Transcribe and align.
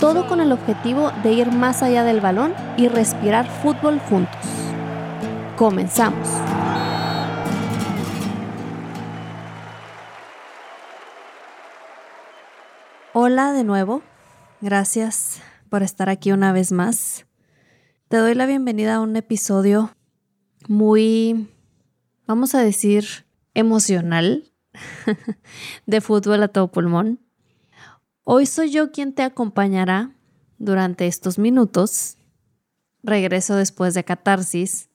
todo 0.00 0.26
con 0.26 0.40
el 0.40 0.50
objetivo 0.50 1.12
de 1.22 1.34
ir 1.34 1.52
más 1.52 1.82
allá 1.82 2.04
del 2.04 2.22
balón 2.22 2.54
y 2.78 2.88
respirar 2.88 3.46
fútbol 3.46 4.00
juntos. 4.00 4.40
Comenzamos. 5.56 6.26
Hola 13.12 13.52
de 13.52 13.62
nuevo, 13.62 14.02
gracias 14.62 15.42
por 15.68 15.82
estar 15.82 16.08
aquí 16.08 16.32
una 16.32 16.54
vez 16.54 16.72
más. 16.72 17.26
Te 18.08 18.16
doy 18.16 18.34
la 18.34 18.46
bienvenida 18.46 18.94
a 18.94 19.00
un 19.00 19.16
episodio 19.16 19.94
muy, 20.66 21.50
vamos 22.26 22.54
a 22.54 22.62
decir, 22.62 23.04
emocional 23.52 24.50
de 25.86 26.00
fútbol 26.00 26.42
a 26.42 26.48
todo 26.48 26.72
pulmón. 26.72 27.20
Hoy 28.32 28.46
soy 28.46 28.70
yo 28.70 28.92
quien 28.92 29.12
te 29.12 29.24
acompañará 29.24 30.14
durante 30.58 31.08
estos 31.08 31.36
minutos. 31.36 32.16
Regreso 33.02 33.56
después 33.56 33.92
de 33.92 34.04
catarsis. 34.04 34.88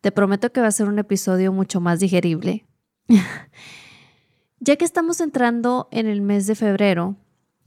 Te 0.00 0.10
prometo 0.10 0.50
que 0.50 0.60
va 0.60 0.66
a 0.66 0.72
ser 0.72 0.88
un 0.88 0.98
episodio 0.98 1.52
mucho 1.52 1.80
más 1.80 2.00
digerible. 2.00 2.66
ya 4.58 4.74
que 4.74 4.84
estamos 4.84 5.20
entrando 5.20 5.86
en 5.92 6.08
el 6.08 6.22
mes 6.22 6.48
de 6.48 6.56
febrero, 6.56 7.14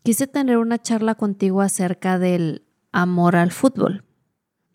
quise 0.04 0.28
tener 0.28 0.58
una 0.58 0.82
charla 0.82 1.16
contigo 1.16 1.62
acerca 1.62 2.20
del 2.20 2.66
amor 2.92 3.38
al 3.38 3.54
fútbol. 3.54 4.04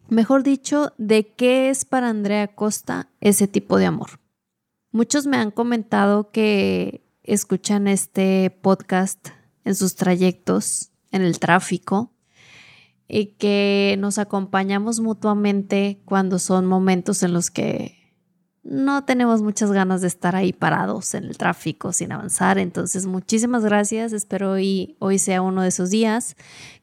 Mejor 0.09 0.42
dicho, 0.42 0.94
de 0.97 1.34
qué 1.34 1.69
es 1.69 1.84
para 1.84 2.09
Andrea 2.09 2.48
Costa 2.48 3.11
ese 3.20 3.47
tipo 3.47 3.77
de 3.77 3.84
amor. 3.84 4.20
Muchos 4.91 5.27
me 5.27 5.36
han 5.36 5.50
comentado 5.50 6.31
que 6.31 7.05
escuchan 7.25 7.88
este 7.88 8.48
podcast 8.62 9.28
en 9.65 9.75
sus 9.75 9.97
trayectos, 9.97 10.91
en 11.11 11.23
el 11.23 11.39
tráfico, 11.39 12.12
y 13.09 13.27
que 13.27 13.97
nos 13.98 14.19
acompañamos 14.19 15.01
mutuamente 15.01 16.01
cuando 16.05 16.39
son 16.39 16.67
momentos 16.67 17.23
en 17.23 17.33
los 17.33 17.51
que 17.51 18.05
no 18.65 19.05
tenemos 19.05 19.43
muchas 19.43 19.71
ganas 19.73 20.01
de 20.01 20.09
estar 20.09 20.34
ahí 20.34 20.55
parados 20.55 21.15
en 21.15 21.25
el 21.25 21.37
tráfico 21.37 21.93
sin 21.93 22.12
avanzar. 22.12 22.59
Entonces, 22.59 23.05
muchísimas 23.05 23.62
gracias. 23.62 24.12
Espero 24.15 24.53
hoy, 24.53 24.97
hoy 25.01 25.19
sea 25.19 25.43
uno 25.43 25.62
de 25.62 25.69
esos 25.69 25.91
días 25.91 26.34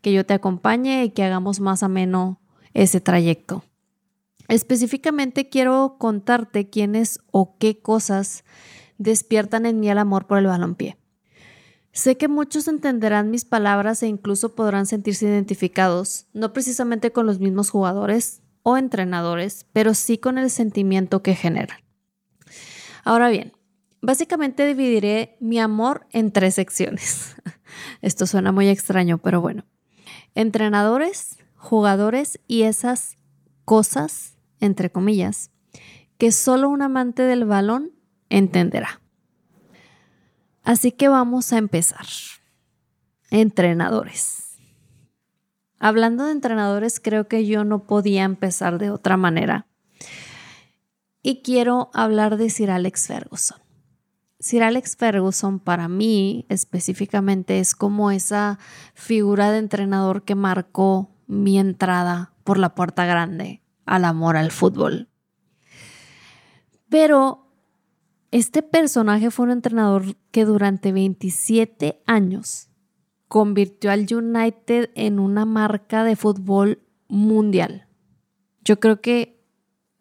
que 0.01 0.13
yo 0.13 0.23
te 0.23 0.35
acompañe 0.35 1.03
y 1.03 1.09
que 1.09 1.23
hagamos 1.23 1.59
más 1.59 1.81
ameno 1.81 2.39
ese 2.73 3.01
trayecto. 3.01 3.63
Específicamente 4.47 5.49
quiero 5.49 5.95
contarte 5.97 6.69
quiénes 6.69 7.19
o 7.31 7.57
qué 7.57 7.79
cosas 7.81 8.43
despiertan 8.97 9.65
en 9.65 9.79
mí 9.79 9.89
el 9.89 9.97
amor 9.97 10.27
por 10.27 10.37
el 10.37 10.45
balompié. 10.45 10.97
Sé 11.93 12.15
que 12.15 12.29
muchos 12.29 12.67
entenderán 12.67 13.31
mis 13.31 13.43
palabras 13.43 14.01
e 14.01 14.07
incluso 14.07 14.55
podrán 14.55 14.85
sentirse 14.85 15.25
identificados, 15.25 16.27
no 16.33 16.53
precisamente 16.53 17.11
con 17.11 17.25
los 17.25 17.39
mismos 17.39 17.69
jugadores 17.69 18.41
o 18.63 18.77
entrenadores, 18.77 19.65
pero 19.73 19.93
sí 19.93 20.17
con 20.17 20.37
el 20.37 20.49
sentimiento 20.49 21.21
que 21.21 21.35
generan. 21.35 21.79
Ahora 23.03 23.29
bien, 23.29 23.53
básicamente 24.01 24.65
dividiré 24.65 25.35
mi 25.41 25.59
amor 25.59 26.07
en 26.11 26.31
tres 26.31 26.55
secciones. 26.55 27.35
Esto 28.01 28.25
suena 28.25 28.51
muy 28.51 28.69
extraño, 28.69 29.17
pero 29.17 29.41
bueno. 29.41 29.65
Entrenadores, 30.33 31.39
jugadores 31.55 32.39
y 32.47 32.63
esas 32.63 33.17
cosas, 33.65 34.37
entre 34.59 34.91
comillas, 34.91 35.51
que 36.17 36.31
solo 36.31 36.69
un 36.69 36.81
amante 36.81 37.23
del 37.23 37.45
balón 37.45 37.91
entenderá. 38.29 39.00
Así 40.63 40.91
que 40.91 41.07
vamos 41.07 41.53
a 41.53 41.57
empezar. 41.57 42.05
Entrenadores. 43.29 44.57
Hablando 45.79 46.25
de 46.25 46.33
entrenadores, 46.33 46.99
creo 46.99 47.27
que 47.27 47.45
yo 47.45 47.63
no 47.63 47.87
podía 47.87 48.23
empezar 48.23 48.77
de 48.77 48.91
otra 48.91 49.17
manera. 49.17 49.65
Y 51.23 51.41
quiero 51.41 51.89
hablar 51.93 52.37
de 52.37 52.49
Sir 52.49 52.69
Alex 52.69 53.07
Ferguson. 53.07 53.59
Sir 54.39 54.63
Alex 54.63 54.95
Ferguson 54.95 55.59
para 55.59 55.87
mí 55.87 56.45
específicamente 56.49 57.59
es 57.59 57.75
como 57.75 58.11
esa 58.11 58.59
figura 58.93 59.51
de 59.51 59.59
entrenador 59.59 60.23
que 60.23 60.35
marcó 60.35 61.15
mi 61.27 61.59
entrada 61.59 62.33
por 62.43 62.57
la 62.57 62.75
puerta 62.75 63.05
grande 63.05 63.61
al 63.85 64.05
amor 64.05 64.37
al 64.37 64.51
fútbol. 64.51 65.09
Pero 66.89 67.40
este 68.31 68.63
personaje 68.63 69.29
fue 69.29 69.45
un 69.45 69.51
entrenador 69.51 70.15
que 70.31 70.45
durante 70.45 70.91
27 70.91 72.01
años 72.07 72.69
convirtió 73.27 73.91
al 73.91 74.07
United 74.11 74.89
en 74.95 75.19
una 75.19 75.45
marca 75.45 76.03
de 76.03 76.15
fútbol 76.15 76.79
mundial. 77.07 77.87
Yo 78.63 78.79
creo 78.79 79.01
que 79.01 79.41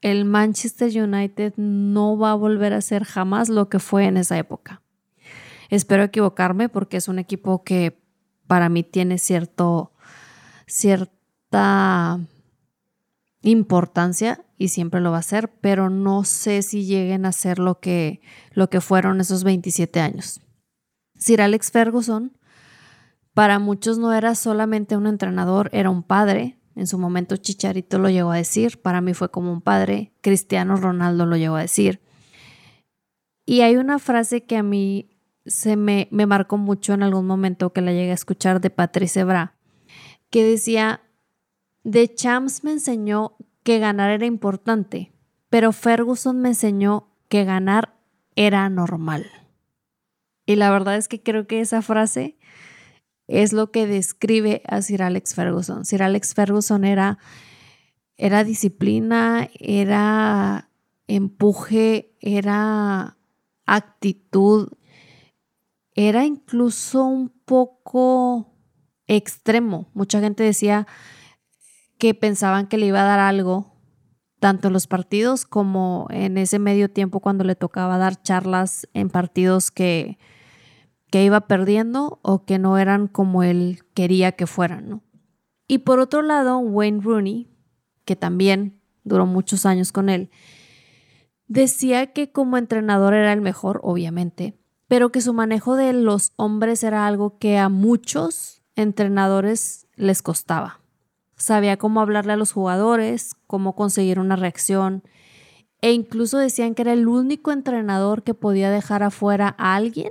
el 0.01 0.25
Manchester 0.25 0.91
United 1.03 1.55
no 1.57 2.17
va 2.17 2.31
a 2.33 2.37
volver 2.37 2.73
a 2.73 2.81
ser 2.81 3.05
jamás 3.05 3.49
lo 3.49 3.69
que 3.69 3.79
fue 3.79 4.07
en 4.07 4.17
esa 4.17 4.39
época. 4.39 4.83
Espero 5.69 6.05
equivocarme 6.05 6.69
porque 6.69 6.97
es 6.97 7.09
un 7.09 7.19
equipo 7.19 7.65
que 7.65 8.01
para 8.47 8.69
mí 8.69 8.83
tiene 8.83 9.19
cierto, 9.19 9.93
cierta 10.67 12.21
importancia 13.43 14.45
y 14.61 14.69
siempre 14.69 15.01
lo 15.01 15.11
va 15.11 15.17
a 15.17 15.23
ser, 15.23 15.51
pero 15.63 15.89
no 15.89 16.23
sé 16.23 16.61
si 16.61 16.85
lleguen 16.85 17.25
a 17.25 17.33
ser 17.33 17.59
lo 17.59 17.81
que, 17.81 18.21
lo 18.53 18.69
que 18.69 18.83
fueron 18.83 19.19
esos 19.19 19.43
27 19.43 20.01
años. 20.01 20.43
Sir 21.19 21.41
Alex 21.41 21.71
Ferguson, 21.71 22.37
para 23.33 23.59
muchos 23.59 23.97
no 23.97 24.13
era 24.13 24.35
solamente 24.35 24.99
un 24.99 25.07
entrenador, 25.07 25.71
era 25.73 25.89
un 25.89 26.03
padre. 26.03 26.59
En 26.77 26.87
su 26.87 26.99
momento 26.99 27.39
Chicharito 27.39 27.99
lo 27.99 28.11
llegó 28.11 28.33
a 28.33 28.37
decir, 28.37 28.83
para 28.83 29.01
mí 29.01 29.15
fue 29.15 29.31
como 29.31 29.51
un 29.51 29.63
padre, 29.63 30.13
Cristiano 30.21 30.77
Ronaldo 30.77 31.25
lo 31.25 31.39
llegó 31.39 31.57
a 31.57 31.63
decir. 31.63 32.03
Y 33.47 33.63
hay 33.63 33.77
una 33.77 33.99
frase 33.99 34.43
que 34.43 34.59
a 34.59 34.63
mí 34.63 35.09
se 35.47 35.77
me, 35.77 36.07
me 36.11 36.27
marcó 36.27 36.59
mucho 36.59 36.93
en 36.93 37.03
algún 37.03 37.27
momento 37.27 37.73
que 37.73 37.81
la 37.81 37.93
llegué 37.93 38.11
a 38.11 38.15
escuchar 38.15 38.61
de 38.61 38.69
Patrice 38.69 39.25
Bra, 39.25 39.57
que 40.29 40.45
decía, 40.45 41.01
de 41.83 42.15
Champs 42.15 42.63
me 42.63 42.73
enseñó 42.73 43.39
que 43.63 43.79
ganar 43.79 44.11
era 44.11 44.27
importante, 44.27 45.13
pero 45.49 45.73
Ferguson 45.73 46.41
me 46.41 46.51
enseñó 46.51 47.09
que 47.29 47.45
ganar 47.45 47.95
era 48.37 48.69
normal. 48.69 49.27
Y 50.47 50.57
la 50.57 50.71
verdad 50.71 50.97
es 50.97 51.09
que 51.09 51.23
creo 51.23 51.47
que 51.47 51.61
esa 51.61 51.83
frase 51.83 52.39
es 53.29 53.53
lo 53.53 53.71
que 53.71 53.87
describe 53.87 54.63
a 54.67 54.83
Sir 54.83 55.03
Alex 55.03 55.35
Ferguson. 55.35 55.85
Sir 55.85 56.03
Alex 56.03 56.35
Ferguson 56.35 56.85
era, 56.85 57.19
era 58.17 58.43
disciplina, 58.43 59.49
era 59.59 60.71
empuje, 61.07 62.17
era 62.21 63.17
actitud, 63.67 64.73
era 65.95 66.25
incluso 66.25 67.05
un 67.05 67.29
poco 67.45 68.53
extremo. 69.07 69.91
Mucha 69.95 70.21
gente 70.21 70.43
decía, 70.43 70.87
que 72.01 72.15
pensaban 72.15 72.67
que 72.67 72.79
le 72.79 72.87
iba 72.87 73.03
a 73.03 73.05
dar 73.05 73.21
algo, 73.21 73.75
tanto 74.41 74.69
en 74.69 74.73
los 74.73 74.87
partidos 74.87 75.45
como 75.45 76.09
en 76.11 76.39
ese 76.39 76.59
medio 76.59 76.91
tiempo 76.91 77.21
cuando 77.21 77.45
le 77.45 77.55
tocaba 77.55 77.99
dar 77.99 78.21
charlas 78.23 78.89
en 78.95 79.11
partidos 79.11 79.71
que, 79.71 80.19
que 81.11 81.23
iba 81.23 81.43
perdiendo 81.43 82.19
o 82.23 82.47
que 82.47 82.59
no 82.59 82.79
eran 82.79 83.07
como 83.07 83.43
él 83.43 83.85
quería 83.93 84.33
que 84.33 84.47
fueran. 84.47 84.89
¿no? 84.89 85.03
Y 85.69 85.79
por 85.79 86.01
otro 86.01 86.23
lado, 86.23 86.59
Wayne 86.59 87.03
Rooney, 87.03 87.49
que 88.07 88.17
también 88.17 88.81
duró 89.05 89.27
muchos 89.27 89.67
años 89.67 89.93
con 89.93 90.09
él, 90.09 90.31
decía 91.49 92.15
que 92.15 92.33
como 92.33 92.57
entrenador 92.57 93.13
era 93.13 93.35
el 93.35 93.43
mejor, 93.43 93.79
obviamente, 93.83 94.59
pero 94.89 95.13
que 95.13 95.21
su 95.21 95.35
manejo 95.35 95.77
de 95.77 95.93
los 95.93 96.33
hombres 96.37 96.83
era 96.83 97.07
algo 97.07 97.37
que 97.39 97.59
a 97.59 97.69
muchos 97.69 98.63
entrenadores 98.75 99.87
les 99.97 100.23
costaba 100.23 100.81
sabía 101.41 101.77
cómo 101.77 102.01
hablarle 102.01 102.35
a 102.35 102.37
los 102.37 102.53
jugadores, 102.53 103.35
cómo 103.47 103.75
conseguir 103.75 104.19
una 104.19 104.37
reacción 104.37 105.03
e 105.81 105.93
incluso 105.93 106.39
decían 106.39 106.75
que 106.75 106.83
era 106.83 106.93
el 106.93 107.09
único 107.09 107.53
entrenador 107.53 108.23
que 108.23 108.35
podía 108.35 108.71
dejar 108.71 109.03
afuera 109.03 109.55
a 109.59 109.75
alguien 109.75 110.11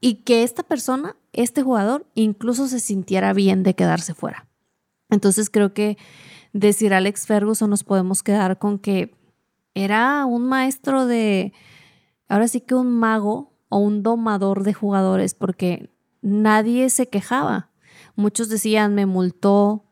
y 0.00 0.16
que 0.16 0.42
esta 0.42 0.62
persona, 0.62 1.16
este 1.32 1.62
jugador, 1.62 2.06
incluso 2.14 2.68
se 2.68 2.80
sintiera 2.80 3.32
bien 3.32 3.62
de 3.62 3.74
quedarse 3.74 4.14
fuera. 4.14 4.48
Entonces 5.08 5.48
creo 5.48 5.72
que 5.72 5.96
de 6.52 6.72
Sir 6.72 6.92
Alex 6.92 7.26
Ferguson 7.26 7.70
nos 7.70 7.84
podemos 7.84 8.22
quedar 8.22 8.58
con 8.58 8.78
que 8.78 9.14
era 9.74 10.26
un 10.26 10.46
maestro 10.46 11.06
de, 11.06 11.52
ahora 12.28 12.48
sí 12.48 12.60
que 12.60 12.74
un 12.74 12.92
mago 12.92 13.54
o 13.70 13.78
un 13.78 14.02
domador 14.02 14.64
de 14.64 14.74
jugadores, 14.74 15.34
porque 15.34 15.90
nadie 16.20 16.90
se 16.90 17.08
quejaba. 17.08 17.70
Muchos 18.16 18.50
decían, 18.50 18.94
me 18.94 19.06
multó, 19.06 19.84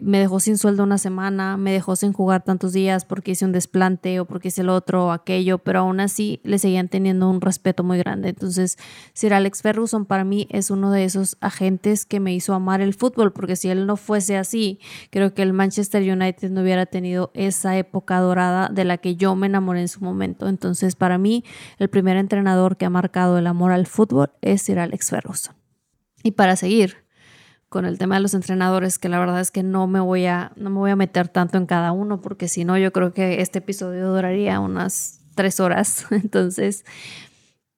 me 0.00 0.18
dejó 0.20 0.38
sin 0.38 0.58
sueldo 0.58 0.84
una 0.84 0.98
semana, 0.98 1.56
me 1.56 1.72
dejó 1.72 1.96
sin 1.96 2.12
jugar 2.12 2.44
tantos 2.44 2.72
días 2.72 3.04
porque 3.04 3.32
hice 3.32 3.44
un 3.44 3.52
desplante 3.52 4.20
o 4.20 4.24
porque 4.24 4.48
hice 4.48 4.60
el 4.60 4.68
otro 4.68 5.06
o 5.06 5.10
aquello, 5.10 5.58
pero 5.58 5.80
aún 5.80 6.00
así 6.00 6.40
le 6.44 6.58
seguían 6.58 6.88
teniendo 6.88 7.28
un 7.28 7.40
respeto 7.40 7.82
muy 7.82 7.98
grande. 7.98 8.28
Entonces, 8.28 8.78
Sir 9.12 9.34
Alex 9.34 9.62
Ferguson 9.62 10.06
para 10.06 10.24
mí 10.24 10.46
es 10.50 10.70
uno 10.70 10.92
de 10.92 11.04
esos 11.04 11.36
agentes 11.40 12.06
que 12.06 12.20
me 12.20 12.34
hizo 12.34 12.54
amar 12.54 12.80
el 12.80 12.94
fútbol, 12.94 13.32
porque 13.32 13.56
si 13.56 13.68
él 13.68 13.86
no 13.86 13.96
fuese 13.96 14.36
así, 14.36 14.78
creo 15.10 15.34
que 15.34 15.42
el 15.42 15.52
Manchester 15.52 16.02
United 16.02 16.50
no 16.50 16.62
hubiera 16.62 16.86
tenido 16.86 17.30
esa 17.34 17.76
época 17.76 18.20
dorada 18.20 18.68
de 18.68 18.84
la 18.84 18.98
que 18.98 19.16
yo 19.16 19.34
me 19.34 19.48
enamoré 19.48 19.80
en 19.80 19.88
su 19.88 20.00
momento. 20.00 20.48
Entonces, 20.48 20.94
para 20.94 21.18
mí, 21.18 21.44
el 21.78 21.88
primer 21.88 22.16
entrenador 22.16 22.76
que 22.76 22.84
ha 22.84 22.90
marcado 22.90 23.38
el 23.38 23.46
amor 23.46 23.72
al 23.72 23.86
fútbol 23.86 24.30
es 24.42 24.62
Sir 24.62 24.78
Alex 24.78 25.10
Ferguson. 25.10 25.54
Y 26.22 26.32
para 26.32 26.56
seguir, 26.56 27.07
con 27.68 27.84
el 27.84 27.98
tema 27.98 28.16
de 28.16 28.22
los 28.22 28.34
entrenadores, 28.34 28.98
que 28.98 29.08
la 29.08 29.18
verdad 29.18 29.40
es 29.40 29.50
que 29.50 29.62
no 29.62 29.86
me 29.86 30.00
voy 30.00 30.26
a, 30.26 30.52
no 30.56 30.70
me 30.70 30.78
voy 30.78 30.90
a 30.90 30.96
meter 30.96 31.28
tanto 31.28 31.58
en 31.58 31.66
cada 31.66 31.92
uno, 31.92 32.20
porque 32.20 32.48
si 32.48 32.64
no, 32.64 32.78
yo 32.78 32.92
creo 32.92 33.12
que 33.12 33.42
este 33.42 33.58
episodio 33.58 34.08
duraría 34.08 34.58
unas 34.60 35.20
tres 35.34 35.60
horas. 35.60 36.06
Entonces, 36.10 36.84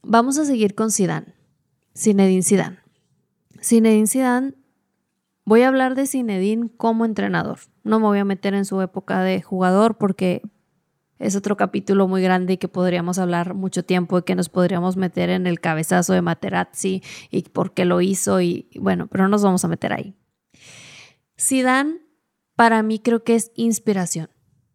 vamos 0.02 0.38
a 0.38 0.44
seguir 0.44 0.75
con 0.75 0.90
Zidane, 0.90 1.34
Zinedine 1.96 2.42
Zidane. 2.42 2.78
Zinedine 3.62 4.06
Zidane, 4.06 4.54
voy 5.44 5.62
a 5.62 5.69
hablar 5.69 5.94
de 5.94 6.06
Zinedine 6.06 6.70
como 6.76 7.04
entrenador. 7.04 7.58
No 7.82 7.98
me 7.98 8.06
voy 8.06 8.19
a 8.19 8.25
meter 8.25 8.54
en 8.54 8.64
su 8.64 8.81
época 8.81 9.22
de 9.22 9.42
jugador 9.42 9.98
porque 9.98 10.42
es 11.20 11.37
otro 11.37 11.56
capítulo 11.56 12.08
muy 12.08 12.22
grande 12.22 12.55
y 12.55 12.56
que 12.56 12.67
podríamos 12.67 13.19
hablar 13.19 13.55
mucho 13.55 13.84
tiempo 13.84 14.19
y 14.19 14.22
que 14.22 14.34
nos 14.34 14.49
podríamos 14.49 14.96
meter 14.96 15.28
en 15.28 15.46
el 15.46 15.61
cabezazo 15.61 16.14
de 16.14 16.22
Materazzi 16.22 17.02
y 17.31 17.43
por 17.43 17.75
qué 17.75 17.84
lo 17.84 18.00
hizo 18.00 18.40
y 18.40 18.69
bueno, 18.81 19.06
pero 19.06 19.25
no 19.25 19.28
nos 19.28 19.44
vamos 19.44 19.64
a 19.64 19.69
meter 19.69 19.93
ahí. 19.93 20.14
Zidane 21.38 21.99
para 22.56 22.82
mí 22.82 22.99
creo 22.99 23.22
que 23.22 23.34
es 23.34 23.52
inspiración. 23.55 24.31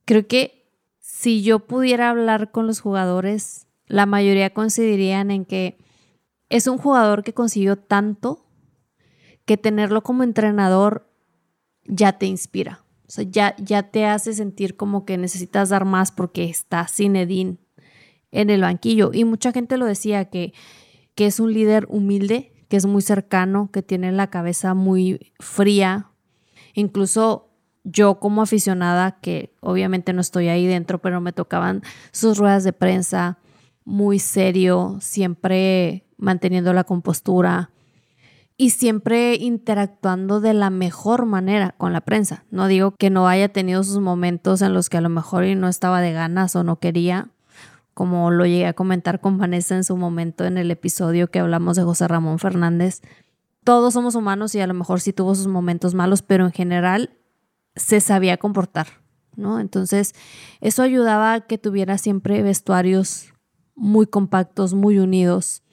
Creo 0.06 0.28
que 0.28 0.72
si 1.00 1.42
yo 1.42 1.60
pudiera 1.60 2.12
hablar 2.12 2.52
con 2.52 2.68
los 2.68 2.80
jugadores, 2.80 3.68
la 3.88 4.06
mayoría 4.06 4.54
coincidirían 4.54 5.32
en 5.32 5.46
que 5.46 5.78
es 6.50 6.68
un 6.68 6.78
jugador 6.78 7.24
que 7.24 7.34
consiguió 7.34 7.76
tanto 7.76 8.46
que 9.46 9.58
tenerlo 9.58 10.04
como 10.04 10.24
entrenador 10.24 11.10
ya 11.86 12.20
te 12.20 12.28
inspira. 12.28 12.85
O 13.08 13.12
sea, 13.12 13.24
ya, 13.24 13.56
ya 13.58 13.84
te 13.84 14.06
hace 14.06 14.34
sentir 14.34 14.76
como 14.76 15.06
que 15.06 15.18
necesitas 15.18 15.70
dar 15.70 15.86
más 15.86 16.12
porque 16.12 16.46
está 16.46 16.88
Zinedine 16.88 17.58
en 18.32 18.50
el 18.50 18.62
banquillo. 18.62 19.12
Y 19.14 19.26
mucha 19.26 19.52
gente 19.52 19.78
lo 19.78 19.86
decía 19.86 20.26
que, 20.26 20.54
que 21.14 21.28
es 21.28 21.40
un 21.40 21.54
líder 21.54 21.86
humilde, 21.90 22.52
que 22.68 22.78
es 22.78 22.86
muy 22.86 23.02
cercano, 23.02 23.70
que 23.72 23.82
tiene 23.82 24.12
la 24.12 24.30
cabeza 24.30 24.74
muy 24.74 25.34
fría. 25.40 26.10
Incluso 26.74 27.52
yo 27.84 28.20
como 28.20 28.42
aficionada, 28.42 29.20
que 29.22 29.54
obviamente 29.62 30.12
no 30.12 30.22
estoy 30.22 30.48
ahí 30.48 30.66
dentro, 30.66 31.00
pero 31.00 31.22
me 31.22 31.32
tocaban 31.32 31.84
sus 32.12 32.38
ruedas 32.38 32.64
de 32.64 32.74
prensa, 32.74 33.38
muy 33.86 34.18
serio, 34.18 34.98
siempre 35.00 36.08
manteniendo 36.18 36.74
la 36.74 36.84
compostura, 36.84 37.70
y 38.58 38.70
siempre 38.70 39.36
interactuando 39.36 40.40
de 40.40 40.54
la 40.54 40.70
mejor 40.70 41.26
manera 41.26 41.72
con 41.78 41.92
la 41.94 42.02
prensa. 42.02 42.46
No 42.52 42.68
digo 42.68 42.96
que 42.98 43.10
no 43.10 43.28
haya 43.28 43.50
tenido 43.50 43.84
sus 43.84 44.00
momentos 44.00 44.62
en 44.62 44.74
los 44.74 44.90
que 44.90 44.98
a 44.98 45.02
lo 45.02 45.10
mejor 45.10 45.46
no 45.58 45.68
estaba 45.68 46.02
de 46.02 46.14
ganas 46.14 46.56
o 46.56 46.64
no 46.64 46.80
quería, 46.80 47.30
como 47.94 48.32
lo 48.32 48.46
llegué 48.46 48.68
a 48.68 48.74
comentar 48.74 49.20
con 49.20 49.38
Vanessa 49.38 49.76
en 49.76 49.84
su 49.84 49.98
momento 49.98 50.46
en 50.46 50.58
el 50.58 50.72
episodio 50.72 51.30
que 51.30 51.40
hablamos 51.40 51.76
de 51.76 51.84
José 51.84 52.08
Ramón 52.08 52.40
Fernández. 52.40 53.02
Todos 53.64 53.94
somos 53.94 54.16
humanos 54.16 54.56
y 54.56 54.62
a 54.62 54.68
lo 54.68 54.74
mejor 54.74 55.02
sí 55.02 55.12
tuvo 55.12 55.36
sus 55.36 55.48
momentos 55.48 55.94
malos, 55.94 56.22
pero 56.22 56.46
en 56.46 56.52
general 56.52 57.12
se 57.76 58.00
sabía 58.00 58.38
comportar, 58.38 58.88
¿no? 59.36 59.60
Entonces, 59.60 60.14
eso 60.62 60.82
ayudaba 60.82 61.34
a 61.34 61.42
que 61.42 61.58
tuviera 61.58 61.98
siempre 61.98 62.42
vestuarios 62.42 63.34
muy 63.76 64.08
compactos, 64.08 64.74
muy 64.74 65.00
unidos. 65.00 65.64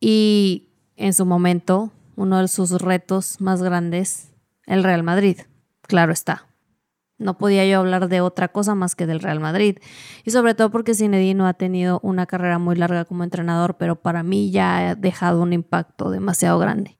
Y 0.00 0.70
en 0.96 1.12
su 1.12 1.26
momento 1.26 1.92
uno 2.16 2.40
de 2.40 2.48
sus 2.48 2.72
retos 2.80 3.40
más 3.40 3.62
grandes, 3.62 4.32
el 4.66 4.82
Real 4.82 5.02
Madrid. 5.02 5.38
Claro 5.82 6.12
está. 6.12 6.46
No 7.18 7.38
podía 7.38 7.64
yo 7.66 7.78
hablar 7.78 8.08
de 8.08 8.20
otra 8.20 8.48
cosa 8.48 8.74
más 8.74 8.94
que 8.94 9.06
del 9.06 9.20
Real 9.20 9.40
Madrid. 9.40 9.78
Y 10.24 10.32
sobre 10.32 10.54
todo 10.54 10.70
porque 10.70 10.94
Zinedine 10.94 11.44
ha 11.44 11.54
tenido 11.54 12.00
una 12.02 12.26
carrera 12.26 12.58
muy 12.58 12.76
larga 12.76 13.04
como 13.04 13.24
entrenador, 13.24 13.76
pero 13.78 13.96
para 14.02 14.22
mí 14.22 14.50
ya 14.50 14.90
ha 14.90 14.94
dejado 14.94 15.42
un 15.42 15.52
impacto 15.52 16.10
demasiado 16.10 16.58
grande. 16.58 16.98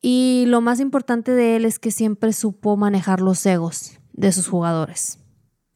Y 0.00 0.44
lo 0.46 0.60
más 0.60 0.80
importante 0.80 1.32
de 1.32 1.56
él 1.56 1.64
es 1.64 1.78
que 1.78 1.90
siempre 1.90 2.32
supo 2.32 2.76
manejar 2.76 3.20
los 3.20 3.44
egos 3.44 3.98
de 4.12 4.32
sus 4.32 4.48
jugadores 4.48 5.18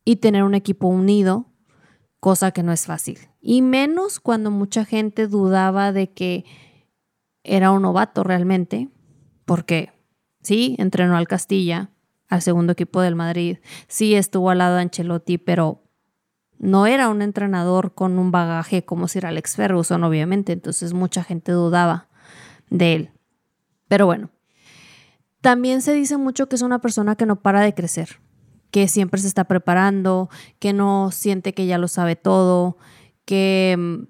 y 0.04 0.16
tener 0.16 0.44
un 0.44 0.54
equipo 0.54 0.86
unido, 0.86 1.52
cosa 2.20 2.52
que 2.52 2.62
no 2.62 2.72
es 2.72 2.86
fácil. 2.86 3.18
Y 3.40 3.62
menos 3.62 4.20
cuando 4.20 4.50
mucha 4.50 4.84
gente 4.84 5.26
dudaba 5.26 5.92
de 5.92 6.12
que 6.12 6.44
era 7.44 7.70
un 7.70 7.82
novato 7.82 8.24
realmente, 8.24 8.88
porque 9.44 9.92
sí, 10.42 10.76
entrenó 10.78 11.16
al 11.16 11.28
Castilla, 11.28 11.90
al 12.28 12.42
segundo 12.42 12.72
equipo 12.72 13.00
del 13.00 13.14
Madrid, 13.14 13.58
sí 13.88 14.14
estuvo 14.14 14.50
al 14.50 14.58
lado 14.58 14.76
de 14.76 14.82
Ancelotti, 14.82 15.38
pero 15.38 15.82
no 16.58 16.86
era 16.86 17.08
un 17.08 17.22
entrenador 17.22 17.94
con 17.94 18.18
un 18.18 18.30
bagaje 18.30 18.84
como 18.84 19.08
Sir 19.08 19.26
Alex 19.26 19.56
Ferguson, 19.56 20.04
obviamente, 20.04 20.52
entonces 20.52 20.94
mucha 20.94 21.24
gente 21.24 21.52
dudaba 21.52 22.08
de 22.70 22.94
él. 22.94 23.10
Pero 23.88 24.06
bueno, 24.06 24.30
también 25.40 25.82
se 25.82 25.92
dice 25.92 26.16
mucho 26.16 26.48
que 26.48 26.56
es 26.56 26.62
una 26.62 26.80
persona 26.80 27.16
que 27.16 27.26
no 27.26 27.42
para 27.42 27.60
de 27.60 27.74
crecer, 27.74 28.20
que 28.70 28.88
siempre 28.88 29.20
se 29.20 29.26
está 29.26 29.44
preparando, 29.44 30.30
que 30.60 30.72
no 30.72 31.10
siente 31.10 31.52
que 31.52 31.66
ya 31.66 31.78
lo 31.78 31.88
sabe 31.88 32.16
todo, 32.16 32.78
que 33.24 33.76
mm, 33.76 34.04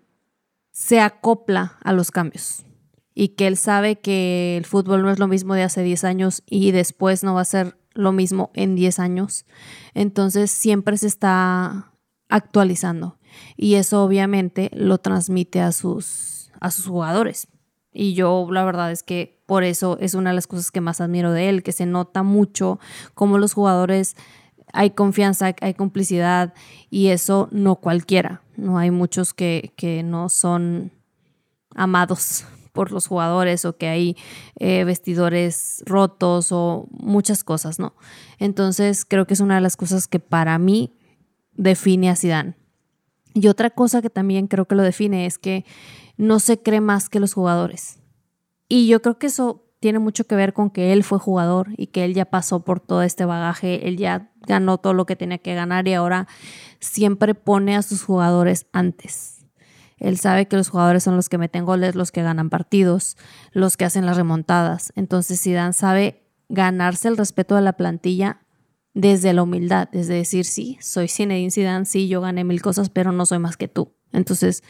se 0.70 1.00
acopla 1.00 1.78
a 1.82 1.93
los 1.93 2.11
cambios 2.11 2.67
y 3.14 3.29
que 3.29 3.47
él 3.47 3.56
sabe 3.56 3.97
que 3.97 4.56
el 4.56 4.64
fútbol 4.64 5.03
no 5.03 5.11
es 5.11 5.19
lo 5.19 5.29
mismo 5.29 5.55
de 5.55 5.62
hace 5.62 5.82
10 5.82 6.05
años 6.05 6.43
y 6.47 6.71
después 6.71 7.23
no 7.23 7.35
va 7.35 7.42
a 7.42 7.47
ser 7.47 7.76
lo 7.95 8.12
mismo 8.12 8.50
en 8.54 8.75
10 8.75 8.99
años. 8.99 9.45
Entonces 9.95 10.50
siempre 10.50 10.97
se 10.97 11.07
está 11.07 11.92
actualizando 12.28 13.19
y 13.57 13.75
eso 13.75 14.02
obviamente 14.02 14.71
lo 14.73 14.99
transmite 14.99 15.61
a 15.61 15.73
sus, 15.73 16.50
a 16.61 16.71
sus 16.71 16.87
jugadores. 16.87 17.49
Y 17.92 18.14
yo 18.14 18.49
la 18.50 18.64
verdad 18.64 18.90
es 18.90 19.02
que 19.02 19.42
por 19.45 19.64
eso 19.64 19.99
es 20.00 20.14
una 20.14 20.31
de 20.31 20.37
las 20.37 20.47
cosas 20.47 20.71
que 20.71 20.81
más 20.81 21.02
admiro 21.02 21.33
de 21.33 21.50
él, 21.50 21.62
que 21.62 21.73
se 21.73 21.85
nota 21.85 22.23
mucho 22.23 22.81
cómo 23.14 23.37
los 23.37 23.52
jugadores 23.52 24.16
hay 24.73 24.92
confianza, 24.92 25.54
hay 25.61 25.75
complicidad 25.75 26.54
y 26.88 27.09
eso 27.09 27.49
no 27.52 27.76
cualquiera. 27.76 28.40
No 28.57 28.78
hay 28.78 28.90
muchos 28.90 29.35
que, 29.35 29.75
que 29.76 30.02
no 30.02 30.31
son 30.31 30.92
amados 31.75 32.47
por 32.73 32.91
los 32.91 33.07
jugadores 33.07 33.64
o 33.64 33.76
que 33.76 33.88
hay 33.88 34.17
eh, 34.59 34.85
vestidores 34.85 35.83
rotos 35.87 36.52
o 36.52 36.87
muchas 36.91 37.45
cosas, 37.45 37.79
¿no? 37.79 37.95
Entonces 38.38 39.05
creo 39.05 39.26
que 39.26 39.35
es 39.35 39.41
una 39.41 39.57
de 39.57 39.61
las 39.61 39.76
cosas 39.76 40.09
que 40.09 40.19
para 40.19 40.59
mí 40.59 40.93
define 41.52 42.11
a 42.11 42.17
Zidane. 42.17 42.57
Y 43.35 43.49
otra 43.49 43.71
cosa 43.71 44.02
que 44.02 44.11
también 44.11 44.47
creo 44.47 44.67
que 44.67 44.75
lo 44.75 44.83
define 44.83 45.26
es 45.26 45.38
que 45.38 45.64
no 46.17 46.41
se 46.41 46.61
cree 46.61 46.81
más 46.81 47.09
que 47.09 47.21
los 47.21 47.35
jugadores. 47.35 47.99
Y 48.69 48.88
yo 48.88 49.02
creo 49.02 49.19
que 49.19 49.26
eso 49.26 49.64
tiene 49.81 49.99
mucho 49.99 50.25
que 50.25 50.37
ver 50.37 50.52
con 50.52 50.71
que 50.71 50.93
él 50.93 51.02
fue 51.02 51.19
jugador 51.19 51.71
y 51.76 51.88
que 51.88 52.05
él 52.05 52.14
ya 52.14 52.25
pasó 52.25 52.64
por 52.64 52.79
todo 52.79 53.02
este 53.02 53.25
bagaje, 53.25 53.88
él 53.88 53.97
ya 53.97 54.31
ganó 54.47 54.79
todo 54.79 54.93
lo 54.95 55.07
que 55.07 55.17
tenía 55.17 55.38
que 55.38 55.55
ganar 55.55 55.88
y 55.88 55.95
ahora 55.95 56.29
siempre 56.79 57.35
pone 57.35 57.76
a 57.76 57.83
sus 57.83 58.02
jugadores 58.05 58.67
antes. 58.73 59.41
Él 60.02 60.18
sabe 60.18 60.47
que 60.47 60.56
los 60.56 60.68
jugadores 60.68 61.04
son 61.04 61.14
los 61.14 61.28
que 61.28 61.38
meten 61.38 61.64
goles, 61.64 61.94
los 61.94 62.11
que 62.11 62.23
ganan 62.23 62.50
partidos, 62.50 63.16
los 63.52 63.76
que 63.76 63.85
hacen 63.85 64.04
las 64.04 64.16
remontadas. 64.16 64.92
Entonces 64.97 65.40
Zidane 65.40 65.73
sabe 65.73 66.25
ganarse 66.49 67.06
el 67.06 67.16
respeto 67.16 67.54
de 67.54 67.62
la 67.62 67.75
plantilla 67.75 68.40
desde 68.94 69.32
la 69.32 69.44
humildad, 69.44 69.88
desde 69.92 70.14
decir, 70.14 70.44
sí, 70.44 70.76
soy 70.80 71.06
Zinedine 71.06 71.52
Zidane, 71.52 71.87
sí, 71.87 72.09
yo 72.09 72.21
gané 72.21 72.42
mil 72.42 72.61
cosas, 72.61 72.90
pero 72.90 73.12
no 73.12 73.26
soy 73.26 73.38
más 73.38 73.56
que 73.56 73.68
tú. 73.68 73.94
Entonces, 74.12 74.64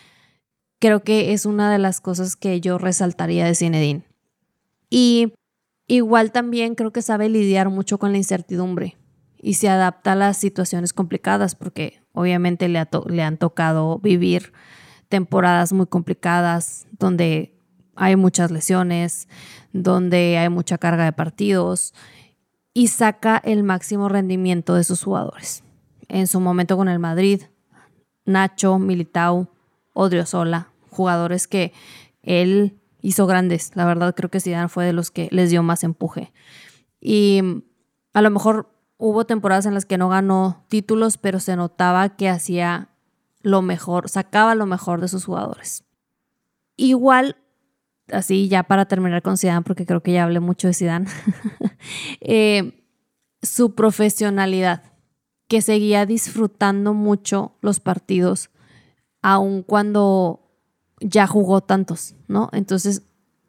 creo 0.78 1.02
que 1.02 1.32
es 1.32 1.46
una 1.46 1.72
de 1.72 1.78
las 1.78 2.02
cosas 2.02 2.36
que 2.36 2.60
yo 2.60 2.76
resaltaría 2.76 3.46
de 3.46 3.54
Zinedine. 3.54 4.04
Y 4.90 5.32
igual 5.86 6.30
también 6.30 6.74
creo 6.74 6.92
que 6.92 7.00
sabe 7.00 7.30
lidiar 7.30 7.70
mucho 7.70 7.98
con 7.98 8.12
la 8.12 8.18
incertidumbre 8.18 8.98
y 9.40 9.54
se 9.54 9.70
adapta 9.70 10.12
a 10.12 10.16
las 10.16 10.36
situaciones 10.36 10.92
complicadas 10.92 11.54
porque 11.54 12.02
obviamente 12.12 12.68
le, 12.68 12.86
le 13.06 13.22
han 13.22 13.38
tocado 13.38 13.98
vivir 13.98 14.52
temporadas 15.12 15.74
muy 15.74 15.84
complicadas, 15.84 16.86
donde 16.98 17.54
hay 17.96 18.16
muchas 18.16 18.50
lesiones, 18.50 19.28
donde 19.74 20.38
hay 20.38 20.48
mucha 20.48 20.78
carga 20.78 21.04
de 21.04 21.12
partidos 21.12 21.92
y 22.72 22.88
saca 22.88 23.36
el 23.44 23.62
máximo 23.62 24.08
rendimiento 24.08 24.74
de 24.74 24.84
sus 24.84 25.04
jugadores. 25.04 25.64
En 26.08 26.26
su 26.26 26.40
momento 26.40 26.78
con 26.78 26.88
el 26.88 26.98
Madrid, 26.98 27.42
Nacho, 28.24 28.78
Militao, 28.78 29.50
Odriozola, 29.92 30.72
jugadores 30.88 31.46
que 31.46 31.74
él 32.22 32.80
hizo 33.02 33.26
grandes. 33.26 33.72
La 33.74 33.84
verdad 33.84 34.14
creo 34.14 34.30
que 34.30 34.40
Zidane 34.40 34.70
fue 34.70 34.86
de 34.86 34.94
los 34.94 35.10
que 35.10 35.28
les 35.30 35.50
dio 35.50 35.62
más 35.62 35.84
empuje. 35.84 36.32
Y 37.02 37.42
a 38.14 38.22
lo 38.22 38.30
mejor 38.30 38.70
hubo 38.96 39.26
temporadas 39.26 39.66
en 39.66 39.74
las 39.74 39.84
que 39.84 39.98
no 39.98 40.08
ganó 40.08 40.64
títulos, 40.68 41.18
pero 41.18 41.38
se 41.38 41.54
notaba 41.54 42.16
que 42.16 42.30
hacía 42.30 42.91
lo 43.42 43.62
mejor, 43.62 44.08
sacaba 44.08 44.54
lo 44.54 44.66
mejor 44.66 45.00
de 45.00 45.08
sus 45.08 45.24
jugadores. 45.24 45.84
Igual, 46.76 47.36
así 48.10 48.48
ya 48.48 48.62
para 48.62 48.86
terminar 48.86 49.22
con 49.22 49.36
Zidane, 49.36 49.62
porque 49.62 49.86
creo 49.86 50.02
que 50.02 50.12
ya 50.12 50.24
hablé 50.24 50.40
mucho 50.40 50.68
de 50.68 50.74
Zidane, 50.74 51.06
eh, 52.20 52.84
su 53.42 53.74
profesionalidad, 53.74 54.82
que 55.48 55.60
seguía 55.60 56.06
disfrutando 56.06 56.94
mucho 56.94 57.56
los 57.60 57.78
partidos, 57.78 58.50
aun 59.20 59.62
cuando 59.62 60.50
ya 61.00 61.26
jugó 61.26 61.60
tantos, 61.60 62.14
¿no? 62.26 62.48
Entonces 62.52 63.02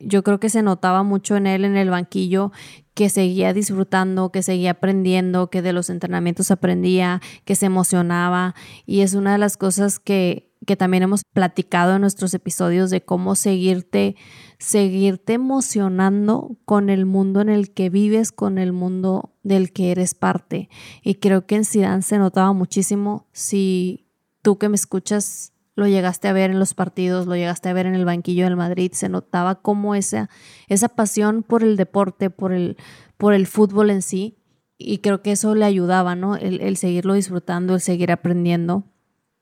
yo 0.05 0.23
creo 0.23 0.39
que 0.39 0.49
se 0.49 0.61
notaba 0.61 1.03
mucho 1.03 1.35
en 1.35 1.47
él 1.47 1.65
en 1.65 1.77
el 1.77 1.89
banquillo 1.89 2.51
que 2.93 3.09
seguía 3.09 3.53
disfrutando, 3.53 4.31
que 4.31 4.43
seguía 4.43 4.71
aprendiendo, 4.71 5.49
que 5.49 5.61
de 5.61 5.73
los 5.73 5.89
entrenamientos 5.89 6.51
aprendía, 6.51 7.21
que 7.45 7.55
se 7.55 7.65
emocionaba 7.65 8.53
y 8.85 9.01
es 9.01 9.13
una 9.15 9.31
de 9.31 9.39
las 9.39 9.57
cosas 9.57 9.99
que, 9.99 10.51
que 10.65 10.75
también 10.75 11.03
hemos 11.03 11.23
platicado 11.33 11.95
en 11.95 12.01
nuestros 12.01 12.33
episodios 12.33 12.89
de 12.91 13.01
cómo 13.01 13.35
seguirte, 13.35 14.15
seguirte 14.59 15.33
emocionando 15.33 16.57
con 16.65 16.89
el 16.89 17.05
mundo 17.05 17.41
en 17.41 17.49
el 17.49 17.71
que 17.73 17.89
vives, 17.89 18.31
con 18.31 18.57
el 18.57 18.73
mundo 18.73 19.33
del 19.41 19.71
que 19.71 19.91
eres 19.91 20.13
parte. 20.13 20.69
Y 21.01 21.15
creo 21.15 21.45
que 21.45 21.55
en 21.55 21.65
Zidane 21.65 22.03
se 22.03 22.19
notaba 22.19 22.53
muchísimo 22.53 23.27
si 23.31 24.07
tú 24.41 24.57
que 24.57 24.69
me 24.69 24.75
escuchas 24.75 25.52
lo 25.75 25.87
llegaste 25.87 26.27
a 26.27 26.33
ver 26.33 26.51
en 26.51 26.59
los 26.59 26.73
partidos, 26.73 27.25
lo 27.25 27.35
llegaste 27.35 27.69
a 27.69 27.73
ver 27.73 27.85
en 27.85 27.95
el 27.95 28.05
banquillo 28.05 28.45
del 28.45 28.55
Madrid, 28.55 28.91
se 28.93 29.09
notaba 29.09 29.55
como 29.55 29.95
esa, 29.95 30.29
esa 30.67 30.89
pasión 30.89 31.43
por 31.43 31.63
el 31.63 31.77
deporte, 31.77 32.29
por 32.29 32.53
el, 32.53 32.77
por 33.17 33.33
el 33.33 33.47
fútbol 33.47 33.89
en 33.89 34.01
sí, 34.01 34.37
y 34.77 34.99
creo 34.99 35.21
que 35.21 35.31
eso 35.31 35.55
le 35.55 35.65
ayudaba, 35.65 36.15
¿no? 36.15 36.35
El, 36.35 36.77
seguirlo 36.77 37.13
disfrutando, 37.13 37.75
el 37.75 37.81
seguir 37.81 38.11
aprendiendo. 38.11 38.83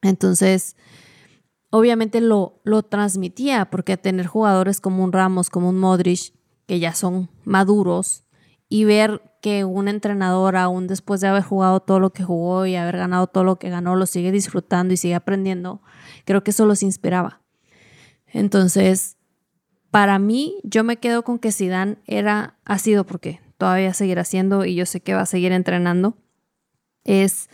Entonces, 0.02 0.76
obviamente 1.70 2.22
lo, 2.22 2.62
lo 2.64 2.84
transmitía, 2.84 3.66
porque 3.66 3.98
tener 3.98 4.28
jugadores 4.28 4.82
como 4.82 5.04
un 5.04 5.12
Ramos, 5.12 5.50
como 5.50 5.70
un 5.70 5.80
Modric, 5.80 6.34
que 6.68 6.80
ya 6.80 6.94
son 6.94 7.30
maduros, 7.44 8.24
y 8.70 8.86
ver 8.86 9.22
que 9.42 9.66
un 9.66 9.88
entrenador, 9.88 10.56
aún 10.56 10.88
después 10.88 11.20
de 11.20 11.28
haber 11.28 11.44
jugado 11.44 11.80
todo 11.80 12.00
lo 12.00 12.12
que 12.12 12.24
jugó 12.24 12.66
y 12.66 12.76
haber 12.76 12.98
ganado 12.98 13.28
todo 13.28 13.44
lo 13.44 13.58
que 13.58 13.70
ganó, 13.70 13.96
lo 13.96 14.06
sigue 14.06 14.32
disfrutando 14.32 14.94
y 14.94 14.98
sigue 14.98 15.16
aprendiendo, 15.16 15.82
creo 16.26 16.44
que 16.44 16.52
eso 16.52 16.66
los 16.66 16.84
inspiraba. 16.84 17.42
Entonces, 18.28 19.18
para 19.92 20.20
mí, 20.20 20.60
yo 20.64 20.84
me 20.84 20.98
quedo 20.98 21.24
con 21.24 21.38
que 21.38 21.52
Zidane 21.52 21.98
era, 22.08 22.58
ha 22.66 22.80
sido 22.80 23.06
porque 23.06 23.42
todavía 23.58 23.94
seguirá 23.94 24.24
siendo 24.24 24.66
y 24.66 24.76
yo 24.76 24.86
sé 24.86 25.02
que 25.02 25.14
va 25.14 25.22
a 25.22 25.26
seguir 25.26 25.52
entrenando, 25.52 26.18
es 27.04 27.50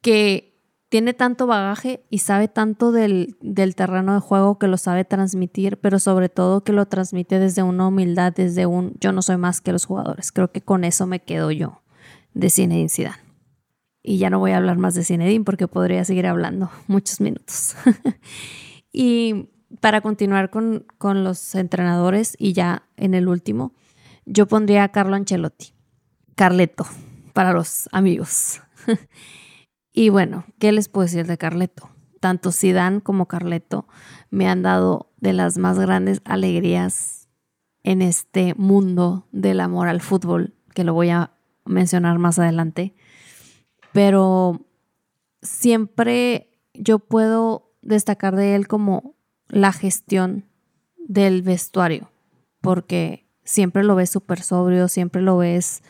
que 0.00 0.52
tiene 0.88 1.14
tanto 1.14 1.46
bagaje 1.46 2.04
y 2.10 2.18
sabe 2.18 2.48
tanto 2.48 2.92
del, 2.92 3.36
del, 3.40 3.74
terreno 3.74 4.12
de 4.12 4.20
juego 4.20 4.58
que 4.58 4.66
lo 4.66 4.76
sabe 4.76 5.06
transmitir, 5.06 5.78
pero 5.78 5.98
sobre 5.98 6.28
todo 6.28 6.64
que 6.64 6.74
lo 6.74 6.84
transmite 6.84 7.38
desde 7.38 7.62
una 7.62 7.88
humildad, 7.88 8.34
desde 8.34 8.66
un 8.66 8.94
yo 9.00 9.12
no 9.12 9.22
soy 9.22 9.38
más 9.38 9.62
que 9.62 9.72
los 9.72 9.86
jugadores. 9.86 10.32
Creo 10.32 10.52
que 10.52 10.60
con 10.60 10.84
eso 10.84 11.06
me 11.06 11.20
quedo 11.20 11.50
yo 11.50 11.80
de 12.34 12.50
Zinedine 12.50 12.90
Zidane. 12.90 13.21
Y 14.02 14.18
ya 14.18 14.30
no 14.30 14.38
voy 14.38 14.52
a 14.52 14.56
hablar 14.56 14.78
más 14.78 14.94
de 14.94 15.04
Zinedine 15.04 15.44
porque 15.44 15.68
podría 15.68 16.04
seguir 16.04 16.26
hablando 16.26 16.70
muchos 16.88 17.20
minutos. 17.20 17.76
y 18.92 19.50
para 19.80 20.00
continuar 20.00 20.50
con, 20.50 20.86
con 20.98 21.24
los 21.24 21.54
entrenadores 21.54 22.34
y 22.38 22.52
ya 22.52 22.88
en 22.96 23.14
el 23.14 23.28
último, 23.28 23.74
yo 24.26 24.46
pondría 24.46 24.84
a 24.84 24.90
Carlo 24.90 25.16
Ancelotti, 25.16 25.74
Carleto, 26.34 26.86
para 27.32 27.52
los 27.52 27.88
amigos. 27.92 28.60
Y 29.92 30.08
bueno, 30.08 30.44
¿qué 30.58 30.72
les 30.72 30.88
puedo 30.88 31.04
decir 31.04 31.26
de 31.26 31.36
Carleto? 31.36 31.90
Tanto 32.20 32.50
Sidán 32.50 33.00
como 33.00 33.26
Carleto 33.26 33.86
me 34.30 34.48
han 34.48 34.62
dado 34.62 35.12
de 35.18 35.34
las 35.34 35.58
más 35.58 35.78
grandes 35.78 36.22
alegrías 36.24 37.28
en 37.82 38.00
este 38.00 38.54
mundo 38.54 39.26
del 39.32 39.60
amor 39.60 39.88
al 39.88 40.00
fútbol, 40.00 40.54
que 40.74 40.84
lo 40.84 40.94
voy 40.94 41.10
a 41.10 41.32
mencionar 41.66 42.18
más 42.18 42.38
adelante. 42.38 42.94
Pero 43.92 44.64
siempre 45.42 46.50
yo 46.74 46.98
puedo 46.98 47.72
destacar 47.82 48.36
de 48.36 48.54
él 48.54 48.68
como 48.68 49.14
la 49.48 49.72
gestión 49.72 50.44
del 50.96 51.42
vestuario, 51.42 52.10
porque 52.60 53.26
siempre 53.44 53.84
lo 53.84 53.94
ves 53.94 54.10
súper 54.10 54.40
sobrio, 54.40 54.88
siempre 54.88 55.20
lo 55.20 55.36
ves 55.36 55.82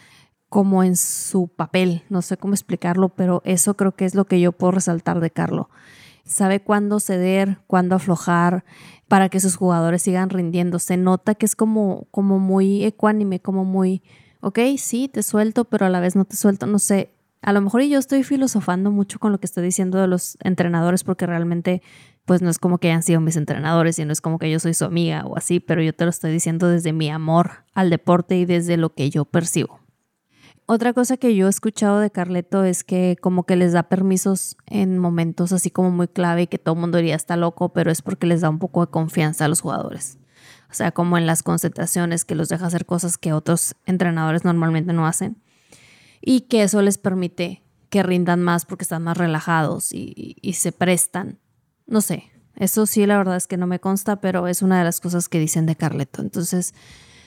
como 0.49 0.85
en 0.85 0.97
su 0.97 1.49
papel, 1.49 2.03
no 2.11 2.21
sé 2.21 2.37
cómo 2.37 2.55
explicarlo, 2.55 3.09
pero 3.11 3.41
eso 3.45 3.75
creo 3.75 3.93
que 3.93 4.05
es 4.05 4.15
lo 4.15 4.27
que 4.27 4.41
yo 4.41 4.53
puedo 4.53 4.73
resaltar 4.73 5.21
de 5.21 5.31
Carlo. 5.31 5.71
Sabe 6.25 6.61
cuándo 6.61 7.01
ceder, 7.01 7.59
cuándo 7.67 7.97
aflojar 7.97 8.65
para 9.09 9.29
que 9.29 9.41
sus 9.41 9.57
jugadores 9.57 10.03
sigan 10.03 10.31
rindiendo. 10.31 10.79
Se 10.79 10.97
nota 10.97 11.35
que 11.35 11.47
es 11.47 11.57
como, 11.57 12.07
como 12.11 12.39
muy 12.39 12.85
ecuánime, 12.85 13.41
como 13.41 13.65
muy, 13.65 14.03
ok, 14.41 14.59
sí, 14.77 15.09
te 15.09 15.23
suelto, 15.23 15.65
pero 15.65 15.87
a 15.87 15.89
la 15.89 16.01
vez 16.01 16.17
no 16.17 16.25
te 16.25 16.37
suelto, 16.37 16.67
no 16.67 16.79
sé. 16.79 17.11
A 17.43 17.53
lo 17.53 17.61
mejor 17.61 17.83
yo 17.83 17.99
estoy 17.99 18.23
filosofando 18.23 18.93
mucho 18.93 19.19
con 19.19 19.33
lo 19.33 19.41
que 19.41 19.47
estoy 19.47 19.65
diciendo 19.65 19.99
de 19.99 20.07
los 20.07 20.39
entrenadores 20.43 21.03
porque 21.03 21.27
realmente 21.27 21.83
pues 22.25 22.41
no 22.41 22.49
es 22.51 22.61
como 22.61 22.79
que 22.79 22.89
hayan 22.89 23.03
sido 23.03 23.21
mis 23.21 23.37
entrenadores 23.37 23.99
y 23.99 24.05
no 24.05 24.13
es 24.13 24.21
como 24.21 24.39
que 24.39 24.49
yo 24.49 24.61
soy 24.61 24.75
su 24.75 24.85
amiga 24.85 25.25
o 25.27 25.37
así, 25.37 25.59
pero 25.59 25.83
yo 25.83 25.93
te 25.93 26.05
lo 26.05 26.11
estoy 26.11 26.31
diciendo 26.31 26.69
desde 26.69 26.93
mi 26.93 27.11
amor 27.11 27.65
al 27.75 27.91
deporte 27.91 28.37
y 28.37 28.45
desde 28.45 28.77
lo 28.77 28.95
que 28.95 29.11
yo 29.11 29.25
percibo. 29.25 29.81
Otra 30.67 30.93
cosa 30.93 31.17
que 31.17 31.35
yo 31.35 31.49
he 31.49 31.51
escuchado 31.51 31.99
de 31.99 32.13
Carleto 32.13 32.63
es 32.63 32.85
que 32.85 33.17
como 33.21 33.43
que 33.43 33.57
les 33.57 33.73
da 33.73 33.83
permisos 33.83 34.57
en 34.67 34.99
momentos 34.99 35.51
así 35.53 35.73
como 35.73 35.91
muy 35.91 36.07
clave 36.07 36.43
y 36.43 36.47
que 36.47 36.59
todo 36.59 36.77
el 36.77 36.81
mundo 36.81 36.99
diría 36.99 37.17
está 37.17 37.37
loco, 37.37 37.73
pero 37.73 37.91
es 37.91 38.03
porque 38.03 38.29
les 38.29 38.43
da 38.43 38.51
un 38.51 38.61
poco 38.61 38.87
de 38.87 38.93
confianza 38.93 39.47
a 39.47 39.49
los 39.49 39.61
jugadores. 39.61 40.19
O 40.71 40.75
sea, 40.75 40.93
como 40.93 41.19
en 41.19 41.27
las 41.27 41.43
concentraciones 41.43 42.25
que 42.25 42.37
los 42.37 42.49
deja 42.49 42.67
hacer 42.67 42.87
cosas 42.87 43.19
que 43.19 43.33
otros 43.33 43.75
entrenadores 43.85 44.45
normalmente 44.45 44.93
no 44.93 45.07
hacen. 45.07 45.43
Y 46.23 46.43
que 46.43 46.63
eso 46.63 46.81
les 46.81 46.97
permite 46.97 47.63
que 47.91 48.03
rindan 48.03 48.41
más 48.41 48.65
porque 48.65 48.85
están 48.85 49.03
más 49.03 49.19
relajados 49.19 49.93
y, 49.93 50.53
se 50.55 50.73
prestan. 50.73 51.39
No 51.87 52.01
sé, 52.01 52.31
eso 52.57 52.87
sí 52.87 53.05
la 53.05 53.19
verdad 53.19 53.37
es 53.37 53.47
que 53.47 53.59
no 53.59 53.67
me 53.67 53.81
consta, 53.81 54.21
pero 54.21 54.47
es 54.47 54.63
una 54.63 54.79
de 54.79 54.85
las 54.85 55.01
cosas 55.01 55.29
que 55.29 55.39
dicen 55.39 55.67
de 55.67 55.77
Carleto. 55.77 56.23
Entonces 56.23 56.73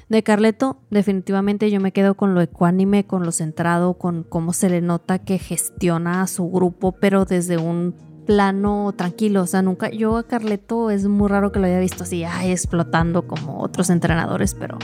de 0.10 0.24
Carleto, 0.24 0.82
definitivamente 0.90 1.70
yo 1.70 1.80
me 1.80 1.92
quedo 1.92 2.16
con 2.16 2.34
lo 2.34 2.42
ecuánime, 2.42 3.06
con 3.06 3.24
lo 3.24 3.32
centrado, 3.32 3.96
con 3.96 4.24
cómo 4.24 4.54
se 4.54 4.70
le 4.70 4.82
nota 4.82 5.20
que 5.20 5.38
gestiona 5.38 6.22
a 6.22 6.28
su 6.28 6.50
grupo, 6.50 6.94
pero 6.94 7.26
desde 7.26 7.58
un 7.58 7.96
plano 8.26 8.94
tranquilo. 8.96 9.44
O 9.44 9.48
sea, 9.48 9.62
nunca, 9.62 9.90
yo 9.90 10.18
a 10.18 10.28
Carleto 10.28 10.90
es 10.90 11.08
muy 11.08 11.28
raro 11.28 11.52
que 11.52 11.60
lo 11.60 11.68
haya 11.68 11.80
visto 11.80 12.04
así, 12.04 12.24
ay, 12.24 12.52
explotando 12.52 13.28
como 13.28 13.60
otros 13.62 13.90
entrenadores, 13.90 14.56
pero 14.56 14.78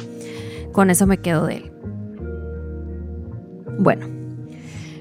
con 0.72 0.90
eso 0.90 1.08
me 1.08 1.20
quedo 1.20 1.46
de 1.46 1.58
él. 1.58 1.81
Bueno, 3.80 4.08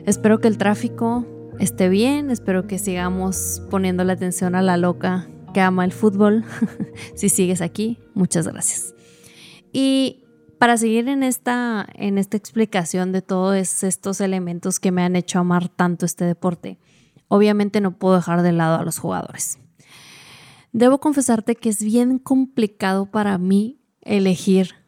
espero 0.07 0.41
que 0.41 0.49
el 0.49 0.59
tráfico 0.59 1.27
esté 1.59 1.89
bien, 1.89 2.31
espero 2.31 2.67
que 2.67 2.79
sigamos 2.79 3.62
poniendo 3.71 4.05
la 4.05 4.15
atención 4.15 4.55
a 4.55 4.62
la 4.62 4.77
loca 4.77 5.29
que 5.53 5.61
ama 5.61 5.85
el 5.85 5.93
fútbol. 5.93 6.45
si 7.15 7.29
sigues 7.29 7.61
aquí, 7.61 7.99
muchas 8.15 8.49
gracias. 8.49 8.95
Y 9.73 10.25
para 10.59 10.77
seguir 10.77 11.09
en 11.09 11.23
esta, 11.23 11.87
en 11.95 12.19
esta 12.19 12.37
explicación 12.37 13.12
de 13.12 13.23
todos 13.23 13.83
estos 13.83 14.21
elementos 14.21 14.81
que 14.81 14.93
me 14.93 15.03
han 15.03 15.17
hecho 15.17 15.39
amar 15.39 15.69
tanto 15.69 16.07
este 16.07 16.25
deporte, 16.25 16.79
obviamente 17.29 17.81
no 17.81 17.99
puedo 17.99 18.17
dejar 18.17 18.43
de 18.43 18.53
lado 18.53 18.79
a 18.79 18.85
los 18.85 18.99
jugadores. 18.99 19.59
Debo 20.73 20.99
confesarte 20.99 21.57
que 21.57 21.69
es 21.69 21.83
bien 21.83 22.19
complicado 22.19 23.11
para 23.11 23.37
mí 23.39 23.81
elegir 24.03 24.80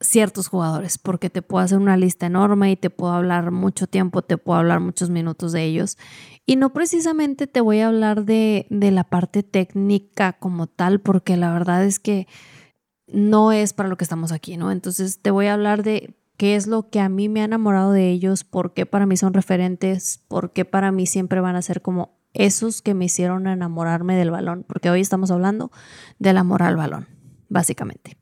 ciertos 0.00 0.48
jugadores, 0.48 0.98
porque 0.98 1.30
te 1.30 1.42
puedo 1.42 1.64
hacer 1.64 1.78
una 1.78 1.96
lista 1.96 2.26
enorme 2.26 2.70
y 2.70 2.76
te 2.76 2.90
puedo 2.90 3.12
hablar 3.12 3.50
mucho 3.50 3.86
tiempo, 3.86 4.22
te 4.22 4.38
puedo 4.38 4.58
hablar 4.58 4.80
muchos 4.80 5.10
minutos 5.10 5.52
de 5.52 5.64
ellos. 5.64 5.98
Y 6.46 6.56
no 6.56 6.72
precisamente 6.72 7.46
te 7.46 7.60
voy 7.60 7.80
a 7.80 7.88
hablar 7.88 8.24
de, 8.24 8.66
de 8.70 8.90
la 8.90 9.04
parte 9.04 9.42
técnica 9.42 10.32
como 10.32 10.66
tal, 10.66 11.00
porque 11.00 11.36
la 11.36 11.52
verdad 11.52 11.84
es 11.84 11.98
que 11.98 12.26
no 13.06 13.52
es 13.52 13.72
para 13.72 13.88
lo 13.88 13.96
que 13.96 14.04
estamos 14.04 14.32
aquí, 14.32 14.56
¿no? 14.56 14.72
Entonces 14.72 15.20
te 15.20 15.30
voy 15.30 15.46
a 15.46 15.54
hablar 15.54 15.82
de 15.82 16.16
qué 16.36 16.56
es 16.56 16.66
lo 16.66 16.88
que 16.88 17.00
a 17.00 17.08
mí 17.08 17.28
me 17.28 17.42
ha 17.42 17.44
enamorado 17.44 17.92
de 17.92 18.08
ellos, 18.10 18.44
por 18.44 18.72
qué 18.72 18.86
para 18.86 19.04
mí 19.04 19.16
son 19.16 19.34
referentes, 19.34 20.24
por 20.28 20.52
qué 20.52 20.64
para 20.64 20.90
mí 20.92 21.06
siempre 21.06 21.40
van 21.40 21.56
a 21.56 21.62
ser 21.62 21.82
como 21.82 22.18
esos 22.32 22.80
que 22.80 22.94
me 22.94 23.04
hicieron 23.04 23.46
enamorarme 23.46 24.16
del 24.16 24.30
balón, 24.30 24.64
porque 24.66 24.88
hoy 24.88 25.00
estamos 25.00 25.30
hablando 25.30 25.70
del 26.18 26.38
amor 26.38 26.62
al 26.62 26.76
balón, 26.76 27.08
básicamente. 27.48 28.16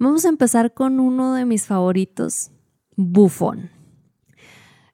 Vamos 0.00 0.24
a 0.24 0.28
empezar 0.28 0.74
con 0.74 1.00
uno 1.00 1.34
de 1.34 1.44
mis 1.44 1.66
favoritos, 1.66 2.52
Buffon. 2.94 3.70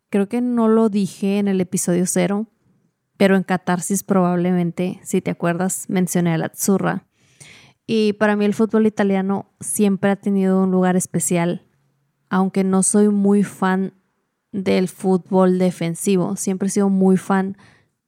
Creo 0.09 0.31
que 0.31 0.41
no 0.41 0.67
lo 0.67 0.89
dije 0.89 1.39
en 1.39 1.47
el 1.47 1.61
episodio 1.61 2.07
cero, 2.07 2.47
pero 3.19 3.37
en 3.37 3.43
Catarsis 3.43 4.03
probablemente, 4.03 5.01
si 5.03 5.21
te 5.21 5.31
acuerdas, 5.31 5.85
mencioné 5.89 6.33
a 6.33 6.39
la 6.39 6.47
Azzurra. 6.47 7.07
Y 7.87 8.15
para 8.15 8.35
mí 8.35 8.47
el 8.47 8.55
fútbol 8.55 8.87
italiano 8.87 9.53
siempre 9.61 10.11
ha 10.11 10.17
tenido 10.17 10.63
un 10.63 10.71
lugar 10.71 10.97
especial, 10.97 11.67
aunque 12.31 12.65
no 12.65 12.83
soy 12.83 13.11
muy 13.11 13.43
fan 13.43 13.93
del 14.53 14.89
fútbol 14.89 15.59
defensivo, 15.59 16.37
siempre 16.37 16.69
he 16.69 16.71
sido 16.71 16.89
muy 16.89 17.19
fan 17.19 17.59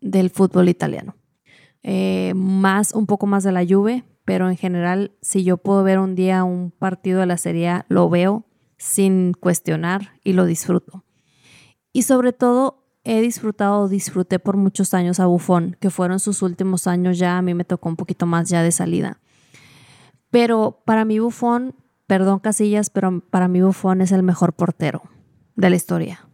del 0.00 0.30
fútbol 0.30 0.70
italiano. 0.70 1.14
Eh, 1.82 2.32
más, 2.34 2.92
un 2.92 3.04
poco 3.04 3.26
más 3.26 3.44
de 3.44 3.52
la 3.52 3.66
Juve, 3.66 4.02
pero 4.26 4.50
en 4.50 4.56
general, 4.56 5.12
si 5.22 5.44
yo 5.44 5.56
puedo 5.56 5.84
ver 5.84 6.00
un 6.00 6.16
día 6.16 6.42
un 6.42 6.72
partido 6.72 7.20
de 7.20 7.26
la 7.26 7.38
Serie 7.38 7.68
A, 7.68 7.86
lo 7.88 8.10
veo 8.10 8.44
sin 8.76 9.32
cuestionar 9.32 10.18
y 10.24 10.32
lo 10.32 10.44
disfruto. 10.44 11.04
Y 11.92 12.02
sobre 12.02 12.32
todo, 12.32 12.84
he 13.04 13.20
disfrutado, 13.20 13.88
disfruté 13.88 14.40
por 14.40 14.56
muchos 14.56 14.94
años 14.94 15.20
a 15.20 15.26
Buffon, 15.26 15.76
que 15.80 15.90
fueron 15.90 16.18
sus 16.18 16.42
últimos 16.42 16.88
años 16.88 17.18
ya, 17.18 17.38
a 17.38 17.42
mí 17.42 17.54
me 17.54 17.64
tocó 17.64 17.88
un 17.88 17.94
poquito 17.94 18.26
más 18.26 18.48
ya 18.48 18.64
de 18.64 18.72
salida. 18.72 19.20
Pero 20.30 20.82
para 20.84 21.04
mí 21.04 21.20
Buffon, 21.20 21.76
perdón 22.08 22.40
Casillas, 22.40 22.90
pero 22.90 23.20
para 23.30 23.46
mí 23.46 23.62
Buffon 23.62 24.00
es 24.00 24.10
el 24.10 24.24
mejor 24.24 24.54
portero 24.54 25.02
de 25.54 25.70
la 25.70 25.76
historia, 25.76 26.28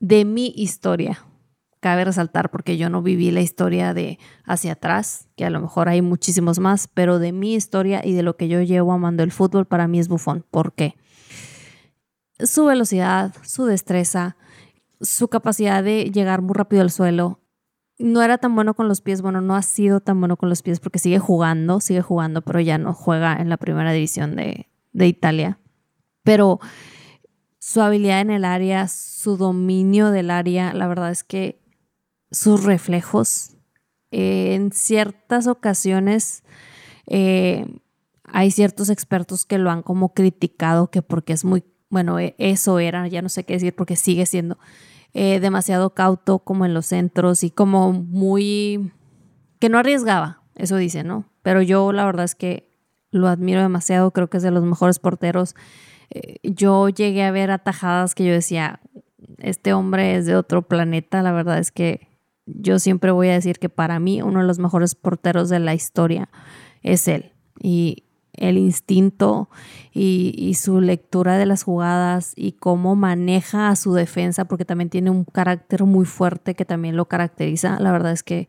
de 0.00 0.24
mi 0.24 0.54
historia. 0.56 1.26
Cabe 1.84 2.06
resaltar 2.06 2.50
porque 2.50 2.78
yo 2.78 2.88
no 2.88 3.02
viví 3.02 3.30
la 3.30 3.42
historia 3.42 3.92
de 3.92 4.18
hacia 4.46 4.72
atrás, 4.72 5.28
que 5.36 5.44
a 5.44 5.50
lo 5.50 5.60
mejor 5.60 5.90
hay 5.90 6.00
muchísimos 6.00 6.58
más, 6.58 6.88
pero 6.88 7.18
de 7.18 7.30
mi 7.30 7.52
historia 7.52 8.00
y 8.02 8.14
de 8.14 8.22
lo 8.22 8.38
que 8.38 8.48
yo 8.48 8.62
llevo 8.62 8.94
amando 8.94 9.22
el 9.22 9.30
fútbol, 9.30 9.66
para 9.66 9.86
mí 9.86 9.98
es 9.98 10.08
Buffon. 10.08 10.46
¿Por 10.50 10.72
qué? 10.72 10.96
Su 12.38 12.64
velocidad, 12.64 13.34
su 13.42 13.66
destreza, 13.66 14.38
su 15.02 15.28
capacidad 15.28 15.84
de 15.84 16.10
llegar 16.10 16.40
muy 16.40 16.54
rápido 16.54 16.80
al 16.80 16.90
suelo. 16.90 17.42
No 17.98 18.22
era 18.22 18.38
tan 18.38 18.54
bueno 18.54 18.72
con 18.72 18.88
los 18.88 19.02
pies, 19.02 19.20
bueno, 19.20 19.42
no 19.42 19.54
ha 19.54 19.60
sido 19.60 20.00
tan 20.00 20.18
bueno 20.18 20.38
con 20.38 20.48
los 20.48 20.62
pies 20.62 20.80
porque 20.80 20.98
sigue 20.98 21.18
jugando, 21.18 21.80
sigue 21.80 22.00
jugando, 22.00 22.40
pero 22.40 22.60
ya 22.60 22.78
no 22.78 22.94
juega 22.94 23.34
en 23.34 23.50
la 23.50 23.58
primera 23.58 23.92
división 23.92 24.36
de, 24.36 24.68
Italia. 24.94 25.58
Pero 26.22 26.60
su 27.58 27.82
habilidad 27.82 28.22
en 28.22 28.30
el 28.30 28.46
área, 28.46 28.88
su 28.88 29.36
dominio 29.36 30.10
del 30.10 30.30
área, 30.30 30.72
la 30.72 30.86
verdad 30.86 31.10
es 31.10 31.24
que 31.24 31.62
sus 32.30 32.64
reflejos, 32.64 33.54
eh, 34.16 34.54
en 34.54 34.70
ciertas 34.70 35.48
ocasiones 35.48 36.44
eh, 37.08 37.66
hay 38.22 38.52
ciertos 38.52 38.88
expertos 38.88 39.44
que 39.44 39.58
lo 39.58 39.72
han 39.72 39.82
como 39.82 40.14
criticado 40.14 40.88
que 40.88 41.02
porque 41.02 41.32
es 41.32 41.44
muy, 41.44 41.64
bueno, 41.90 42.20
e, 42.20 42.36
eso 42.38 42.78
era, 42.78 43.08
ya 43.08 43.22
no 43.22 43.28
sé 43.28 43.42
qué 43.42 43.54
decir 43.54 43.74
porque 43.74 43.96
sigue 43.96 44.24
siendo 44.26 44.56
eh, 45.14 45.40
demasiado 45.40 45.94
cauto 45.94 46.38
como 46.38 46.64
en 46.64 46.74
los 46.74 46.86
centros 46.86 47.42
y 47.42 47.50
como 47.50 47.92
muy... 47.92 48.92
que 49.58 49.68
no 49.68 49.78
arriesgaba, 49.78 50.42
eso 50.54 50.76
dice, 50.76 51.02
¿no? 51.02 51.24
Pero 51.42 51.60
yo 51.60 51.92
la 51.92 52.04
verdad 52.04 52.24
es 52.24 52.36
que 52.36 52.72
lo 53.10 53.26
admiro 53.26 53.62
demasiado, 53.62 54.12
creo 54.12 54.30
que 54.30 54.36
es 54.36 54.44
de 54.44 54.52
los 54.52 54.62
mejores 54.62 55.00
porteros. 55.00 55.56
Yo 56.44 56.88
llegué 56.88 57.24
a 57.24 57.32
ver 57.32 57.50
atajadas 57.50 58.14
que 58.14 58.24
yo 58.24 58.32
decía, 58.32 58.80
este 59.38 59.72
hombre 59.72 60.16
es 60.16 60.26
de 60.26 60.36
otro 60.36 60.62
planeta, 60.62 61.22
la 61.22 61.32
verdad 61.32 61.58
es 61.58 61.72
que 61.72 62.13
yo 62.46 62.78
siempre 62.78 63.10
voy 63.10 63.28
a 63.28 63.34
decir 63.34 63.58
que 63.58 63.68
para 63.68 63.98
mí 63.98 64.22
uno 64.22 64.40
de 64.40 64.46
los 64.46 64.58
mejores 64.58 64.94
porteros 64.94 65.48
de 65.48 65.60
la 65.60 65.74
historia 65.74 66.28
es 66.82 67.08
él. 67.08 67.32
Y 67.60 68.04
el 68.34 68.58
instinto 68.58 69.48
y, 69.92 70.54
su 70.54 70.80
lectura 70.80 71.38
de 71.38 71.46
las 71.46 71.62
jugadas 71.62 72.32
y 72.36 72.52
cómo 72.52 72.96
maneja 72.96 73.68
a 73.68 73.76
su 73.76 73.94
defensa, 73.94 74.44
porque 74.44 74.64
también 74.64 74.90
tiene 74.90 75.10
un 75.10 75.24
carácter 75.24 75.84
muy 75.84 76.04
fuerte 76.04 76.54
que 76.54 76.64
también 76.64 76.96
lo 76.96 77.06
caracteriza. 77.06 77.78
La 77.78 77.92
verdad 77.92 78.12
es 78.12 78.22
que 78.22 78.48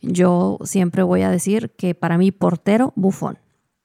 yo 0.00 0.58
siempre 0.64 1.02
voy 1.02 1.22
a 1.22 1.30
decir 1.30 1.70
que 1.76 1.94
para 1.94 2.18
mí 2.18 2.32
portero, 2.32 2.92
bufón. 2.96 3.38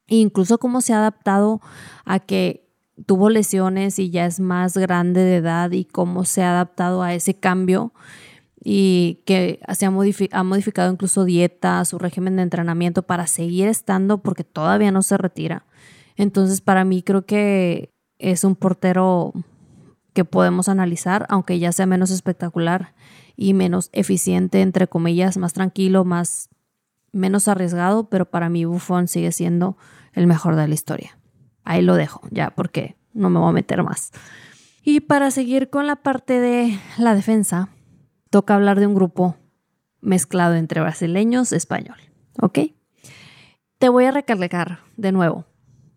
incluso 0.07 0.57
cómo 0.57 0.81
se 0.81 0.93
ha 0.93 0.99
adaptado 0.99 1.61
a 2.05 2.19
que 2.19 2.67
tuvo 3.05 3.29
lesiones 3.29 3.99
y 3.99 4.09
ya 4.09 4.25
es 4.25 4.39
más 4.39 4.75
grande 4.75 5.21
de 5.21 5.35
edad 5.35 5.71
y 5.71 5.85
cómo 5.85 6.25
se 6.25 6.41
ha 6.41 6.51
adaptado 6.51 7.03
a 7.03 7.13
ese 7.13 7.35
cambio 7.35 7.93
y 8.63 9.21
que 9.25 9.59
se 9.73 9.85
ha, 9.85 9.91
modificado 9.91 10.91
incluso 10.91 11.25
dieta, 11.25 11.83
su 11.85 11.99
régimen 11.99 12.35
de 12.35 12.43
entrenamiento 12.43 13.03
para 13.03 13.27
seguir 13.27 13.67
estando 13.67 14.19
porque 14.19 14.43
todavía 14.43 14.91
no 14.91 15.01
se 15.01 15.17
retira. 15.17 15.65
Entonces 16.15 16.61
para 16.61 16.83
mí 16.83 17.03
creo 17.03 17.25
que 17.25 17.93
es 18.17 18.43
un 18.43 18.55
portero 18.55 19.33
que 20.13 20.25
podemos 20.25 20.69
analizar, 20.69 21.27
aunque 21.29 21.59
ya 21.59 21.71
sea 21.71 21.85
menos 21.85 22.09
espectacular 22.09 22.95
y 23.35 23.53
menos 23.53 23.89
eficiente, 23.93 24.61
entre 24.61 24.87
comillas, 24.87 25.37
más 25.37 25.53
tranquilo, 25.53 26.05
más 26.05 26.49
menos 27.11 27.47
arriesgado, 27.47 28.09
pero 28.09 28.25
para 28.25 28.49
mí 28.49 28.65
Buffon 28.65 29.07
sigue 29.07 29.31
siendo 29.31 29.77
el 30.13 30.25
mejor 30.25 30.55
de 30.55 30.67
la 30.67 30.73
historia. 30.73 31.17
Ahí 31.63 31.83
lo 31.83 31.95
dejo, 31.95 32.21
ya, 32.31 32.49
porque 32.49 32.95
no 33.13 33.29
me 33.29 33.39
voy 33.39 33.49
a 33.49 33.53
meter 33.53 33.83
más. 33.83 34.11
Y 34.83 35.01
para 35.01 35.29
seguir 35.31 35.69
con 35.69 35.85
la 35.85 35.97
parte 35.97 36.39
de 36.39 36.79
la 36.97 37.13
defensa, 37.13 37.69
toca 38.29 38.55
hablar 38.55 38.79
de 38.79 38.87
un 38.87 38.95
grupo 38.95 39.35
mezclado 40.01 40.55
entre 40.55 40.81
brasileños 40.81 41.51
y 41.51 41.55
español. 41.55 41.97
¿Ok? 42.41 42.59
Te 43.77 43.89
voy 43.89 44.05
a 44.05 44.11
recalcar 44.11 44.79
de 44.95 45.11
nuevo. 45.11 45.45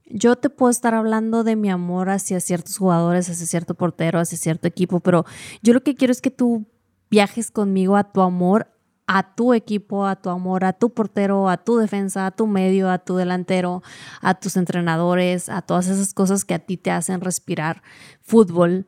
Yo 0.06 0.36
te 0.36 0.50
puedo 0.50 0.70
estar 0.70 0.94
hablando 0.94 1.44
de 1.44 1.56
mi 1.56 1.70
amor 1.70 2.10
hacia 2.10 2.40
ciertos 2.40 2.76
jugadores, 2.76 3.30
hacia 3.30 3.46
cierto 3.46 3.74
portero, 3.74 4.18
hacia 4.18 4.36
cierto 4.36 4.66
equipo, 4.66 5.00
pero 5.00 5.24
yo 5.62 5.72
lo 5.72 5.82
que 5.82 5.94
quiero 5.94 6.10
es 6.10 6.20
que 6.20 6.30
tú 6.30 6.66
viajes 7.10 7.50
conmigo 7.50 7.96
a 7.96 8.12
tu 8.12 8.20
amor 8.20 8.68
a 9.12 9.34
tu 9.34 9.54
equipo, 9.54 10.06
a 10.06 10.14
tu 10.14 10.30
amor, 10.30 10.64
a 10.64 10.72
tu 10.72 10.94
portero, 10.94 11.48
a 11.48 11.56
tu 11.56 11.78
defensa, 11.78 12.26
a 12.26 12.30
tu 12.30 12.46
medio, 12.46 12.88
a 12.88 12.98
tu 12.98 13.16
delantero, 13.16 13.82
a 14.20 14.34
tus 14.34 14.56
entrenadores, 14.56 15.48
a 15.48 15.62
todas 15.62 15.88
esas 15.88 16.14
cosas 16.14 16.44
que 16.44 16.54
a 16.54 16.60
ti 16.60 16.76
te 16.76 16.92
hacen 16.92 17.20
respirar 17.20 17.82
fútbol 18.22 18.86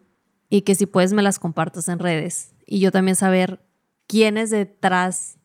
y 0.49 0.61
que 0.61 0.77
si 0.77 0.87
puedes 0.87 1.13
me 1.13 1.23
las 1.23 1.41
compartas 1.41 1.89
en 1.89 1.99
redes 1.99 2.55
y 2.73 2.79
yo 2.79 2.91
también 2.91 3.17
saber 3.17 3.63
quiénes 4.07 4.49
detrás 4.49 5.37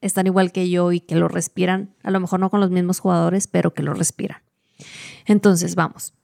están 0.00 0.26
igual 0.26 0.50
que 0.50 0.68
yo 0.68 0.90
y 0.90 0.98
que 0.98 1.14
lo 1.14 1.28
respiran, 1.28 1.94
a 2.02 2.10
lo 2.10 2.18
mejor 2.18 2.40
no 2.40 2.50
con 2.50 2.58
los 2.58 2.72
mismos 2.72 2.98
jugadores, 2.98 3.46
pero 3.46 3.74
que 3.74 3.84
lo 3.84 3.94
respiran. 3.94 4.42
Entonces, 5.24 5.76
vamos. 5.76 6.14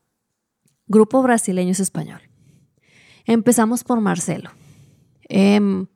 Grupo 0.88 1.22
brasileños 1.22 1.78
español. 1.78 2.22
Empezamos 3.26 3.84
por 3.84 4.00
Marcelo. 4.00 4.50
Em, 5.28 5.86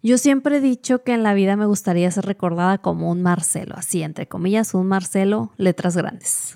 yo 0.00 0.16
siempre 0.16 0.58
he 0.58 0.60
dicho 0.60 1.02
que 1.02 1.14
en 1.14 1.24
la 1.24 1.34
vida 1.34 1.56
me 1.56 1.66
gustaría 1.66 2.08
ser 2.12 2.24
recordada 2.24 2.78
como 2.78 3.10
un 3.10 3.20
Marcelo, 3.20 3.74
así 3.76 4.04
entre 4.04 4.28
comillas, 4.28 4.74
un 4.74 4.86
Marcelo, 4.86 5.50
letras 5.56 5.96
grandes. 5.96 6.54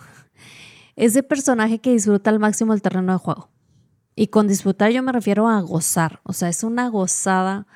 Ese 0.94 1.24
personaje 1.24 1.80
que 1.80 1.90
disfruta 1.90 2.30
al 2.30 2.38
máximo 2.38 2.72
el 2.72 2.82
terreno 2.82 3.14
de 3.14 3.18
juego. 3.18 3.50
Y 4.20 4.26
con 4.26 4.46
disfrutar 4.46 4.90
yo 4.90 5.02
me 5.02 5.12
refiero 5.12 5.48
a 5.48 5.62
gozar, 5.62 6.20
o 6.24 6.34
sea, 6.34 6.50
es 6.50 6.62
una 6.62 6.90
gozada. 6.90 7.66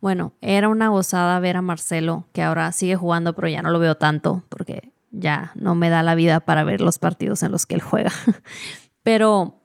Bueno, 0.00 0.32
era 0.40 0.68
una 0.68 0.88
gozada 0.88 1.38
ver 1.38 1.56
a 1.56 1.62
Marcelo, 1.62 2.26
que 2.32 2.42
ahora 2.42 2.72
sigue 2.72 2.96
jugando, 2.96 3.32
pero 3.36 3.46
ya 3.46 3.62
no 3.62 3.70
lo 3.70 3.78
veo 3.78 3.96
tanto, 3.96 4.42
porque 4.48 4.92
ya 5.12 5.52
no 5.54 5.76
me 5.76 5.90
da 5.90 6.02
la 6.02 6.16
vida 6.16 6.40
para 6.40 6.64
ver 6.64 6.80
los 6.80 6.98
partidos 6.98 7.44
en 7.44 7.52
los 7.52 7.64
que 7.64 7.76
él 7.76 7.80
juega. 7.80 8.10
Pero 9.04 9.60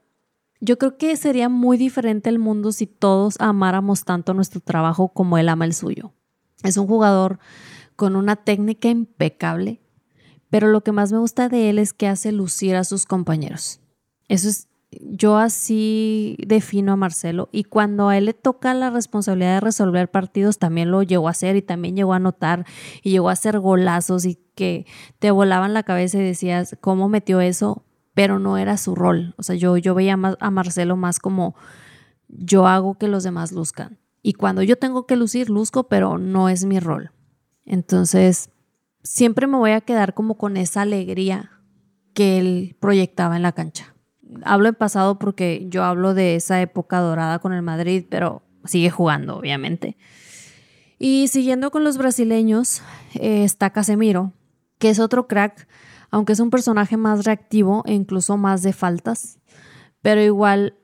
yo 0.62 0.78
creo 0.78 1.00
que 1.00 1.18
sería 1.18 1.50
muy 1.50 1.78
diferente 1.78 2.30
el 2.30 2.38
mundo 2.38 2.74
si 2.74 2.86
todos 2.86 3.38
amáramos 3.40 4.04
tanto 4.04 4.36
nuestro 4.36 4.62
trabajo 4.62 5.10
como 5.10 5.40
él 5.40 5.50
ama 5.50 5.66
el 5.66 5.74
suyo. 5.74 6.14
Es 6.62 6.78
un 6.78 6.86
jugador 6.86 7.40
con 7.96 8.16
una 8.16 8.36
técnica 8.36 8.88
impecable, 8.88 9.82
pero 10.52 10.68
lo 10.68 10.82
que 10.82 10.92
más 10.92 11.12
me 11.12 11.18
gusta 11.18 11.50
de 11.50 11.72
él 11.72 11.80
es 11.80 11.92
que 11.92 12.08
hace 12.08 12.32
lucir 12.32 12.76
a 12.76 12.84
sus 12.84 13.08
compañeros. 13.08 13.80
Eso 14.28 14.48
es 14.48 14.69
yo 14.92 15.38
así 15.38 16.36
defino 16.46 16.94
a 16.94 16.96
Marcelo 16.96 17.50
y 17.52 17.64
cuando 17.64 18.10
a 18.10 18.18
él 18.18 18.26
le 18.26 18.34
toca 18.34 18.74
la 18.74 18.90
responsabilidad 18.90 19.56
de 19.56 19.60
resolver 19.60 20.10
partidos 20.10 20.58
también 20.58 20.90
lo 20.90 21.04
llegó 21.04 21.28
a 21.28 21.32
hacer 21.32 21.56
y 21.56 21.62
también 21.62 21.96
llegó 21.96 22.14
a 22.14 22.18
anotar 22.18 22.66
y 23.04 23.12
llegó 23.12 23.30
a 23.30 23.34
hacer 23.34 23.60
golazos 23.60 24.26
y 24.26 24.40
que 24.56 24.88
te 25.20 25.30
volaban 25.32 25.74
la 25.74 25.84
cabeza 25.84 26.18
y 26.18 26.24
decías 26.24 26.76
cómo 26.82 27.08
metió 27.08 27.40
eso, 27.40 27.86
pero 28.16 28.40
no 28.40 28.58
era 28.58 28.78
su 28.78 28.96
rol. 28.96 29.36
O 29.38 29.44
sea, 29.44 29.56
yo, 29.56 29.78
yo 29.78 29.94
veía 29.94 30.18
a 30.40 30.52
Marcelo 30.52 30.96
más 30.98 31.20
como 31.20 31.56
yo 32.28 32.68
hago 32.68 32.98
que 32.98 33.08
los 33.08 33.24
demás 33.24 33.52
luzcan. 33.52 34.00
Y 34.22 34.34
cuando 34.34 34.64
yo 34.64 34.76
tengo 34.76 35.06
que 35.06 35.16
lucir, 35.16 35.50
luzco, 35.50 35.88
pero 35.88 36.18
no 36.18 36.50
es 36.50 36.66
mi 36.66 36.80
rol. 36.80 37.12
Entonces, 37.64 38.50
siempre 39.04 39.48
me 39.48 39.58
voy 39.58 39.72
a 39.72 39.82
quedar 39.82 40.14
como 40.14 40.36
con 40.36 40.58
esa 40.58 40.82
alegría 40.82 41.52
que 42.14 42.40
él 42.40 42.76
proyectaba 42.80 43.38
en 43.38 43.44
la 43.44 43.54
cancha 43.54 43.96
hablo 44.44 44.70
en 44.70 44.76
pasado 44.76 45.20
porque 45.20 45.66
yo 45.70 45.84
hablo 45.84 46.14
de 46.14 46.36
esa 46.36 46.62
época 46.62 47.00
dorada 47.00 47.40
con 47.40 47.54
el 47.54 47.62
Madrid, 47.62 48.06
pero 48.10 48.44
sigue 48.66 48.90
jugando, 48.90 49.38
obviamente. 49.38 49.98
Y 50.98 51.28
siguiendo 51.30 51.72
con 51.72 51.84
los 51.84 51.98
brasileños, 51.98 52.82
eh, 53.14 53.44
está 53.44 53.70
Casemiro, 53.70 54.34
que 54.78 54.90
es 54.90 55.00
otro 55.00 55.28
crack, 55.28 55.68
aunque 56.12 56.34
es 56.34 56.40
un 56.40 56.50
personaje 56.50 56.98
más 56.98 57.26
reactivo 57.26 57.84
e 57.86 57.94
incluso 57.94 58.38
más 58.38 58.64
de 58.64 58.74
faltas, 58.74 59.40
pero 60.02 60.22
igual 60.22 60.76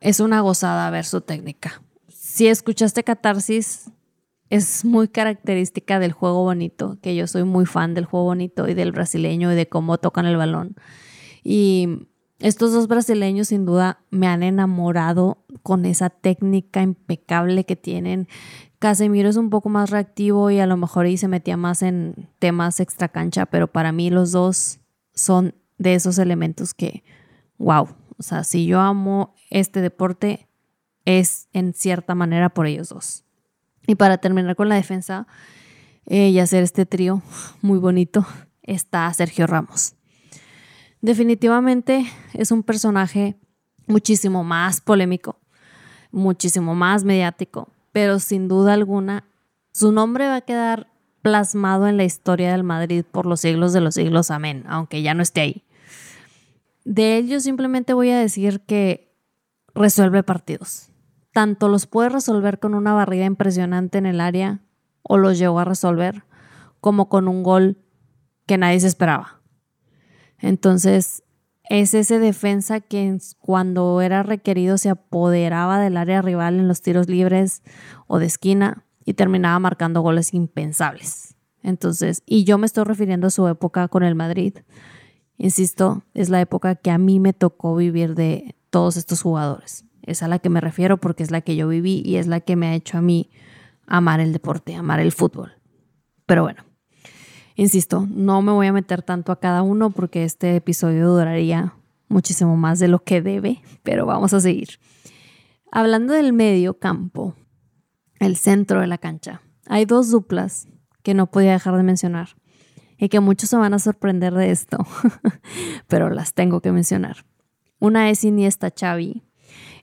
es 0.00 0.20
una 0.20 0.40
gozada 0.40 0.90
ver 0.90 1.04
su 1.04 1.20
técnica. 1.20 1.82
Si 2.08 2.48
escuchaste 2.48 3.04
Catarsis, 3.04 3.90
es 4.50 4.84
muy 4.84 5.08
característica 5.08 5.98
del 5.98 6.12
juego 6.12 6.42
bonito, 6.42 6.98
que 7.00 7.14
yo 7.16 7.26
soy 7.26 7.44
muy 7.44 7.64
fan 7.64 7.94
del 7.94 8.04
juego 8.04 8.26
bonito 8.26 8.68
y 8.68 8.74
del 8.74 8.92
brasileño 8.92 9.50
y 9.52 9.54
de 9.54 9.68
cómo 9.68 9.98
tocan 9.98 10.26
el 10.26 10.36
balón. 10.36 10.76
Y 11.42 12.08
estos 12.42 12.72
dos 12.72 12.88
brasileños 12.88 13.48
sin 13.48 13.64
duda 13.64 14.00
me 14.10 14.26
han 14.26 14.42
enamorado 14.42 15.44
con 15.62 15.84
esa 15.84 16.10
técnica 16.10 16.82
impecable 16.82 17.64
que 17.64 17.76
tienen. 17.76 18.28
Casemiro 18.78 19.28
es 19.28 19.36
un 19.36 19.48
poco 19.48 19.68
más 19.68 19.90
reactivo 19.90 20.50
y 20.50 20.58
a 20.58 20.66
lo 20.66 20.76
mejor 20.76 21.06
ahí 21.06 21.16
se 21.16 21.28
metía 21.28 21.56
más 21.56 21.82
en 21.82 22.28
temas 22.40 22.80
extra 22.80 23.08
cancha, 23.08 23.46
pero 23.46 23.68
para 23.68 23.92
mí 23.92 24.10
los 24.10 24.32
dos 24.32 24.80
son 25.14 25.54
de 25.78 25.94
esos 25.94 26.18
elementos 26.18 26.74
que, 26.74 27.04
wow, 27.58 27.88
o 28.18 28.22
sea, 28.22 28.42
si 28.42 28.66
yo 28.66 28.80
amo 28.80 29.34
este 29.50 29.80
deporte, 29.80 30.48
es 31.04 31.48
en 31.52 31.74
cierta 31.74 32.14
manera 32.14 32.48
por 32.48 32.66
ellos 32.66 32.88
dos. 32.88 33.24
Y 33.86 33.94
para 33.94 34.18
terminar 34.18 34.56
con 34.56 34.68
la 34.68 34.74
defensa 34.74 35.26
eh, 36.06 36.28
y 36.28 36.38
hacer 36.38 36.62
este 36.62 36.86
trío 36.86 37.22
muy 37.60 37.78
bonito, 37.78 38.26
está 38.62 39.12
Sergio 39.12 39.46
Ramos. 39.46 39.94
Definitivamente 41.02 42.06
es 42.32 42.52
un 42.52 42.62
personaje 42.62 43.36
muchísimo 43.88 44.44
más 44.44 44.80
polémico, 44.80 45.36
muchísimo 46.12 46.76
más 46.76 47.02
mediático, 47.02 47.68
pero 47.90 48.20
sin 48.20 48.46
duda 48.46 48.72
alguna 48.72 49.24
su 49.72 49.90
nombre 49.90 50.28
va 50.28 50.36
a 50.36 50.40
quedar 50.42 50.92
plasmado 51.20 51.88
en 51.88 51.96
la 51.96 52.04
historia 52.04 52.52
del 52.52 52.62
Madrid 52.62 53.04
por 53.10 53.26
los 53.26 53.40
siglos 53.40 53.72
de 53.72 53.80
los 53.80 53.94
siglos, 53.94 54.30
amén, 54.30 54.64
aunque 54.68 55.02
ya 55.02 55.12
no 55.14 55.24
esté 55.24 55.40
ahí. 55.40 55.64
De 56.84 57.18
él 57.18 57.28
yo 57.28 57.40
simplemente 57.40 57.94
voy 57.94 58.10
a 58.10 58.18
decir 58.18 58.60
que 58.60 59.12
resuelve 59.74 60.22
partidos. 60.22 60.90
Tanto 61.32 61.68
los 61.68 61.86
puede 61.86 62.10
resolver 62.10 62.60
con 62.60 62.74
una 62.74 62.92
barriga 62.92 63.24
impresionante 63.24 63.98
en 63.98 64.06
el 64.06 64.20
área, 64.20 64.60
o 65.02 65.16
los 65.16 65.36
llegó 65.36 65.58
a 65.58 65.64
resolver, 65.64 66.22
como 66.80 67.08
con 67.08 67.26
un 67.26 67.42
gol 67.42 67.78
que 68.46 68.56
nadie 68.56 68.78
se 68.78 68.86
esperaba. 68.86 69.41
Entonces, 70.42 71.22
es 71.70 71.94
ese 71.94 72.18
defensa 72.18 72.80
que 72.80 73.16
cuando 73.38 74.00
era 74.02 74.22
requerido 74.22 74.76
se 74.76 74.90
apoderaba 74.90 75.78
del 75.80 75.96
área 75.96 76.20
rival 76.20 76.58
en 76.58 76.68
los 76.68 76.82
tiros 76.82 77.08
libres 77.08 77.62
o 78.08 78.18
de 78.18 78.26
esquina 78.26 78.84
y 79.04 79.14
terminaba 79.14 79.58
marcando 79.58 80.02
goles 80.02 80.34
impensables. 80.34 81.36
Entonces, 81.62 82.22
y 82.26 82.44
yo 82.44 82.58
me 82.58 82.66
estoy 82.66 82.84
refiriendo 82.84 83.28
a 83.28 83.30
su 83.30 83.46
época 83.46 83.86
con 83.88 84.02
el 84.02 84.16
Madrid. 84.16 84.58
Insisto, 85.38 86.02
es 86.12 86.28
la 86.28 86.40
época 86.40 86.74
que 86.74 86.90
a 86.90 86.98
mí 86.98 87.20
me 87.20 87.32
tocó 87.32 87.76
vivir 87.76 88.16
de 88.16 88.56
todos 88.70 88.96
estos 88.96 89.22
jugadores. 89.22 89.84
Es 90.02 90.24
a 90.24 90.28
la 90.28 90.40
que 90.40 90.50
me 90.50 90.60
refiero 90.60 90.98
porque 90.98 91.22
es 91.22 91.30
la 91.30 91.40
que 91.40 91.54
yo 91.54 91.68
viví 91.68 92.02
y 92.04 92.16
es 92.16 92.26
la 92.26 92.40
que 92.40 92.56
me 92.56 92.66
ha 92.66 92.74
hecho 92.74 92.98
a 92.98 93.02
mí 93.02 93.30
amar 93.86 94.18
el 94.18 94.32
deporte, 94.32 94.74
amar 94.74 94.98
el 94.98 95.12
fútbol. 95.12 95.52
Pero 96.26 96.42
bueno, 96.42 96.64
Insisto, 97.56 98.06
no 98.10 98.42
me 98.42 98.52
voy 98.52 98.66
a 98.66 98.72
meter 98.72 99.02
tanto 99.02 99.32
a 99.32 99.40
cada 99.40 99.62
uno 99.62 99.90
porque 99.90 100.24
este 100.24 100.56
episodio 100.56 101.08
duraría 101.08 101.74
muchísimo 102.08 102.56
más 102.56 102.78
de 102.78 102.88
lo 102.88 103.02
que 103.04 103.22
debe, 103.22 103.62
pero 103.82 104.06
vamos 104.06 104.32
a 104.32 104.40
seguir. 104.40 104.78
Hablando 105.70 106.12
del 106.12 106.32
medio 106.32 106.78
campo, 106.78 107.34
el 108.20 108.36
centro 108.36 108.80
de 108.80 108.86
la 108.86 108.98
cancha, 108.98 109.42
hay 109.66 109.84
dos 109.84 110.10
duplas 110.10 110.68
que 111.02 111.14
no 111.14 111.30
podía 111.30 111.52
dejar 111.52 111.76
de 111.76 111.82
mencionar 111.82 112.36
y 112.98 113.08
que 113.08 113.20
muchos 113.20 113.50
se 113.50 113.56
van 113.56 113.74
a 113.74 113.78
sorprender 113.78 114.34
de 114.34 114.50
esto, 114.50 114.78
pero 115.88 116.10
las 116.10 116.34
tengo 116.34 116.60
que 116.60 116.72
mencionar. 116.72 117.24
Una 117.78 118.10
es 118.10 118.22
Iniesta 118.22 118.70
Xavi 118.70 119.24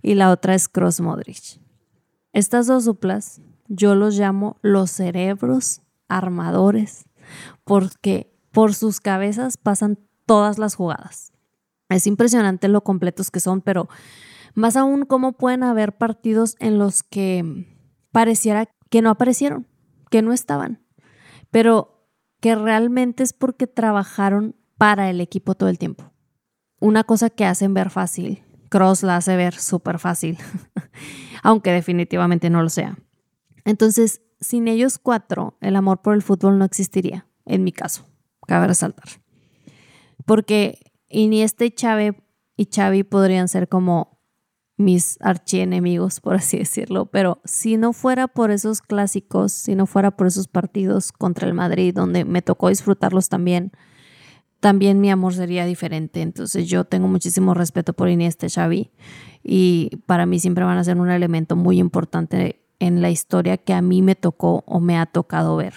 y 0.02 0.16
la 0.16 0.32
otra 0.32 0.56
es 0.56 0.70
Cross 0.70 1.02
Modric. 1.02 1.60
Estas 2.32 2.68
dos 2.68 2.86
duplas 2.86 3.42
yo 3.68 3.96
los 3.96 4.18
llamo 4.18 4.58
los 4.62 4.90
cerebros 4.90 5.82
armadores 6.08 7.09
porque 7.64 8.34
por 8.52 8.74
sus 8.74 9.00
cabezas 9.00 9.58
pasan 9.58 10.00
todas 10.26 10.58
las 10.58 10.76
jugadas. 10.76 11.32
Es 11.90 12.06
impresionante 12.08 12.68
lo 12.68 12.84
completos 12.84 13.32
que 13.32 13.40
son, 13.40 13.62
pero 13.62 13.90
más 14.54 14.76
aún 14.76 15.06
cómo 15.06 15.34
pueden 15.34 15.64
haber 15.64 15.98
partidos 15.98 16.56
en 16.60 16.78
los 16.78 17.04
que 17.04 17.66
pareciera 18.12 18.68
que 18.90 19.02
no 19.02 19.10
aparecieron, 19.10 19.68
que 20.10 20.22
no 20.22 20.34
estaban, 20.34 20.84
pero 21.52 22.08
que 22.40 22.56
realmente 22.56 23.24
es 23.24 23.34
porque 23.34 23.68
trabajaron 23.68 24.56
para 24.78 25.10
el 25.10 25.22
equipo 25.22 25.56
todo 25.56 25.70
el 25.70 25.78
tiempo. 25.78 26.12
Una 26.80 27.04
cosa 27.04 27.30
que 27.30 27.46
hacen 27.46 27.74
ver 27.74 27.90
fácil, 27.90 28.44
Cross 28.70 29.04
la 29.04 29.18
hace 29.18 29.36
ver 29.36 29.56
súper 29.56 30.00
fácil, 30.00 30.38
aunque 31.44 31.72
definitivamente 31.72 32.50
no 32.50 32.64
lo 32.64 32.70
sea. 32.70 32.98
Entonces, 33.66 34.22
sin 34.40 34.68
ellos 34.68 34.98
cuatro, 34.98 35.58
el 35.62 35.76
amor 35.76 36.02
por 36.02 36.16
el 36.16 36.22
fútbol 36.22 36.58
no 36.58 36.66
existiría, 36.66 37.28
en 37.46 37.64
mi 37.64 37.72
caso, 37.72 38.06
cabe 38.48 38.68
resaltar. 38.68 39.08
Porque 40.26 40.80
Iniesta 41.10 41.66
y 41.66 41.74
Xavi, 41.80 42.16
y 42.56 42.70
Xavi 42.74 43.04
podrían 43.04 43.48
ser 43.48 43.68
como 43.68 44.20
mis 44.78 45.18
archienemigos, 45.20 46.22
por 46.22 46.36
así 46.36 46.58
decirlo, 46.58 47.08
pero 47.08 47.42
si 47.44 47.76
no 47.76 47.92
fuera 47.92 48.28
por 48.28 48.50
esos 48.50 48.82
clásicos, 48.82 49.52
si 49.52 49.76
no 49.76 49.86
fuera 49.86 50.12
por 50.12 50.28
esos 50.28 50.48
partidos 50.48 51.12
contra 51.12 51.48
el 51.48 51.54
Madrid, 51.54 51.94
donde 51.94 52.24
me 52.24 52.42
tocó 52.42 52.70
disfrutarlos 52.70 53.28
también, 53.28 53.74
también 54.60 55.02
mi 55.02 55.10
amor 55.10 55.34
sería 55.34 55.66
diferente. 55.66 56.22
Entonces 56.22 56.68
yo 56.68 56.86
tengo 56.86 57.08
muchísimo 57.08 57.54
respeto 57.54 57.94
por 57.94 58.10
Iniesta 58.10 58.46
y 58.46 58.50
Xavi 58.50 58.92
y 59.44 59.98
para 60.06 60.26
mí 60.26 60.40
siempre 60.40 60.64
van 60.64 60.78
a 60.78 60.84
ser 60.84 60.98
un 60.98 61.10
elemento 61.10 61.56
muy 61.56 61.80
importante 61.80 62.62
en 62.80 63.02
la 63.02 63.10
historia 63.10 63.58
que 63.58 63.74
a 63.74 63.82
mí 63.82 64.02
me 64.02 64.16
tocó 64.16 64.64
o 64.66 64.80
me 64.80 64.98
ha 64.98 65.06
tocado 65.06 65.56
ver. 65.56 65.74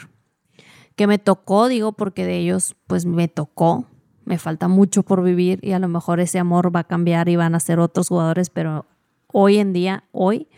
Que 0.97 1.07
me 1.07 1.19
tocó, 1.19 1.69
digo, 1.69 1.93
porque 1.93 2.25
de 2.25 2.39
ellos 2.39 2.77
pues 2.87 3.07
me 3.07 3.29
tocó, 3.29 3.87
me 4.25 4.39
falta 4.39 4.69
mucho 4.69 5.03
por 5.03 5.23
vivir 5.23 5.59
y 5.63 5.73
a 5.73 5.79
lo 5.79 5.89
mejor 5.89 6.21
ese 6.21 6.39
amor 6.39 6.75
va 6.75 6.81
a 6.81 6.85
cambiar 6.85 7.29
y 7.29 7.37
van 7.37 7.55
a 7.55 7.61
ser 7.61 7.81
otros 7.81 8.09
jugadores, 8.09 8.51
pero 8.51 8.87
hoy 9.33 9.59
en 9.59 9.73
día, 9.73 10.05
hoy, 10.13 10.49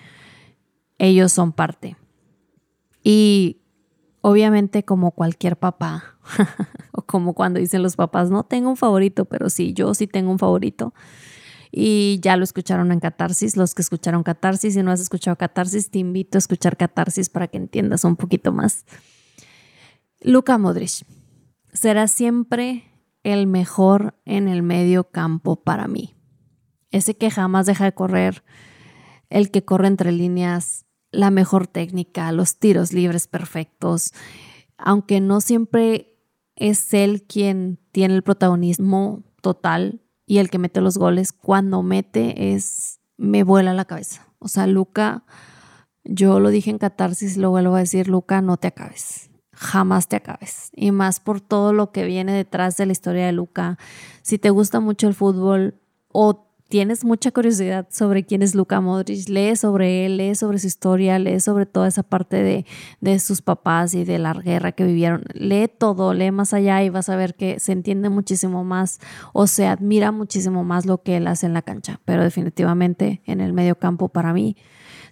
ellos 0.99 1.33
son 1.33 1.53
parte. 1.53 1.97
Y 3.03 3.59
obviamente 4.21 4.85
como 4.85 5.13
cualquier 5.13 5.57
papá, 5.57 6.17
o 6.93 7.03
como 7.03 7.35
cuando 7.35 7.61
dicen 7.61 7.83
los 7.83 7.97
papás, 7.97 8.31
no 8.31 8.45
tengo 8.45 8.71
un 8.71 8.77
favorito, 8.77 9.25
pero 9.25 9.51
sí, 9.51 9.73
yo 9.73 9.95
sí 9.95 10.07
tengo 10.07 10.31
un 10.31 10.39
favorito 10.39 10.93
y 11.77 12.21
ya 12.23 12.37
lo 12.37 12.45
escucharon 12.45 12.93
en 12.93 13.01
Catarsis, 13.01 13.57
los 13.57 13.75
que 13.75 13.83
escucharon 13.83 14.23
Catarsis, 14.23 14.75
si 14.75 14.83
no 14.85 14.93
has 14.93 15.01
escuchado 15.01 15.37
Catarsis, 15.37 15.91
te 15.91 15.99
invito 15.99 16.39
a 16.39 16.41
escuchar 16.41 16.77
Catarsis 16.77 17.29
para 17.29 17.49
que 17.49 17.57
entiendas 17.57 18.05
un 18.05 18.15
poquito 18.15 18.53
más. 18.53 18.85
Luka 20.21 20.57
Modric 20.57 21.05
será 21.73 22.07
siempre 22.07 22.85
el 23.25 23.49
mejor 23.49 24.15
en 24.25 24.47
el 24.47 24.63
medio 24.63 25.11
campo 25.11 25.57
para 25.57 25.89
mí. 25.89 26.15
Ese 26.93 27.17
que 27.17 27.29
jamás 27.29 27.67
deja 27.67 27.87
de 27.87 27.93
correr, 27.93 28.45
el 29.29 29.51
que 29.51 29.65
corre 29.65 29.89
entre 29.89 30.13
líneas, 30.13 30.87
la 31.11 31.33
mejor 31.33 31.67
técnica, 31.67 32.31
los 32.31 32.61
tiros 32.61 32.93
libres 32.93 33.27
perfectos, 33.27 34.13
aunque 34.79 35.21
no 35.21 35.41
siempre 35.41 36.15
es 36.55 36.95
él 36.95 37.25
quien 37.25 37.81
tiene 37.91 38.15
el 38.15 38.23
protagonismo 38.23 39.25
total, 39.41 40.04
y 40.27 40.39
el 40.39 40.51
que 40.51 40.59
mete 40.59 40.81
los 40.81 40.99
goles, 40.99 41.33
cuando 41.33 41.83
mete 41.83 42.55
es, 42.55 43.01
me 43.17 43.43
vuela 43.43 43.75
la 43.75 43.85
cabeza. 43.85 44.27
O 44.39 44.49
sea, 44.49 44.67
Luca, 44.67 45.25
yo 46.05 46.41
lo 46.41 46.51
dije 46.51 46.71
en 46.71 46.79
Catarsis, 46.79 47.37
lo 47.37 47.51
vuelvo 47.51 47.75
a 47.77 47.81
decir, 47.81 48.09
Luca, 48.09 48.41
no 48.41 48.57
te 48.57 48.69
acabes. 48.69 49.31
Jamás 49.53 50.09
te 50.09 50.17
acabes. 50.17 50.71
Y 50.73 50.91
más 50.91 51.21
por 51.21 51.41
todo 51.41 51.73
lo 51.73 51.93
que 51.93 52.05
viene 52.05 52.33
detrás 52.33 52.77
de 52.77 52.87
la 52.87 52.93
historia 52.93 53.27
de 53.27 53.33
Luca. 53.33 53.79
Si 54.23 54.39
te 54.39 54.51
gusta 54.51 54.81
mucho 54.81 55.09
el 55.09 55.15
fútbol 55.15 55.81
o 56.09 56.44
tienes 56.75 57.05
mucha 57.05 57.31
curiosidad 57.31 57.87
sobre 57.89 58.25
quién 58.25 58.43
es 58.43 58.57
Luka 58.57 58.81
Modric, 58.81 59.29
lee 59.29 59.55
sobre 59.55 60.07
él, 60.07 60.17
lee 60.17 60.35
sobre 60.35 60.59
su 60.59 60.67
historia, 60.67 61.21
lee 61.21 61.39
sobre 61.39 61.67
toda 61.67 61.87
esa 61.87 62.03
parte 62.03 62.43
de, 62.43 62.67
de, 63.01 63.21
sus 63.21 63.43
papás 63.43 63.95
y 63.95 64.03
de 64.03 64.19
la 64.19 64.33
guerra 64.33 64.73
que 64.73 64.83
vivieron. 64.83 65.23
Lee 65.35 65.69
todo, 65.69 66.15
lee 66.15 66.33
más 66.33 66.53
allá 66.53 66.83
y 66.83 66.91
vas 66.91 67.09
a 67.11 67.15
ver 67.15 67.37
que 67.37 67.61
se 67.61 67.71
entiende 67.71 68.09
muchísimo 68.09 68.65
más 68.65 68.99
o 69.33 69.47
se 69.47 69.69
admira 69.69 70.11
muchísimo 70.11 70.65
más 70.65 70.85
lo 70.85 71.01
que 71.01 71.19
él 71.19 71.29
hace 71.29 71.47
en 71.47 71.53
la 71.53 71.63
cancha. 71.63 72.01
Pero 72.05 72.25
definitivamente 72.25 73.23
en 73.25 73.41
el 73.41 73.53
medio 73.53 73.79
campo 73.79 74.09
para 74.09 74.33
mí 74.33 74.57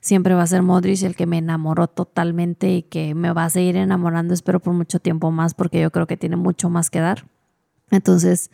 siempre 0.01 0.35
va 0.35 0.43
a 0.43 0.49
ser 0.49 0.63
Modric 0.63 1.05
el 1.05 1.15
que 1.15 1.27
me 1.27 1.39
enamoró 1.39 1.87
totalmente 1.87 2.73
y 2.73 2.83
que 2.83 3.15
me 3.15 3.33
va 3.33 3.45
a 3.45 3.51
seguir 3.51 3.77
enamorando, 3.77 4.35
espero 4.35 4.59
por 4.59 4.73
mucho 4.75 4.99
tiempo 4.99 5.31
más 5.31 5.55
porque 5.55 5.81
yo 5.81 5.93
creo 5.93 6.09
que 6.09 6.17
tiene 6.17 6.35
mucho 6.35 6.71
más 6.71 6.91
que 6.91 6.99
dar. 6.99 7.25
Entonces 7.93 8.51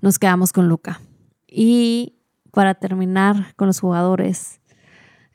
nos 0.00 0.20
quedamos 0.20 0.52
con 0.52 0.68
Luca. 0.68 1.00
Y 1.48 2.14
para 2.54 2.74
terminar 2.74 3.54
con 3.56 3.66
los 3.66 3.80
jugadores, 3.80 4.60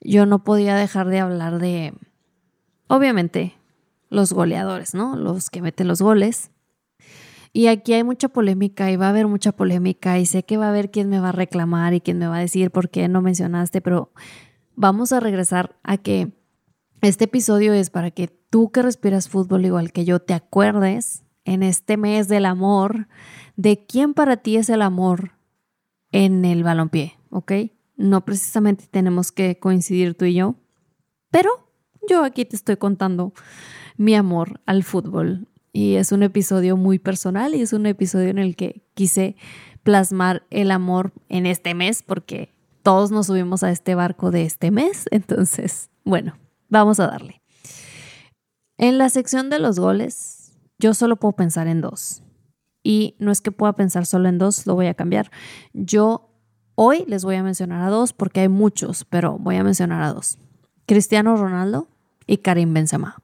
yo 0.02 0.26
no 0.26 0.44
podía 0.44 0.76
dejar 0.76 1.10
de 1.10 1.20
hablar 1.20 1.60
de, 1.60 1.94
obviamente, 2.88 3.56
los 4.10 4.34
goleadores, 4.34 4.94
¿no? 4.94 5.16
Los 5.16 5.50
que 5.50 5.62
meten 5.62 5.88
los 5.88 6.02
goles. 6.02 6.52
Y 7.52 7.68
aquí 7.68 7.94
hay 7.94 8.04
mucha 8.04 8.30
polémica 8.30 8.92
y 8.92 8.96
va 8.96 9.08
a 9.08 9.10
haber 9.10 9.28
mucha 9.28 9.52
polémica 9.52 10.20
y 10.20 10.26
sé 10.26 10.44
que 10.44 10.58
va 10.58 10.68
a 10.68 10.70
haber 10.70 10.92
quien 10.92 11.10
me 11.10 11.20
va 11.20 11.30
a 11.30 11.34
reclamar 11.34 11.94
y 11.94 12.02
quien 12.02 12.20
me 12.20 12.28
va 12.28 12.38
a 12.38 12.42
decir 12.42 12.72
por 12.72 12.90
qué 12.90 13.08
no 13.08 13.22
mencionaste, 13.22 13.82
pero 13.82 14.12
vamos 14.76 15.12
a 15.12 15.20
regresar 15.20 15.76
a 15.84 15.98
que 15.98 16.32
este 17.02 17.26
episodio 17.26 17.74
es 17.74 17.90
para 17.90 18.12
que 18.12 18.28
tú 18.28 18.72
que 18.72 18.82
respiras 18.82 19.30
fútbol 19.30 19.66
igual 19.66 19.92
que 19.92 20.06
yo 20.06 20.20
te 20.20 20.34
acuerdes 20.34 21.24
en 21.44 21.64
este 21.64 21.98
mes 21.98 22.28
del 22.28 22.46
amor 22.46 23.08
de 23.56 23.86
quién 23.86 24.14
para 24.14 24.38
ti 24.38 24.58
es 24.58 24.70
el 24.70 24.82
amor 24.84 25.39
en 26.12 26.46
el 26.46 26.64
balompié, 26.64 27.18
¿ok? 27.30 27.52
No 27.98 28.26
precisamente 28.26 28.86
tenemos 28.90 29.32
que 29.32 29.60
coincidir 29.60 30.16
tú 30.16 30.26
y 30.26 30.36
yo, 30.36 30.56
pero 31.32 31.50
yo 32.08 32.24
aquí 32.24 32.46
te 32.46 32.56
estoy 32.56 32.78
contando 32.78 33.34
mi 33.98 34.16
amor 34.16 34.62
al 34.66 34.84
fútbol 34.84 35.48
y 35.74 35.96
es 35.96 36.12
un 36.12 36.24
episodio 36.24 36.78
muy 36.78 37.00
personal 37.00 37.54
y 37.54 37.62
es 37.62 37.74
un 37.74 37.86
episodio 37.86 38.30
en 38.30 38.40
el 38.40 38.56
que 38.56 38.84
quise 38.94 39.36
plasmar 39.84 40.44
el 40.50 40.72
amor 40.72 41.14
en 41.30 41.46
este 41.46 41.74
mes 41.74 42.04
porque 42.04 42.54
todos 42.84 43.12
nos 43.12 43.28
subimos 43.28 43.64
a 43.64 43.72
este 43.72 43.96
barco 43.96 44.32
de 44.32 44.44
este 44.44 44.72
mes. 44.72 45.06
Entonces, 45.12 45.90
bueno, 46.04 46.38
vamos 46.70 47.00
a 47.00 47.08
darle. 47.08 47.42
En 48.78 48.98
la 48.98 49.10
sección 49.10 49.50
de 49.50 49.60
los 49.60 49.80
goles, 49.80 50.58
yo 50.80 50.94
solo 50.94 51.18
puedo 51.18 51.34
pensar 51.34 51.68
en 51.68 51.82
dos. 51.82 52.24
Y 52.84 53.16
no 53.20 53.32
es 53.32 53.42
que 53.42 53.52
pueda 53.52 53.74
pensar 53.74 54.06
solo 54.06 54.30
en 54.30 54.38
dos, 54.38 54.66
lo 54.66 54.76
voy 54.76 54.88
a 54.88 54.94
cambiar. 54.94 55.32
Yo 55.74 56.30
hoy 56.76 57.04
les 57.08 57.26
voy 57.26 57.36
a 57.36 57.44
mencionar 57.44 57.82
a 57.82 57.90
dos 57.90 58.14
porque 58.14 58.42
hay 58.42 58.50
muchos, 58.50 59.06
pero 59.06 59.38
voy 59.38 59.58
a 59.58 59.64
mencionar 59.64 60.02
a 60.02 60.14
dos. 60.14 60.38
Cristiano 60.86 61.36
Ronaldo 61.36 61.88
y 62.26 62.38
Karim 62.38 62.74
Benzema. 62.74 63.22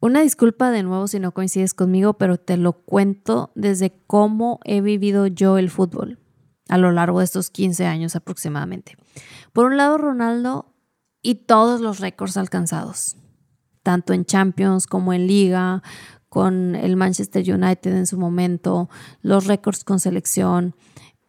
Una 0.00 0.20
disculpa 0.20 0.70
de 0.70 0.82
nuevo 0.82 1.08
si 1.08 1.18
no 1.18 1.32
coincides 1.32 1.72
conmigo, 1.72 2.14
pero 2.14 2.36
te 2.36 2.58
lo 2.58 2.74
cuento 2.74 3.52
desde 3.54 4.02
cómo 4.06 4.60
he 4.64 4.82
vivido 4.82 5.26
yo 5.28 5.56
el 5.56 5.70
fútbol 5.70 6.18
a 6.68 6.78
lo 6.78 6.92
largo 6.92 7.18
de 7.18 7.24
estos 7.24 7.50
15 7.50 7.86
años 7.86 8.16
aproximadamente. 8.16 8.96
Por 9.52 9.66
un 9.66 9.76
lado, 9.76 9.98
Ronaldo 9.98 10.74
y 11.22 11.36
todos 11.36 11.80
los 11.80 12.00
récords 12.00 12.36
alcanzados, 12.36 13.16
tanto 13.82 14.12
en 14.12 14.24
Champions 14.24 14.86
como 14.86 15.12
en 15.12 15.26
Liga, 15.26 15.82
con 16.34 16.74
el 16.74 16.96
Manchester 16.96 17.44
United 17.48 17.96
en 17.96 18.08
su 18.08 18.18
momento, 18.18 18.90
los 19.22 19.46
récords 19.46 19.84
con 19.84 20.00
selección 20.00 20.74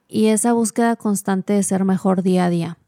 y 0.07 0.29
esa 0.29 0.53
búsqueda 0.53 0.95
constante 0.95 1.53
de 1.53 1.61
ser 1.61 1.85
mejor 1.85 2.23
día 2.23 2.45
a 2.45 2.49
día. 2.49 2.79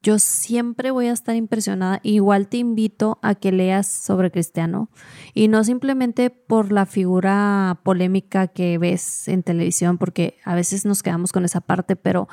Yo 0.00 0.20
siempre 0.20 0.92
voy 0.92 1.08
a 1.08 1.12
estar 1.12 1.34
impresionada. 1.34 1.98
Igual 2.04 2.46
te 2.46 2.58
invito 2.58 3.18
a 3.22 3.34
que 3.34 3.50
leas 3.50 3.88
sobre 3.88 4.30
Cristiano 4.30 4.88
y 5.34 5.48
no 5.48 5.64
simplemente 5.64 6.30
por 6.30 6.70
la 6.70 6.86
figura 6.86 7.80
polémica 7.82 8.46
que 8.46 8.78
ves 8.78 9.26
en 9.26 9.42
televisión, 9.42 9.98
porque 9.98 10.36
a 10.44 10.54
veces 10.54 10.84
nos 10.84 11.02
quedamos 11.02 11.32
con 11.32 11.44
esa 11.44 11.60
parte, 11.60 11.96
pero 11.96 12.28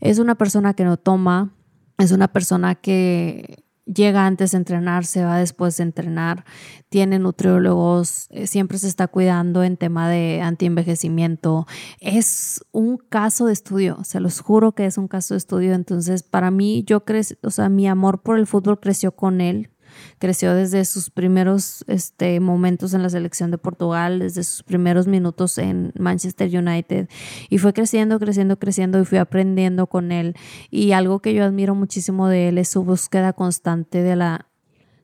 es 0.00 0.18
una 0.18 0.34
persona 0.34 0.74
que 0.74 0.84
no 0.84 0.98
toma, 0.98 1.54
es 1.96 2.12
una 2.12 2.28
persona 2.28 2.74
que 2.74 3.63
llega 3.86 4.26
antes 4.26 4.52
de 4.52 4.58
entrenar, 4.58 5.04
se 5.04 5.24
va 5.24 5.38
después 5.38 5.76
de 5.76 5.84
entrenar, 5.84 6.44
tiene 6.88 7.18
nutriólogos, 7.18 8.26
eh, 8.30 8.46
siempre 8.46 8.78
se 8.78 8.88
está 8.88 9.08
cuidando 9.08 9.62
en 9.62 9.76
tema 9.76 10.08
de 10.08 10.40
antienvejecimiento. 10.42 11.66
Es 12.00 12.64
un 12.72 12.98
caso 12.98 13.46
de 13.46 13.52
estudio, 13.52 13.98
se 14.04 14.20
los 14.20 14.40
juro 14.40 14.72
que 14.72 14.86
es 14.86 14.98
un 14.98 15.08
caso 15.08 15.34
de 15.34 15.38
estudio. 15.38 15.74
Entonces, 15.74 16.22
para 16.22 16.50
mí, 16.50 16.84
yo 16.86 17.04
crecí, 17.04 17.36
o 17.42 17.50
sea, 17.50 17.68
mi 17.68 17.86
amor 17.88 18.22
por 18.22 18.38
el 18.38 18.46
fútbol 18.46 18.80
creció 18.80 19.12
con 19.12 19.40
él, 19.40 19.70
creció 20.18 20.54
desde 20.54 20.84
sus 20.84 21.10
primeros 21.10 21.84
este, 21.88 22.40
momentos 22.40 22.94
en 22.94 23.02
la 23.02 23.10
selección 23.10 23.50
de 23.50 23.58
Portugal, 23.58 24.18
desde 24.18 24.44
sus 24.44 24.62
primeros 24.62 25.06
minutos 25.06 25.58
en 25.58 25.92
Manchester 25.98 26.48
United 26.56 27.08
y 27.48 27.58
fue 27.58 27.72
creciendo, 27.72 28.18
creciendo, 28.18 28.58
creciendo 28.58 29.00
y 29.00 29.04
fui 29.04 29.18
aprendiendo 29.18 29.86
con 29.86 30.12
él. 30.12 30.34
Y 30.70 30.92
algo 30.92 31.20
que 31.20 31.34
yo 31.34 31.44
admiro 31.44 31.74
muchísimo 31.74 32.28
de 32.28 32.48
él 32.48 32.58
es 32.58 32.68
su 32.68 32.84
búsqueda 32.84 33.32
constante 33.32 34.02
de 34.02 34.16
la, 34.16 34.48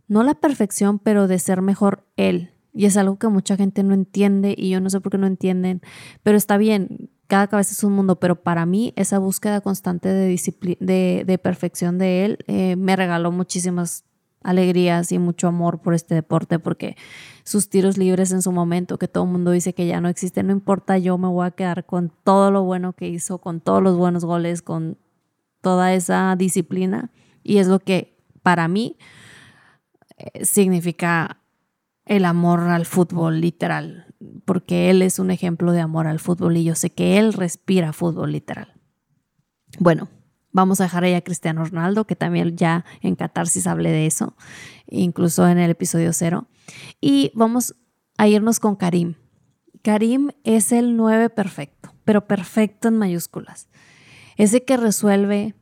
no 0.08 0.22
la 0.22 0.34
perfección, 0.34 0.98
pero 0.98 1.28
de 1.28 1.38
ser 1.38 1.62
mejor 1.62 2.06
él. 2.16 2.50
Y 2.72 2.86
es 2.86 2.96
algo 2.96 3.18
que 3.18 3.28
mucha 3.28 3.56
gente 3.56 3.82
no 3.82 3.94
entiende 3.94 4.54
y 4.56 4.70
yo 4.70 4.80
no 4.80 4.90
sé 4.90 5.00
por 5.00 5.12
qué 5.12 5.18
no 5.18 5.26
entienden, 5.26 5.80
pero 6.22 6.36
está 6.36 6.56
bien, 6.56 7.10
cada 7.26 7.46
cabeza 7.46 7.72
es 7.72 7.84
un 7.84 7.92
mundo, 7.92 8.18
pero 8.18 8.42
para 8.42 8.66
mí 8.66 8.92
esa 8.96 9.18
búsqueda 9.18 9.60
constante 9.60 10.08
de, 10.08 10.76
de, 10.80 11.24
de 11.26 11.38
perfección 11.38 11.98
de 11.98 12.24
él 12.24 12.38
eh, 12.46 12.76
me 12.76 12.96
regaló 12.96 13.32
muchísimas 13.32 14.04
alegrías 14.42 15.12
y 15.12 15.18
mucho 15.18 15.48
amor 15.48 15.80
por 15.80 15.94
este 15.94 16.14
deporte 16.14 16.58
porque 16.58 16.96
sus 17.44 17.68
tiros 17.68 17.98
libres 17.98 18.32
en 18.32 18.42
su 18.42 18.52
momento, 18.52 18.98
que 18.98 19.08
todo 19.08 19.24
el 19.24 19.30
mundo 19.30 19.50
dice 19.50 19.74
que 19.74 19.86
ya 19.86 20.00
no 20.00 20.08
existen, 20.08 20.46
no 20.46 20.52
importa, 20.52 20.98
yo 20.98 21.18
me 21.18 21.28
voy 21.28 21.46
a 21.46 21.50
quedar 21.50 21.84
con 21.84 22.12
todo 22.24 22.50
lo 22.50 22.62
bueno 22.62 22.92
que 22.94 23.08
hizo, 23.08 23.38
con 23.38 23.60
todos 23.60 23.82
los 23.82 23.96
buenos 23.96 24.24
goles, 24.24 24.62
con 24.62 24.98
toda 25.60 25.92
esa 25.92 26.34
disciplina 26.36 27.10
y 27.42 27.58
es 27.58 27.66
lo 27.66 27.80
que 27.80 28.16
para 28.42 28.68
mí 28.68 28.96
eh, 30.16 30.44
significa 30.44 31.40
el 32.06 32.24
amor 32.24 32.60
al 32.60 32.86
fútbol 32.86 33.40
literal, 33.40 34.14
porque 34.44 34.90
él 34.90 35.02
es 35.02 35.18
un 35.18 35.30
ejemplo 35.30 35.72
de 35.72 35.80
amor 35.80 36.06
al 36.06 36.18
fútbol 36.18 36.56
y 36.56 36.64
yo 36.64 36.74
sé 36.74 36.90
que 36.90 37.18
él 37.18 37.32
respira 37.32 37.92
fútbol 37.92 38.32
literal. 38.32 38.74
Bueno, 39.78 40.08
Vamos 40.52 40.80
a 40.80 40.84
dejar 40.84 41.04
ahí 41.04 41.14
a 41.14 41.22
Cristiano 41.22 41.64
Ronaldo, 41.64 42.06
que 42.06 42.16
también 42.16 42.56
ya 42.56 42.84
en 43.02 43.14
Catarsis 43.14 43.66
hablé 43.66 43.90
de 43.90 44.06
eso, 44.06 44.36
incluso 44.88 45.46
en 45.46 45.58
el 45.58 45.70
episodio 45.70 46.12
cero. 46.12 46.48
Y 47.00 47.30
vamos 47.34 47.76
a 48.18 48.26
irnos 48.26 48.58
con 48.58 48.76
Karim. 48.76 49.14
Karim 49.82 50.30
es 50.44 50.72
el 50.72 50.96
9 50.96 51.30
perfecto, 51.30 51.94
pero 52.04 52.26
perfecto 52.26 52.88
en 52.88 52.98
mayúsculas. 52.98 53.68
Ese 54.36 54.64
que 54.64 54.76
resuelve 54.76 55.54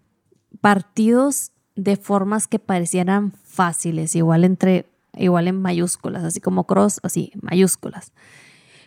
partidos 0.61 1.53
de 1.77 1.97
formas 1.97 2.49
que 2.49 2.59
parecieran 2.59 3.33
fáciles, 3.45 4.17
igual 4.17 4.45
entre 4.45 4.87
igual 5.15 5.49
en 5.49 5.61
mayúsculas, 5.61 6.25
así 6.25 6.41
como 6.41 6.65
cross, 6.65 7.01
así, 7.03 7.33
mayúsculas. 7.41 8.13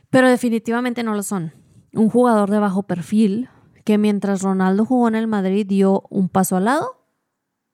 Pero 0.10 0.30
definitivamente 0.30 1.04
no 1.04 1.14
lo 1.16 1.24
son. 1.24 1.54
Un 1.94 2.10
jugador 2.10 2.50
de 2.50 2.60
bajo 2.60 2.84
perfil, 2.84 3.50
que 3.84 3.98
mientras 3.98 4.41
Ronaldo 4.41 4.86
jugó 4.86 5.08
en 5.08 5.15
el 5.15 5.28
Madrid 5.28 5.65
dio 5.67 6.04
un 6.10 6.30
paso 6.30 6.58
al 6.58 6.65
lado 6.65 6.98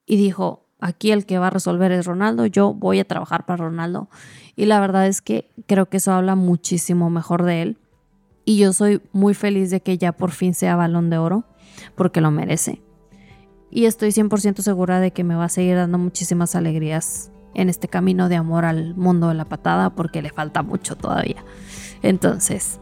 y 0.05 0.17
dijo, 0.17 0.67
aquí 0.79 1.11
el 1.11 1.25
que 1.25 1.37
va 1.37 1.47
a 1.47 1.51
resolver 1.51 1.91
es 1.91 2.05
Ronaldo, 2.05 2.45
yo 2.45 2.73
voy 2.73 2.99
a 2.99 3.05
trabajar 3.05 3.45
para 3.45 3.65
Ronaldo. 3.65 4.09
Y 4.55 4.65
la 4.65 4.79
verdad 4.79 5.07
es 5.07 5.21
que 5.21 5.49
creo 5.65 5.87
que 5.87 5.97
eso 5.97 6.11
habla 6.13 6.35
muchísimo 6.35 7.09
mejor 7.09 7.43
de 7.43 7.61
él. 7.61 7.77
Y 8.45 8.57
yo 8.57 8.71
soy 8.71 9.01
muy 9.11 9.33
feliz 9.33 9.69
de 9.69 9.81
que 9.81 9.97
ya 9.97 10.13
por 10.13 10.31
fin 10.31 10.53
sea 10.53 10.75
balón 10.75 11.09
de 11.09 11.17
oro, 11.17 11.43
porque 11.95 12.21
lo 12.21 12.31
merece. 12.31 12.81
Y 13.69 13.85
estoy 13.85 14.09
100% 14.09 14.61
segura 14.61 15.01
de 15.01 15.11
que 15.11 15.25
me 15.25 15.35
va 15.35 15.45
a 15.45 15.49
seguir 15.49 15.75
dando 15.75 15.97
muchísimas 15.97 16.55
alegrías 16.55 17.31
en 17.53 17.69
este 17.69 17.89
camino 17.89 18.29
de 18.29 18.37
amor 18.37 18.63
al 18.63 18.95
mundo 18.95 19.27
de 19.27 19.33
la 19.33 19.45
patada, 19.45 19.89
porque 19.89 20.21
le 20.21 20.29
falta 20.29 20.63
mucho 20.63 20.95
todavía. 20.95 21.43
Entonces, 22.01 22.79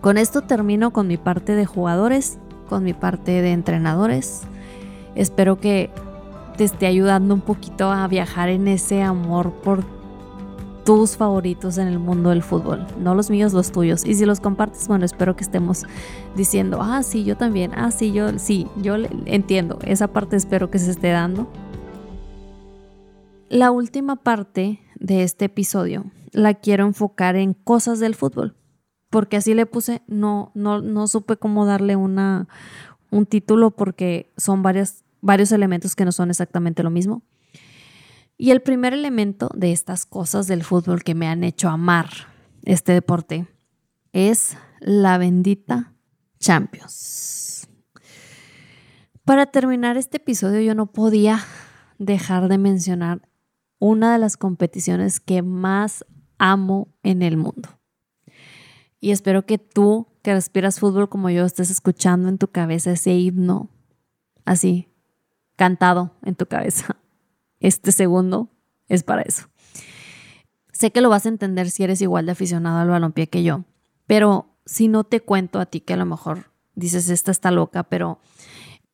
con 0.00 0.18
esto 0.18 0.42
termino 0.42 0.92
con 0.92 1.06
mi 1.06 1.16
parte 1.16 1.54
de 1.54 1.66
jugadores 1.66 2.38
con 2.68 2.84
mi 2.84 2.92
parte 2.92 3.42
de 3.42 3.52
entrenadores. 3.52 4.42
Espero 5.14 5.58
que 5.58 5.90
te 6.56 6.64
esté 6.64 6.86
ayudando 6.86 7.34
un 7.34 7.40
poquito 7.40 7.90
a 7.90 8.06
viajar 8.08 8.48
en 8.48 8.68
ese 8.68 9.02
amor 9.02 9.52
por 9.52 9.84
tus 10.84 11.16
favoritos 11.16 11.76
en 11.76 11.86
el 11.86 11.98
mundo 11.98 12.30
del 12.30 12.42
fútbol, 12.42 12.86
no 12.98 13.14
los 13.14 13.28
míos, 13.28 13.52
los 13.52 13.70
tuyos. 13.72 14.06
Y 14.06 14.14
si 14.14 14.24
los 14.24 14.40
compartes, 14.40 14.88
bueno, 14.88 15.04
espero 15.04 15.36
que 15.36 15.44
estemos 15.44 15.84
diciendo, 16.34 16.78
ah, 16.80 17.02
sí, 17.02 17.24
yo 17.24 17.36
también, 17.36 17.72
ah, 17.74 17.90
sí, 17.90 18.10
yo, 18.12 18.38
sí, 18.38 18.66
yo 18.76 18.96
entiendo, 19.26 19.78
esa 19.82 20.08
parte 20.08 20.36
espero 20.36 20.70
que 20.70 20.78
se 20.78 20.90
esté 20.90 21.10
dando. 21.10 21.46
La 23.50 23.70
última 23.70 24.16
parte 24.16 24.80
de 24.98 25.24
este 25.24 25.44
episodio 25.44 26.06
la 26.32 26.54
quiero 26.54 26.86
enfocar 26.86 27.36
en 27.36 27.52
cosas 27.52 28.00
del 28.00 28.14
fútbol 28.14 28.54
porque 29.10 29.36
así 29.36 29.54
le 29.54 29.66
puse, 29.66 30.02
no, 30.06 30.52
no, 30.54 30.80
no 30.80 31.06
supe 31.08 31.36
cómo 31.36 31.64
darle 31.64 31.96
una, 31.96 32.48
un 33.10 33.26
título 33.26 33.70
porque 33.70 34.32
son 34.36 34.62
varios 34.62 35.52
elementos 35.52 35.96
que 35.96 36.04
no 36.04 36.12
son 36.12 36.30
exactamente 36.30 36.82
lo 36.82 36.90
mismo. 36.90 37.22
Y 38.36 38.50
el 38.52 38.60
primer 38.60 38.94
elemento 38.94 39.50
de 39.54 39.72
estas 39.72 40.06
cosas 40.06 40.46
del 40.46 40.62
fútbol 40.62 41.02
que 41.02 41.14
me 41.14 41.26
han 41.26 41.42
hecho 41.42 41.68
amar 41.68 42.08
este 42.64 42.92
deporte 42.92 43.48
es 44.12 44.56
la 44.80 45.18
bendita 45.18 45.92
Champions. 46.38 47.68
Para 49.24 49.46
terminar 49.46 49.96
este 49.96 50.18
episodio 50.18 50.60
yo 50.60 50.74
no 50.74 50.86
podía 50.86 51.40
dejar 51.98 52.48
de 52.48 52.58
mencionar 52.58 53.28
una 53.78 54.12
de 54.12 54.18
las 54.18 54.36
competiciones 54.36 55.20
que 55.20 55.42
más 55.42 56.04
amo 56.38 56.88
en 57.02 57.22
el 57.22 57.36
mundo. 57.36 57.77
Y 59.00 59.12
espero 59.12 59.46
que 59.46 59.58
tú, 59.58 60.08
que 60.22 60.34
respiras 60.34 60.80
fútbol 60.80 61.08
como 61.08 61.30
yo, 61.30 61.44
estés 61.44 61.70
escuchando 61.70 62.28
en 62.28 62.38
tu 62.38 62.48
cabeza 62.48 62.92
ese 62.92 63.14
himno, 63.14 63.70
así, 64.44 64.88
cantado 65.56 66.12
en 66.22 66.34
tu 66.34 66.46
cabeza. 66.46 66.96
Este 67.60 67.90
segundo 67.90 68.50
es 68.86 69.02
para 69.02 69.22
eso. 69.22 69.48
Sé 70.72 70.92
que 70.92 71.00
lo 71.00 71.08
vas 71.08 71.26
a 71.26 71.28
entender 71.28 71.70
si 71.72 71.82
eres 71.82 72.00
igual 72.00 72.26
de 72.26 72.32
aficionado 72.32 72.78
al 72.78 72.88
balompié 72.88 73.26
que 73.28 73.42
yo, 73.42 73.64
Pero 74.06 74.54
si 74.64 74.86
no 74.86 75.02
te 75.02 75.20
cuento 75.20 75.58
a 75.58 75.66
ti 75.66 75.80
que 75.80 75.94
a 75.94 75.96
lo 75.96 76.06
mejor 76.06 76.52
dices, 76.76 77.08
esta 77.08 77.32
está 77.32 77.50
loca, 77.50 77.82
pero 77.82 78.20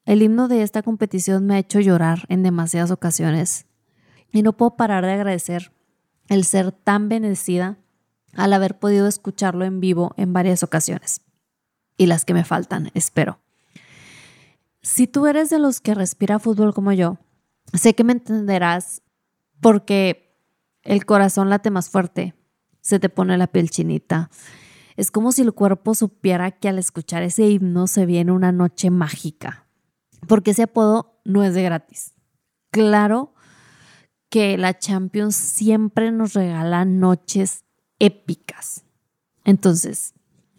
el 0.06 0.22
himno 0.22 0.48
de 0.48 0.62
esta 0.62 0.82
competición 0.82 1.46
me 1.46 1.56
ha 1.56 1.58
hecho 1.58 1.80
llorar 1.80 2.24
en 2.28 2.42
demasiadas 2.42 2.90
ocasiones 2.90 3.66
y 4.32 4.42
no 4.42 4.54
puedo 4.54 4.76
parar 4.76 5.04
de 5.04 5.12
agradecer 5.12 5.72
el 6.28 6.44
ser 6.44 6.72
tan 6.72 7.08
bendecida 7.08 7.78
al 8.36 8.52
haber 8.52 8.78
podido 8.78 9.06
escucharlo 9.06 9.64
en 9.64 9.80
vivo 9.80 10.14
en 10.16 10.32
varias 10.32 10.62
ocasiones. 10.62 11.22
Y 11.96 12.06
las 12.06 12.24
que 12.24 12.34
me 12.34 12.44
faltan, 12.44 12.90
espero. 12.94 13.40
Si 14.82 15.06
tú 15.06 15.26
eres 15.26 15.50
de 15.50 15.58
los 15.58 15.80
que 15.80 15.94
respira 15.94 16.38
fútbol 16.38 16.74
como 16.74 16.92
yo, 16.92 17.18
sé 17.72 17.94
que 17.94 18.04
me 18.04 18.12
entenderás 18.12 19.02
porque 19.60 20.38
el 20.82 21.06
corazón 21.06 21.48
late 21.48 21.70
más 21.70 21.88
fuerte, 21.88 22.34
se 22.80 22.98
te 22.98 23.08
pone 23.08 23.38
la 23.38 23.46
piel 23.46 23.70
chinita. 23.70 24.30
Es 24.96 25.10
como 25.10 25.32
si 25.32 25.42
el 25.42 25.54
cuerpo 25.54 25.94
supiera 25.94 26.50
que 26.50 26.68
al 26.68 26.78
escuchar 26.78 27.22
ese 27.22 27.48
himno 27.48 27.86
se 27.86 28.04
viene 28.06 28.32
una 28.32 28.52
noche 28.52 28.90
mágica, 28.90 29.66
porque 30.28 30.50
ese 30.50 30.64
apodo 30.64 31.20
no 31.24 31.42
es 31.42 31.54
de 31.54 31.62
gratis. 31.62 32.12
Claro 32.70 33.32
que 34.28 34.58
la 34.58 34.78
Champions 34.78 35.34
siempre 35.36 36.12
nos 36.12 36.34
regala 36.34 36.84
noches 36.84 37.64
épicas. 37.98 38.84
Entonces, 39.44 40.14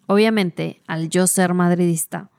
obviamente, 0.07 0.81
al 0.87 1.09
yo 1.09 1.27
ser 1.27 1.53
madridista, 1.53 2.31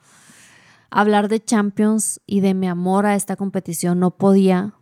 hablar 0.89 1.27
de 1.27 1.43
Champions 1.43 2.21
y 2.25 2.39
de 2.41 2.53
mi 2.53 2.67
amor 2.67 3.05
a 3.05 3.15
esta 3.15 3.35
competición 3.35 3.99
no 3.99 4.11
podía, 4.17 4.73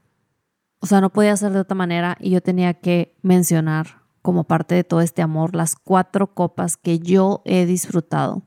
o 0.80 0.86
sea, 0.86 1.02
no 1.02 1.12
podía 1.12 1.36
ser 1.38 1.52
de 1.52 1.60
otra 1.60 1.76
manera 1.76 2.18
y 2.20 2.30
yo 2.32 2.42
tenía 2.42 2.76
que 2.76 3.18
mencionar 3.22 4.04
como 4.22 4.46
parte 4.46 4.76
de 4.76 4.84
todo 4.84 5.02
este 5.02 5.22
amor 5.22 5.56
las 5.56 5.76
cuatro 5.76 6.34
copas 6.34 6.78
que 6.78 7.00
yo 7.00 7.42
he 7.46 7.66
disfrutado 7.66 8.44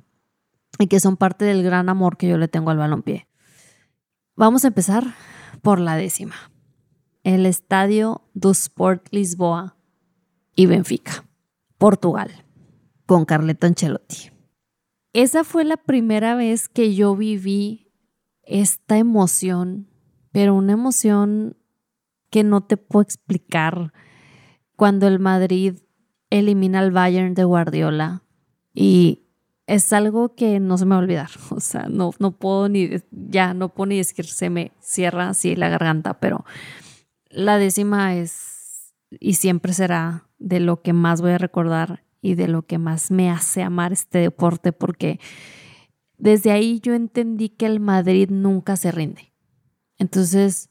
y 0.78 0.88
que 0.88 1.00
son 1.00 1.16
parte 1.16 1.44
del 1.44 1.62
gran 1.62 1.88
amor 1.88 2.16
que 2.16 2.28
yo 2.28 2.38
le 2.38 2.48
tengo 2.48 2.70
al 2.70 2.78
balompié. 2.78 3.28
Vamos 4.36 4.64
a 4.64 4.68
empezar 4.68 5.14
por 5.62 5.80
la 5.80 5.96
décima. 5.96 6.34
El 7.24 7.46
Estadio 7.46 8.22
do 8.34 8.50
Sport 8.50 9.08
Lisboa 9.10 9.76
y 10.54 10.66
Benfica, 10.66 11.24
Portugal, 11.78 12.44
con 13.06 13.24
Carleto 13.24 13.66
Ancelotti. 13.66 14.30
Esa 15.12 15.44
fue 15.44 15.64
la 15.64 15.76
primera 15.76 16.34
vez 16.34 16.68
que 16.68 16.94
yo 16.94 17.16
viví 17.16 17.92
esta 18.42 18.98
emoción, 18.98 19.88
pero 20.32 20.54
una 20.54 20.72
emoción 20.72 21.56
que 22.30 22.44
no 22.44 22.62
te 22.62 22.76
puedo 22.76 23.02
explicar 23.02 23.92
cuando 24.76 25.06
el 25.06 25.18
Madrid 25.18 25.76
elimina 26.30 26.80
al 26.80 26.90
Bayern 26.90 27.34
de 27.34 27.44
Guardiola 27.44 28.22
y 28.74 29.24
es 29.66 29.92
algo 29.92 30.34
que 30.34 30.60
no 30.60 30.78
se 30.78 30.84
me 30.84 30.90
va 30.90 30.96
a 30.96 31.04
olvidar. 31.04 31.30
O 31.50 31.60
sea, 31.60 31.86
no, 31.88 32.10
no 32.18 32.32
puedo 32.32 32.68
ni, 32.68 32.90
ya 33.10 33.54
no 33.54 33.68
puedo 33.68 33.86
ni 33.86 33.98
decir, 33.98 34.26
se 34.26 34.50
me 34.50 34.72
cierra 34.80 35.28
así 35.28 35.56
la 35.56 35.68
garganta, 35.68 36.18
pero 36.20 36.44
la 37.30 37.58
décima 37.58 38.14
es 38.16 38.47
y 39.10 39.34
siempre 39.34 39.72
será 39.72 40.28
de 40.38 40.60
lo 40.60 40.82
que 40.82 40.92
más 40.92 41.20
voy 41.20 41.32
a 41.32 41.38
recordar 41.38 42.04
y 42.20 42.34
de 42.34 42.48
lo 42.48 42.66
que 42.66 42.78
más 42.78 43.10
me 43.10 43.30
hace 43.30 43.62
amar 43.62 43.92
este 43.92 44.18
deporte, 44.18 44.72
porque 44.72 45.20
desde 46.16 46.50
ahí 46.50 46.80
yo 46.80 46.94
entendí 46.94 47.48
que 47.48 47.66
el 47.66 47.80
Madrid 47.80 48.28
nunca 48.30 48.76
se 48.76 48.90
rinde. 48.90 49.32
Entonces, 49.98 50.70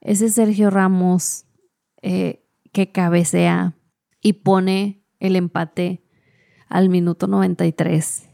ese 0.00 0.28
Sergio 0.28 0.70
Ramos 0.70 1.46
eh, 2.02 2.44
que 2.72 2.92
cabecea 2.92 3.74
y 4.20 4.34
pone 4.34 5.04
el 5.18 5.36
empate 5.36 6.04
al 6.68 6.88
minuto 6.88 7.26
93 7.26 8.28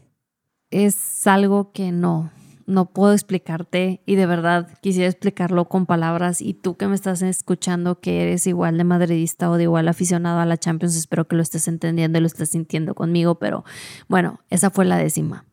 es 0.71 1.27
algo 1.27 1.71
que 1.71 1.91
no, 1.91 2.31
no 2.71 2.91
puedo 2.91 3.13
explicarte 3.13 4.01
y 4.05 4.15
de 4.15 4.25
verdad 4.25 4.67
quisiera 4.81 5.09
explicarlo 5.09 5.65
con 5.65 5.85
palabras 5.85 6.41
y 6.41 6.53
tú 6.53 6.77
que 6.77 6.87
me 6.87 6.95
estás 6.95 7.21
escuchando 7.21 7.99
que 7.99 8.21
eres 8.23 8.47
igual 8.47 8.77
de 8.77 8.83
madridista 8.83 9.51
o 9.51 9.57
de 9.57 9.63
igual 9.63 9.87
aficionado 9.87 10.39
a 10.39 10.45
la 10.45 10.57
Champions, 10.57 10.95
espero 10.95 11.27
que 11.27 11.35
lo 11.35 11.41
estés 11.41 11.67
entendiendo 11.67 12.17
y 12.17 12.21
lo 12.21 12.27
estés 12.27 12.49
sintiendo 12.49 12.95
conmigo, 12.95 13.35
pero 13.35 13.65
bueno, 14.07 14.39
esa 14.49 14.69
fue 14.69 14.85
la 14.85 14.97
décima 14.97 15.45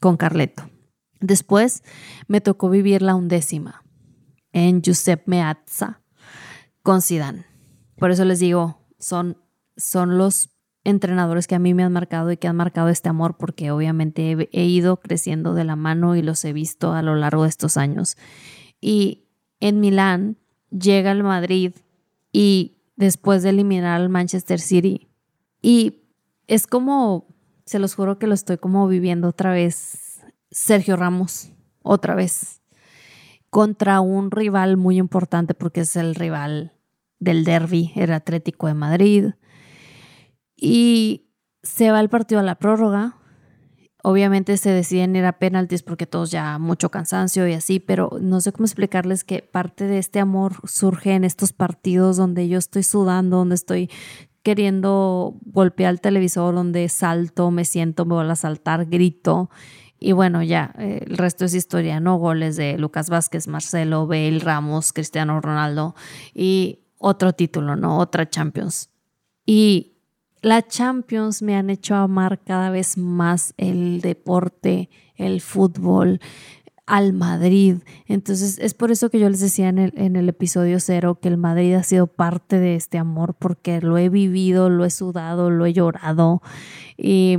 con 0.00 0.16
Carleto. 0.16 0.68
Después 1.20 1.82
me 2.26 2.40
tocó 2.40 2.68
vivir 2.68 3.02
la 3.02 3.14
undécima 3.14 3.84
en 4.52 4.82
Giuseppe 4.82 5.24
Meazza 5.26 6.02
con 6.82 7.00
Zidane. 7.00 7.46
Por 7.96 8.10
eso 8.10 8.24
les 8.24 8.40
digo, 8.40 8.86
son, 8.98 9.38
son 9.76 10.18
los 10.18 10.53
entrenadores 10.84 11.46
que 11.46 11.54
a 11.54 11.58
mí 11.58 11.74
me 11.74 11.82
han 11.82 11.92
marcado 11.92 12.30
y 12.30 12.36
que 12.36 12.46
han 12.46 12.56
marcado 12.56 12.90
este 12.90 13.08
amor 13.08 13.36
porque 13.36 13.70
obviamente 13.70 14.48
he, 14.52 14.64
ido 14.64 14.98
creciendo 14.98 15.54
de 15.54 15.64
la 15.64 15.76
mano 15.76 16.14
y 16.14 16.22
los 16.22 16.44
he 16.44 16.52
visto 16.52 16.92
a 16.92 17.02
lo 17.02 17.16
largo 17.16 17.44
de 17.44 17.48
estos 17.48 17.76
años. 17.76 18.16
Y 18.80 19.24
en 19.60 19.80
Milán 19.80 20.36
llega 20.70 21.10
el 21.10 21.22
Madrid 21.22 21.72
y 22.32 22.76
después 22.96 23.42
de 23.42 23.50
eliminar 23.50 24.00
al 24.00 24.10
Manchester 24.10 24.60
City 24.60 25.08
y 25.62 26.02
es 26.46 26.66
como, 26.66 27.26
se 27.64 27.78
los 27.78 27.94
juro 27.94 28.18
que 28.18 28.26
lo 28.26 28.34
estoy 28.34 28.58
como 28.58 28.86
viviendo 28.86 29.28
otra 29.28 29.52
vez, 29.52 30.20
Sergio 30.50 30.96
Ramos, 30.96 31.50
otra 31.82 32.14
vez, 32.14 32.60
contra 33.48 34.00
un 34.00 34.30
rival 34.30 34.76
muy 34.76 34.98
importante 34.98 35.54
porque 35.54 35.80
es 35.80 35.96
el 35.96 36.14
rival 36.14 36.72
del 37.18 37.44
derby, 37.44 37.92
el 37.96 38.12
Atlético 38.12 38.66
de 38.66 38.74
Madrid 38.74 39.32
y 40.56 41.30
se 41.62 41.90
va 41.90 42.00
el 42.00 42.08
partido 42.08 42.40
a 42.40 42.44
la 42.44 42.56
prórroga. 42.56 43.16
Obviamente 44.02 44.58
se 44.58 44.70
deciden 44.70 45.16
ir 45.16 45.24
a 45.24 45.38
penaltis 45.38 45.82
porque 45.82 46.06
todos 46.06 46.30
ya 46.30 46.58
mucho 46.58 46.90
cansancio 46.90 47.48
y 47.48 47.54
así, 47.54 47.80
pero 47.80 48.10
no 48.20 48.40
sé 48.42 48.52
cómo 48.52 48.66
explicarles 48.66 49.24
que 49.24 49.40
parte 49.40 49.86
de 49.86 49.98
este 49.98 50.20
amor 50.20 50.56
surge 50.64 51.14
en 51.14 51.24
estos 51.24 51.54
partidos 51.54 52.18
donde 52.18 52.46
yo 52.48 52.58
estoy 52.58 52.82
sudando, 52.82 53.38
donde 53.38 53.54
estoy 53.54 53.90
queriendo 54.42 55.38
golpear 55.46 55.90
el 55.90 56.02
televisor, 56.02 56.54
donde 56.54 56.88
salto, 56.90 57.50
me 57.50 57.64
siento, 57.64 58.04
me 58.04 58.14
voy 58.14 58.28
a 58.28 58.36
saltar, 58.36 58.84
grito. 58.84 59.48
Y 59.98 60.12
bueno, 60.12 60.42
ya, 60.42 60.74
eh, 60.78 61.02
el 61.06 61.16
resto 61.16 61.46
es 61.46 61.54
historia, 61.54 61.98
¿no? 61.98 62.18
Goles 62.18 62.56
de 62.56 62.76
Lucas 62.76 63.08
Vázquez, 63.08 63.48
Marcelo, 63.48 64.06
Bale, 64.06 64.38
Ramos, 64.38 64.92
Cristiano 64.92 65.40
Ronaldo 65.40 65.94
y 66.34 66.80
otro 66.98 67.32
título, 67.32 67.74
¿no? 67.74 67.98
Otra 67.98 68.28
Champions. 68.28 68.90
Y 69.46 69.93
la 70.44 70.60
Champions 70.66 71.40
me 71.40 71.56
han 71.56 71.70
hecho 71.70 71.94
amar 71.94 72.38
cada 72.44 72.68
vez 72.68 72.98
más 72.98 73.54
el 73.56 74.02
deporte, 74.02 74.90
el 75.16 75.40
fútbol, 75.40 76.20
al 76.84 77.14
Madrid. 77.14 77.78
Entonces 78.06 78.58
es 78.58 78.74
por 78.74 78.90
eso 78.90 79.08
que 79.08 79.18
yo 79.18 79.30
les 79.30 79.40
decía 79.40 79.70
en 79.70 79.78
el, 79.78 79.94
en 79.96 80.16
el, 80.16 80.28
episodio 80.28 80.80
cero 80.80 81.18
que 81.18 81.28
el 81.28 81.38
Madrid 81.38 81.74
ha 81.74 81.82
sido 81.82 82.06
parte 82.06 82.58
de 82.58 82.74
este 82.74 82.98
amor 82.98 83.34
porque 83.38 83.80
lo 83.80 83.96
he 83.96 84.10
vivido, 84.10 84.68
lo 84.68 84.84
he 84.84 84.90
sudado, 84.90 85.48
lo 85.48 85.64
he 85.64 85.72
llorado 85.72 86.42
y 86.98 87.38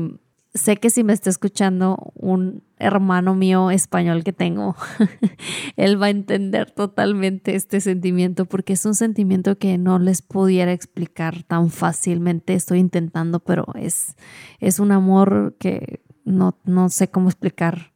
sé 0.56 0.78
que 0.78 0.90
si 0.90 1.04
me 1.04 1.14
está 1.14 1.30
escuchando 1.30 2.14
un 2.16 2.64
hermano 2.78 3.36
mío 3.36 3.72
español 3.72 4.24
que 4.24 4.34
tengo, 4.34 4.76
él 5.76 6.02
va 6.02 6.08
a 6.08 6.10
entender 6.10 6.72
totalmente 6.72 7.56
este 7.56 7.82
sentimiento 7.82 8.46
porque 8.46 8.74
es 8.74 8.86
un 8.86 8.96
sentimiento 8.96 9.58
que 9.58 9.78
no 9.78 10.00
les 10.00 10.22
pudiera 10.22 10.72
explicar 10.72 11.44
tan 11.44 11.70
fácilmente. 11.70 12.54
Estoy 12.54 12.80
intentando, 12.80 13.42
pero 13.42 13.66
es, 13.76 14.16
es 14.60 14.80
un 14.80 14.94
amor 14.94 15.58
que 15.60 16.02
no, 16.24 16.58
no 16.64 16.90
sé 16.90 17.10
cómo 17.10 17.28
explicar. 17.28 17.94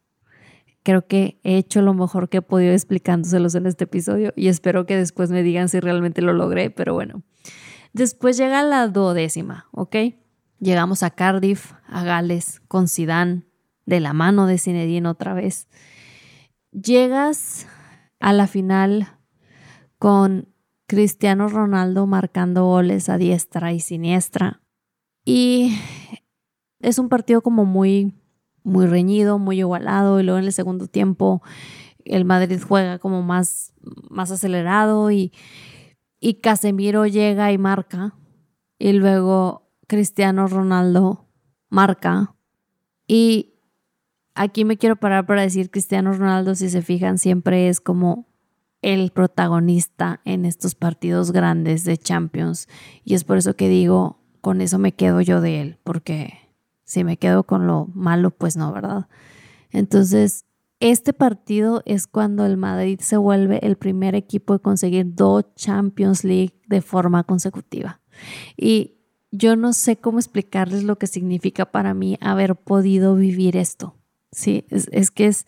Creo 0.84 1.08
que 1.08 1.40
he 1.44 1.58
hecho 1.58 1.82
lo 1.82 1.94
mejor 1.94 2.30
que 2.30 2.38
he 2.38 2.42
podido 2.42 2.74
explicándoselos 2.74 3.56
en 3.56 3.68
este 3.68 3.86
episodio 3.86 4.34
y 4.36 4.50
espero 4.50 4.86
que 4.86 4.98
después 4.98 5.32
me 5.32 5.44
digan 5.44 5.70
si 5.70 5.80
realmente 5.80 6.22
lo 6.22 6.34
logré, 6.34 6.70
pero 6.70 6.94
bueno. 6.94 7.24
Después 7.94 8.38
llega 8.38 8.64
la 8.64 8.88
duodécima, 8.88 9.68
¿ok? 9.72 9.96
Llegamos 10.60 11.04
a 11.04 11.12
Cardiff, 11.12 11.74
a 11.88 12.04
Gales, 12.04 12.62
con 12.68 12.88
Sidán, 12.88 13.46
de 13.86 14.00
la 14.00 14.14
mano 14.14 14.46
de 14.46 14.58
Zinedine 14.58 15.08
otra 15.08 15.34
vez. 15.34 15.68
Llegas 16.72 17.68
a 18.20 18.34
la 18.34 18.46
final 18.46 19.18
con 19.98 20.54
Cristiano 20.86 21.48
Ronaldo 21.48 22.08
marcando 22.08 22.66
goles 22.66 23.10
a 23.10 23.18
diestra 23.18 23.72
y 23.72 23.80
siniestra. 23.80 24.62
Y 25.24 25.78
es 26.80 27.00
un 27.00 27.10
partido 27.10 27.42
como 27.42 27.64
muy, 27.64 28.14
muy 28.64 28.86
reñido, 28.86 29.40
muy 29.40 29.60
igualado. 29.60 30.20
Y 30.20 30.24
luego 30.24 30.40
en 30.40 30.46
el 30.46 30.54
segundo 30.54 30.88
tiempo 30.88 31.42
el 32.04 32.26
Madrid 32.26 32.60
juega 32.68 33.00
como 33.00 33.22
más, 33.22 33.74
más 34.10 34.32
acelerado 34.32 35.10
y, 35.12 35.32
y 36.20 36.36
Casemiro 36.36 37.06
llega 37.06 37.52
y 37.52 37.58
marca. 37.58 38.16
Y 38.78 38.94
luego 38.94 39.69
Cristiano 39.90 40.48
Ronaldo 40.48 41.26
marca. 41.70 42.36
Y 43.08 43.56
aquí 44.36 44.64
me 44.64 44.78
quiero 44.78 44.98
parar 44.98 45.26
para 45.26 45.42
decir 45.42 45.72
Cristiano 45.72 46.14
Ronaldo, 46.14 46.54
si 46.54 46.70
se 46.70 46.84
fijan, 46.84 47.18
siempre 47.18 47.70
es 47.70 47.82
como 47.82 48.28
el 48.84 49.10
protagonista 49.10 50.22
en 50.26 50.46
estos 50.46 50.76
partidos 50.76 51.32
grandes 51.32 51.86
de 51.86 51.98
Champions. 51.98 52.68
Y 53.04 53.16
es 53.16 53.24
por 53.24 53.38
eso 53.38 53.56
que 53.56 53.68
digo, 53.68 54.20
con 54.42 54.62
eso 54.62 54.78
me 54.78 54.94
quedo 54.94 55.22
yo 55.22 55.42
de 55.42 55.60
él, 55.60 55.80
porque 55.84 56.36
Si 56.84 57.04
me 57.04 57.18
quedo 57.18 57.44
con 57.44 57.68
lo 57.68 57.88
malo, 57.94 58.32
pues 58.32 58.58
no, 58.58 58.72
¿verdad? 58.74 59.08
Entonces, 59.70 60.46
este 60.80 61.14
partido 61.14 61.84
es 61.86 62.08
cuando 62.08 62.46
el 62.48 62.58
Madrid 62.58 63.00
se 63.00 63.18
vuelve 63.18 63.60
el 63.64 63.76
primer 63.76 64.16
equipo 64.16 64.54
de 64.54 64.60
conseguir 64.60 65.14
dos 65.14 65.46
Champions 65.56 66.24
League 66.24 66.60
de 66.68 66.82
forma 66.82 67.24
consecutiva. 67.24 68.02
Y 68.58 68.99
yo 69.32 69.56
no 69.56 69.74
sé 69.74 69.98
cómo 69.98 70.20
explicarles 70.20 70.84
lo 70.84 70.98
que 70.98 71.08
significa 71.08 71.66
para 71.72 71.94
mí 71.94 72.18
haber 72.22 72.56
podido 72.56 73.16
vivir 73.16 73.58
esto. 73.58 73.96
Sí, 74.32 74.66
es, 74.70 75.12
que 75.12 75.26
es, 75.28 75.48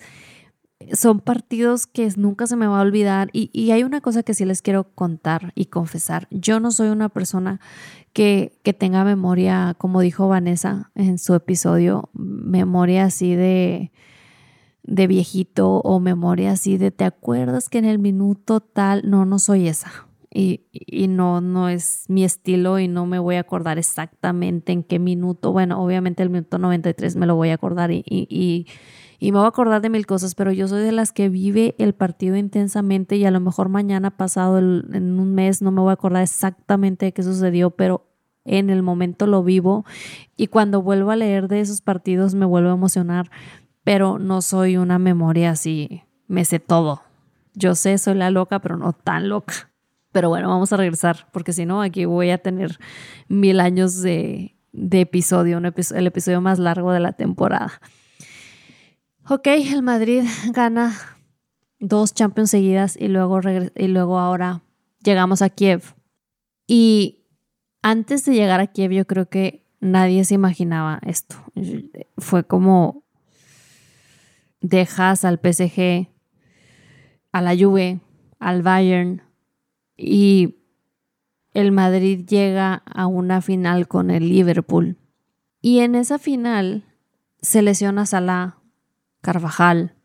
son 0.94 1.20
partidos 1.20 1.86
que 1.88 2.12
nunca 2.18 2.48
se 2.48 2.56
me 2.56 2.68
va 2.68 2.80
a 2.80 2.84
olvidar. 2.84 3.30
Y, 3.34 3.72
hay 3.72 3.84
una 3.84 4.02
cosa 4.02 4.24
que 4.24 4.34
sí 4.34 4.46
les 4.46 4.62
quiero 4.62 4.94
contar 4.96 5.52
y 5.56 5.66
confesar. 5.66 6.28
Yo 6.32 6.60
no 6.60 6.72
soy 6.72 6.90
una 6.90 7.10
persona 7.10 7.60
que, 8.14 8.60
que 8.64 8.74
tenga 8.74 9.04
memoria, 9.04 9.76
como 9.78 10.02
dijo 10.02 10.28
Vanessa 10.28 10.92
en 10.96 11.18
su 11.18 11.34
episodio, 11.36 12.10
memoria 12.14 13.06
así 13.06 13.36
de, 13.36 13.92
de 14.84 15.08
viejito 15.08 15.78
o 15.80 16.00
memoria 16.00 16.52
así 16.52 16.78
de, 16.78 16.92
¿te 16.92 17.06
acuerdas 17.06 17.70
que 17.70 17.78
en 17.78 17.86
el 17.86 18.00
minuto 18.00 18.60
tal? 18.62 19.10
No, 19.10 19.26
no 19.26 19.40
soy 19.40 19.68
esa 19.68 20.11
y, 20.34 21.08
no, 21.10 21.42
no 21.42 21.68
es 21.68 22.06
mi 22.08 22.24
estilo 22.24 22.80
y 22.80 22.88
no 22.88 23.06
me 23.06 23.20
voy 23.20 23.36
a 23.36 23.42
acordar 23.42 23.78
exactamente 23.78 24.72
en 24.72 24.84
qué 24.84 24.98
minuto. 24.98 25.52
Bueno, 25.52 25.84
obviamente 25.84 26.24
el 26.24 26.30
minuto 26.30 26.58
93 26.58 27.18
me 27.18 27.26
lo 27.26 27.36
voy 27.36 27.50
a 27.50 27.56
acordar 27.56 27.92
y, 27.92 28.04
y, 28.08 28.66
me 29.20 29.32
voy 29.32 29.44
a 29.44 29.50
acordar 29.50 29.82
de 29.82 29.90
mil 29.90 30.06
cosas, 30.06 30.34
pero 30.34 30.52
yo 30.52 30.68
soy 30.68 30.84
de 30.84 30.94
las 30.94 31.12
que 31.12 31.28
vive 31.28 31.76
el 31.78 31.94
partido 31.94 32.38
intensamente 32.38 33.18
y 33.18 33.26
a 33.26 33.32
lo 33.32 33.42
mejor 33.42 33.68
mañana 33.68 34.10
pasado 34.12 34.58
en 34.58 35.20
un 35.20 35.36
mes 35.36 35.62
no 35.62 35.72
me 35.72 35.82
voy 35.82 35.92
a 35.92 35.94
acordar 35.94 36.24
exactamente 36.24 37.08
de 37.08 37.12
qué 37.12 37.24
sucedió, 37.24 37.72
pero 37.72 38.08
en 38.46 38.70
el 38.70 38.82
momento 38.84 39.28
lo 39.28 39.44
vivo 39.44 39.86
y 40.38 40.48
cuando 40.48 40.82
vuelvo 40.82 41.12
a 41.12 41.16
leer 41.16 41.50
de 41.50 41.60
esos 41.60 41.82
partidos 41.82 42.34
me 42.34 42.46
vuelvo 42.46 42.70
a 42.70 42.74
emocionar, 42.74 43.30
pero 43.84 44.18
no 44.18 44.42
soy 44.42 44.78
una 44.78 44.98
memoria 44.98 45.52
así, 45.52 46.04
me 46.28 46.46
sé 46.46 46.60
todo. 46.60 47.02
Yo 47.54 47.76
sé, 47.76 47.98
soy 47.98 48.16
la 48.16 48.32
loca, 48.32 48.60
pero 48.60 48.78
no 48.78 48.94
tan 48.94 49.28
loca. 49.28 49.71
Pero 50.12 50.30
bueno, 50.30 50.50
vamos 50.50 50.74
a 50.74 50.78
regresar, 50.78 51.28
porque 51.32 51.54
si 51.54 51.66
no, 51.66 51.82
aquí 51.82 52.06
voy 52.06 52.32
a 52.32 52.38
tener 52.38 52.78
mil 53.28 53.60
años 53.60 54.02
de, 54.02 54.56
episodio, 54.74 55.60
el 55.60 56.08
episodio 56.08 56.42
más 56.42 56.60
largo 56.60 56.92
de 56.92 57.00
la 57.00 57.14
temporada. 57.14 57.82
Ok, 59.30 59.48
el 59.48 59.82
Madrid 59.84 60.24
gana 60.52 60.94
dos 61.80 62.14
Champions 62.14 62.52
seguidas 62.52 62.98
y 62.98 63.08
luego, 63.08 63.40
y 63.76 63.88
luego 63.88 64.20
ahora 64.20 64.62
llegamos 65.04 65.42
a 65.42 65.50
Kiev. 65.50 65.84
Y 66.68 67.26
antes 67.82 68.26
de 68.26 68.34
llegar 68.34 68.60
a 68.60 68.68
Kiev, 68.68 68.92
yo 68.92 69.06
creo 69.06 69.30
que 69.30 69.66
nadie 69.80 70.24
se 70.26 70.36
imaginaba 70.36 71.00
esto. 71.06 71.36
Fue 72.18 72.46
como 72.46 73.04
dejas 74.62 75.26
al 75.26 75.40
PSG, 75.40 76.08
a 77.32 77.42
la 77.42 77.56
Juve, 77.58 78.00
al 78.40 78.62
Bayern, 78.62 79.22
y 80.02 80.58
el 81.54 81.72
Madrid 81.72 82.26
llega 82.26 82.82
a 82.86 83.08
una 83.08 83.42
final 83.42 83.88
con 83.88 84.10
el 84.10 84.30
Liverpool. 84.30 84.98
Y 85.62 85.80
en 85.80 85.96
esa 85.96 86.18
final 86.18 86.86
se 87.42 87.62
lesiona 87.62 88.06
Salah, 88.06 88.58
Carvajal. 89.22 89.96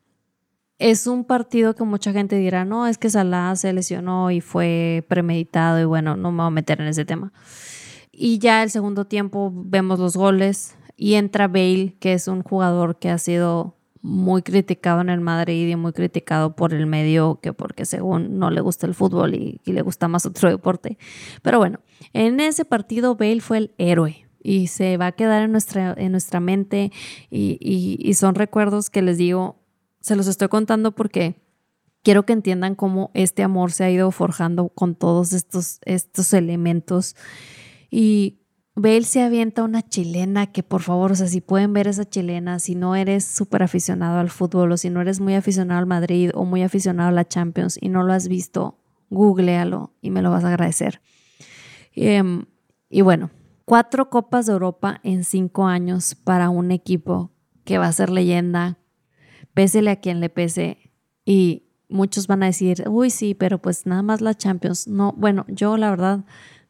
Es 0.79 1.07
un 1.07 1.25
partido 1.25 1.75
que 1.75 1.85
mucha 1.85 2.13
gente 2.13 2.37
dirá, 2.37 2.67
no, 2.67 2.87
es 2.87 2.99
que 2.99 3.09
Salah 3.09 3.57
se 3.57 3.73
lesionó 3.73 4.31
y 4.31 4.43
fue 4.43 5.07
premeditado 5.09 5.81
y 5.81 5.85
bueno, 5.85 6.17
no 6.17 6.31
me 6.31 6.39
voy 6.39 6.49
a 6.49 6.51
meter 6.51 6.81
en 6.81 6.89
ese 6.89 7.07
tema. 7.07 7.33
Y 8.13 8.39
ya 8.39 8.63
el 8.63 8.71
segundo 8.71 9.07
tiempo 9.07 9.51
vemos 9.55 9.99
los 9.99 10.17
goles 10.17 10.77
y 10.97 11.15
entra 11.15 11.49
Bale, 11.49 11.97
que 12.01 12.13
es 12.13 12.29
un 12.29 12.43
jugador 12.43 12.99
que 12.99 13.09
ha 13.09 13.19
sido 13.19 13.76
muy 14.07 14.43
criticado 14.43 15.01
en 15.01 15.09
el 15.09 15.21
Madrid 15.21 15.69
y 15.69 15.75
muy 15.75 15.93
criticado 15.93 16.55
por 16.55 16.73
el 16.73 16.87
medio, 16.87 17.41
que 17.43 17.53
porque 17.53 17.85
según 17.85 18.39
no 18.39 18.51
le 18.51 18.61
gusta 18.61 18.87
el 18.87 18.95
fútbol 18.95 19.35
y, 19.35 19.61
le 19.65 19.83
gusta 19.83 20.07
más 20.07 20.25
otro 20.27 20.49
deporte. 20.49 20.97
Pero 21.43 21.59
bueno, 21.59 21.81
en 22.13 22.39
ese 22.39 22.65
partido 22.65 23.17
Bale 23.17 23.41
fue 23.41 23.59
el 23.59 23.75
héroe 23.79 24.29
y 24.43 24.69
se 24.69 24.97
va 24.97 25.09
a 25.09 25.13
quedar 25.13 25.43
en 25.43 25.51
nuestra, 25.51 25.93
en 25.97 26.13
nuestra 26.13 26.39
mente 26.39 26.93
y, 27.31 27.59
y 27.99 28.15
son 28.15 28.37
recuerdos 28.37 28.91
que 28.91 29.03
les 29.03 29.19
digo, 29.19 29.57
se 30.01 30.15
los 30.15 30.29
estoy 30.29 30.47
contando 30.47 30.93
porque 30.93 31.43
quiero 32.05 32.25
que 32.25 32.33
entiendan 32.33 32.77
cómo 32.77 33.11
este 33.15 33.43
amor 33.43 33.73
se 33.73 33.83
ha 33.83 33.91
ido 33.91 34.13
forjando 34.13 34.69
con 34.69 34.95
todos 34.95 35.33
estos, 35.33 35.81
estos 35.85 36.33
elementos. 36.33 37.17
Y 37.91 38.46
Bale 38.79 39.05
se 39.05 39.23
avienta 39.23 39.63
una 39.63 39.81
chilena 39.81 40.49
que 40.49 40.63
por 40.63 40.83
favor, 40.83 41.13
o 41.13 41.15
sea, 41.15 41.29
si 41.29 41.41
pueden 41.41 41.73
ver 41.73 41.89
esa 41.89 42.05
chilena, 42.05 42.59
si 42.59 42.75
no 42.75 42.95
eres 42.95 43.25
súper 43.25 43.63
aficionado 43.63 44.19
al 44.19 44.29
fútbol 44.29 44.71
o 44.71 44.77
si 44.77 44.91
no 44.91 45.01
eres 45.01 45.19
muy 45.19 45.35
aficionado 45.35 45.81
al 45.81 45.87
Madrid 45.87 46.31
o 46.35 46.45
muy 46.45 46.63
aficionado 46.63 47.09
a 47.09 47.13
la 47.13 47.27
Champions 47.27 47.79
y 47.81 47.89
no 47.89 48.03
lo 48.03 48.13
has 48.13 48.29
visto, 48.29 48.79
googlealo 49.09 49.95
y 50.03 50.11
me 50.11 50.21
lo 50.21 50.31
vas 50.31 50.45
a 50.45 50.49
agradecer. 50.49 51.01
Em, 51.95 52.45
y 52.91 53.01
bueno, 53.01 53.31
cuatro 53.65 54.11
copas 54.11 54.45
de 54.45 54.53
Europa 54.53 55.01
en 55.03 55.25
cinco 55.25 55.67
años 55.67 56.15
para 56.15 56.51
un 56.51 56.71
equipo 56.71 57.33
que 57.65 57.79
va 57.79 57.87
a 57.87 57.93
ser 57.93 58.11
leyenda, 58.11 58.77
pésele 59.55 59.91
a 59.91 60.01
quien 60.01 60.21
le 60.21 60.29
pese 60.29 60.93
y 61.25 61.67
muchos 61.89 62.27
van 62.27 62.43
a 62.43 62.47
decir, 62.47 62.85
uy, 62.89 63.09
sí, 63.09 63.33
pero 63.33 63.57
pues 63.57 63.87
nada 63.87 64.03
más 64.03 64.21
la 64.21 64.35
Champions. 64.35 64.87
No, 64.87 65.15
bueno, 65.17 65.47
yo 65.49 65.79
la 65.79 65.89
verdad 65.89 66.27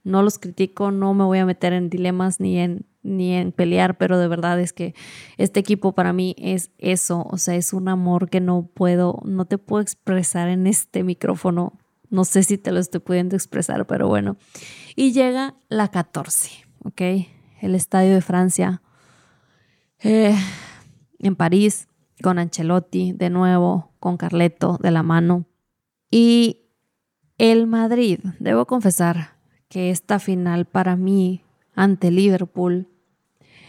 no 0.06 0.22
los 0.22 0.38
critico, 0.38 0.92
no 0.92 1.14
me 1.14 1.24
voy 1.24 1.38
a 1.38 1.44
meter 1.44 1.72
en 1.72 1.90
dilemas 1.90 2.38
ni 2.38 2.58
en, 2.60 2.86
ni 3.02 3.32
en 3.32 3.50
pelear, 3.50 3.98
pero 3.98 4.18
de 4.18 4.28
verdad 4.28 4.60
es 4.60 4.72
que 4.72 4.94
este 5.36 5.58
equipo 5.58 5.96
para 5.96 6.12
mí 6.12 6.36
es 6.38 6.70
eso, 6.78 7.26
o 7.28 7.38
sea, 7.38 7.56
es 7.56 7.72
un 7.72 7.88
amor 7.88 8.30
que 8.30 8.40
no 8.40 8.70
puedo, 8.72 9.20
no 9.24 9.46
te 9.46 9.58
puedo 9.58 9.82
expresar 9.82 10.48
en 10.48 10.68
este 10.68 11.02
micrófono. 11.02 11.72
No 12.08 12.24
sé 12.24 12.44
si 12.44 12.56
te 12.56 12.70
lo 12.70 12.78
estoy 12.78 13.00
pudiendo 13.00 13.34
expresar, 13.34 13.84
pero 13.88 14.06
bueno. 14.06 14.36
Y 14.94 15.12
llega 15.12 15.56
la 15.68 15.88
14, 15.88 16.50
¿ok? 16.84 17.02
El 17.60 17.74
Estadio 17.74 18.14
de 18.14 18.20
Francia, 18.20 18.82
eh, 19.98 20.36
en 21.18 21.34
París, 21.34 21.88
con 22.22 22.38
Ancelotti 22.38 23.10
de 23.10 23.28
nuevo, 23.28 23.92
con 23.98 24.16
Carleto 24.18 24.78
de 24.80 24.92
la 24.92 25.02
mano. 25.02 25.46
Y 26.12 26.70
el 27.38 27.66
Madrid, 27.66 28.20
debo 28.38 28.66
confesar, 28.66 29.35
que 29.68 29.90
esta 29.90 30.18
final 30.18 30.64
para 30.66 30.96
mí 30.96 31.42
ante 31.74 32.10
Liverpool 32.10 32.88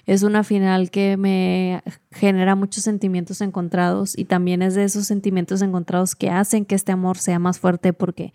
es 0.06 0.24
una 0.24 0.44
final 0.46 0.90
que 0.90 1.18
me 1.18 1.84
genera 2.12 2.56
muchos 2.56 2.84
sentimientos 2.84 3.42
encontrados 3.42 4.18
y 4.18 4.24
también 4.24 4.62
es 4.62 4.74
de 4.74 4.86
esos 4.86 5.06
sentimientos 5.06 5.62
encontrados 5.62 6.16
que 6.16 6.30
hacen 6.30 6.66
que 6.66 6.76
este 6.76 6.94
amor 6.94 7.18
sea 7.18 7.40
más 7.40 7.60
fuerte 7.60 7.92
porque 7.92 8.34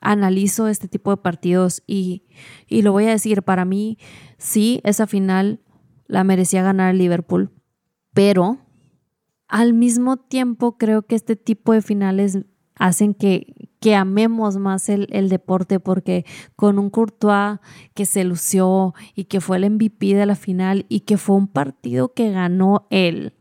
analizo 0.00 0.68
este 0.68 0.88
tipo 0.88 1.10
de 1.10 1.16
partidos 1.16 1.82
y, 1.86 2.22
y 2.68 2.82
lo 2.82 2.92
voy 2.92 3.06
a 3.06 3.10
decir, 3.10 3.42
para 3.42 3.64
mí 3.64 3.98
sí, 4.38 4.80
esa 4.84 5.06
final 5.06 5.60
la 6.06 6.24
merecía 6.24 6.62
ganar 6.62 6.94
Liverpool, 6.94 7.50
pero 8.12 8.58
al 9.48 9.74
mismo 9.74 10.18
tiempo 10.18 10.78
creo 10.78 11.02
que 11.02 11.14
este 11.14 11.36
tipo 11.36 11.72
de 11.72 11.82
finales 11.82 12.38
hacen 12.76 13.12
que, 13.14 13.61
que 13.82 13.96
amemos 13.96 14.58
más 14.58 14.88
el, 14.88 15.08
el, 15.10 15.28
deporte 15.28 15.80
porque 15.80 16.24
con 16.54 16.78
un 16.78 16.88
Courtois 16.88 17.58
que 17.94 18.06
se 18.06 18.22
lució 18.22 18.94
y 19.16 19.24
que 19.24 19.40
fue 19.40 19.56
el 19.56 19.68
MVP 19.68 20.14
de 20.14 20.24
la 20.24 20.36
final 20.36 20.86
y 20.88 21.00
que 21.00 21.18
fue 21.18 21.34
un 21.34 21.48
partido 21.48 22.14
que 22.14 22.30
ganó 22.30 22.86
él. 22.90 23.34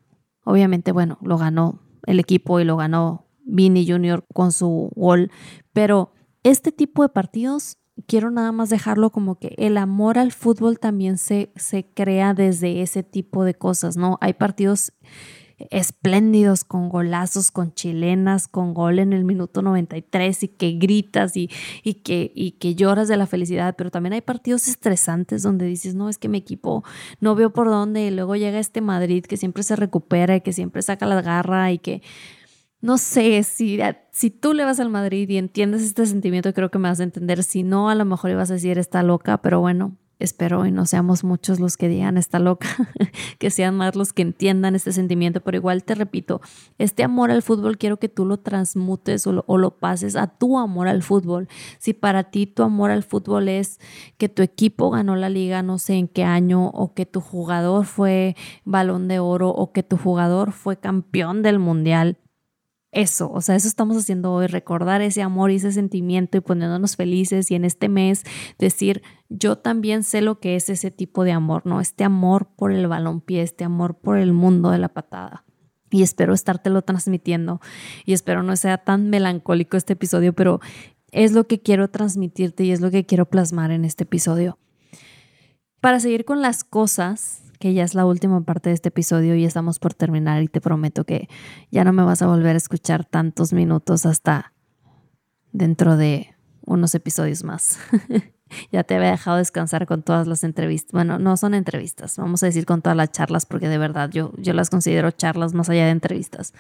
Obviamente, 0.44 0.92
bueno, 0.92 1.20
lo 1.22 1.38
ganó 1.38 1.80
el 2.08 2.20
equipo 2.20 2.60
y 2.60 2.66
lo 2.66 2.76
ganó 2.76 3.28
Vini 3.46 3.88
Jr. 3.88 4.26
con 4.34 4.52
su 4.52 4.90
gol, 4.96 5.30
pero 5.74 6.12
este 6.42 6.72
tipo 6.72 7.04
de 7.04 7.10
partidos 7.10 7.78
quiero 8.08 8.32
nada 8.32 8.52
más 8.52 8.72
dejarlo 8.72 9.12
como 9.12 9.36
que 9.36 9.54
el 9.60 9.78
amor 9.78 10.18
al 10.18 10.32
fútbol 10.32 10.80
también 10.80 11.20
se, 11.20 11.52
se 11.56 11.86
crea 11.86 12.34
desde 12.34 12.82
ese 12.82 13.04
tipo 13.04 13.44
de 13.44 13.54
cosas, 13.54 13.96
¿no? 13.96 14.18
Hay 14.22 14.34
partidos 14.34 14.94
espléndidos, 15.70 16.64
con 16.64 16.90
golazos, 16.90 17.52
con 17.52 17.74
chilenas, 17.74 18.48
con 18.48 18.74
gol 18.74 19.00
en 19.00 19.14
el 19.14 19.24
minuto 19.24 19.62
93 19.62 20.44
y 20.44 20.48
que 20.48 20.72
gritas 20.74 21.38
y, 21.38 21.50
y, 21.84 21.96
que, 21.96 22.32
y 22.34 22.52
que 22.54 22.76
lloras 22.76 23.08
de 23.08 23.18
la 23.18 23.28
felicidad, 23.28 23.76
pero 23.78 23.92
también 23.92 24.14
hay 24.14 24.22
partidos 24.22 24.68
estresantes 24.68 25.44
donde 25.44 25.66
dices, 25.66 25.96
no, 25.96 26.10
es 26.10 26.18
que 26.18 26.30
mi 26.30 26.38
equipo 26.38 26.84
no 27.20 27.36
veo 27.36 27.52
por 27.54 27.68
dónde 27.68 28.06
y 28.06 28.12
luego 28.12 28.36
llega 28.36 28.60
este 28.60 28.82
Madrid 28.82 29.26
que 29.26 29.38
siempre 29.38 29.64
se 29.64 29.76
recupera 29.76 30.36
y 30.36 30.42
que 30.42 30.54
siempre 30.54 30.82
saca 30.82 31.06
la 31.06 31.22
garra 31.22 31.72
y 31.72 31.80
que... 31.80 32.02
No 32.84 32.98
sé, 32.98 33.44
si, 33.44 33.80
si 34.12 34.32
tú 34.32 34.56
le 34.56 34.66
vas 34.66 34.80
al 34.80 34.90
Madrid 34.90 35.30
y 35.30 35.38
entiendes 35.38 35.84
este 35.84 36.04
sentimiento, 36.08 36.52
creo 36.52 36.72
que 36.72 36.80
me 36.80 36.90
vas 36.90 37.00
a 37.00 37.04
entender. 37.04 37.44
Si 37.44 37.62
no, 37.62 37.92
a 37.92 37.96
lo 37.96 38.06
mejor 38.06 38.32
ibas 38.32 38.50
a 38.50 38.56
decir 38.56 38.80
está 38.80 39.04
loca, 39.04 39.40
pero 39.40 39.60
bueno, 39.60 39.98
espero 40.24 40.66
y 40.66 40.72
no 40.72 40.86
seamos 40.86 41.24
muchos 41.24 41.60
los 41.60 41.78
que 41.78 41.88
digan 41.88 42.18
está 42.18 42.40
loca, 42.40 42.68
que 43.40 43.50
sean 43.50 43.76
más 43.76 43.96
los 43.96 44.14
que 44.14 44.22
entiendan 44.22 44.76
este 44.76 44.92
sentimiento, 44.92 45.42
pero 45.42 45.58
igual 45.58 45.84
te 45.84 45.96
repito, 45.96 46.42
este 46.78 47.04
amor 47.04 47.32
al 47.32 47.42
fútbol 47.42 47.78
quiero 47.78 47.98
que 47.98 48.10
tú 48.10 48.26
lo 48.26 48.38
transmutes 48.38 49.26
o 49.28 49.32
lo, 49.32 49.44
o 49.48 49.58
lo, 49.58 49.72
pases 49.78 50.16
a 50.16 50.28
tu 50.28 50.60
amor 50.60 50.88
al 50.88 51.02
fútbol. 51.02 51.48
Si 51.80 51.94
para 51.94 52.26
ti 52.26 52.46
tu 52.46 52.64
amor 52.64 52.92
al 52.92 53.04
fútbol 53.04 53.50
es 53.50 53.80
que 54.18 54.30
tu 54.30 54.42
equipo 54.42 54.92
ganó 54.92 55.16
la 55.16 55.30
liga 55.30 55.64
no 55.64 55.78
sé 55.78 55.94
en 55.96 56.08
qué 56.08 56.24
año 56.24 56.68
o 56.68 56.94
que 56.94 57.06
tu 57.06 57.22
jugador 57.22 57.86
fue 57.86 58.36
balón 58.64 59.08
de 59.08 59.20
oro 59.20 59.50
o 59.50 59.72
que 59.72 59.84
tu 59.84 59.98
jugador 59.98 60.52
fue 60.52 60.78
campeón 60.78 61.42
del 61.42 61.60
mundial, 61.60 62.18
eso, 62.92 63.32
o 63.32 63.40
sea, 63.40 63.56
eso 63.56 63.70
estamos 63.70 63.96
haciendo 63.96 64.34
hoy, 64.34 64.48
recordar 64.48 65.02
ese 65.02 65.22
amor 65.22 65.52
y 65.52 65.56
ese 65.56 65.72
sentimiento 65.72 66.38
y 66.38 66.42
poniéndonos 66.42 66.98
felices 66.98 67.50
y 67.50 67.56
en 67.56 67.64
este 67.64 67.88
mes 67.88 68.24
decir, 68.60 69.02
yo 69.30 69.58
también 69.58 70.04
sé 70.04 70.22
lo 70.22 70.40
que 70.40 70.58
es 70.58 70.70
ese 70.70 70.92
tipo 70.92 71.24
de 71.24 71.32
amor, 71.32 71.66
¿no? 71.66 71.80
Este 71.80 72.04
amor 72.04 72.50
por 72.58 72.74
el 72.74 72.88
balompié, 72.88 73.44
este 73.44 73.64
amor 73.64 73.96
por 73.96 74.18
el 74.18 74.34
mundo 74.34 74.72
de 74.72 74.78
la 74.78 74.90
patada. 74.90 75.46
Y 75.90 76.04
espero 76.04 76.34
estártelo 76.34 76.82
transmitiendo 76.82 77.62
y 78.06 78.14
espero 78.14 78.44
no 78.44 78.56
sea 78.56 78.78
tan 78.78 79.10
melancólico 79.10 79.78
este 79.78 79.94
episodio, 79.94 80.34
pero 80.34 80.60
es 81.12 81.32
lo 81.32 81.48
que 81.48 81.62
quiero 81.62 81.90
transmitirte 81.90 82.66
y 82.66 82.72
es 82.72 82.82
lo 82.82 82.92
que 82.92 83.06
quiero 83.06 83.26
plasmar 83.26 83.72
en 83.72 83.86
este 83.86 84.04
episodio. 84.04 84.58
Para 85.80 86.00
seguir 86.00 86.26
con 86.26 86.42
las 86.42 86.64
cosas 86.64 87.51
que 87.62 87.74
ya 87.74 87.84
es 87.84 87.94
la 87.94 88.06
última 88.06 88.42
parte 88.42 88.70
de 88.70 88.76
este 88.76 88.90
episodio 88.90 89.36
y 89.36 89.46
estamos 89.46 89.78
por 89.78 89.94
terminar 89.94 90.42
y 90.42 90.48
te 90.48 90.60
prometo 90.60 91.06
que 91.06 91.30
ya 91.70 91.86
no 91.86 91.94
me 91.94 92.04
vas 92.04 92.22
a 92.22 92.28
volver 92.28 92.56
a 92.56 92.58
escuchar 92.58 93.06
tantos 93.06 93.54
minutos 93.54 94.06
hasta 94.06 94.52
dentro 95.54 95.96
de 95.96 96.36
unos 96.66 96.96
episodios 96.96 97.44
más. 97.44 97.78
ya 98.72 98.84
te 98.84 98.96
había 98.96 99.12
dejado 99.12 99.38
descansar 99.38 99.86
con 99.86 100.02
todas 100.02 100.26
las 100.28 100.44
entrevistas. 100.44 100.92
Bueno, 100.92 101.20
no 101.20 101.38
son 101.38 101.54
entrevistas, 101.54 102.18
vamos 102.18 102.42
a 102.42 102.48
decir 102.48 102.66
con 102.66 102.82
todas 102.82 102.98
las 102.98 103.12
charlas 103.12 103.46
porque 103.46 103.70
de 103.70 103.78
verdad 103.78 104.10
yo, 104.10 104.34
yo 104.38 104.54
las 104.54 104.72
considero 104.72 105.12
charlas 105.12 105.54
más 105.54 105.70
allá 105.70 105.86
de 105.86 105.92
entrevistas. 105.92 106.54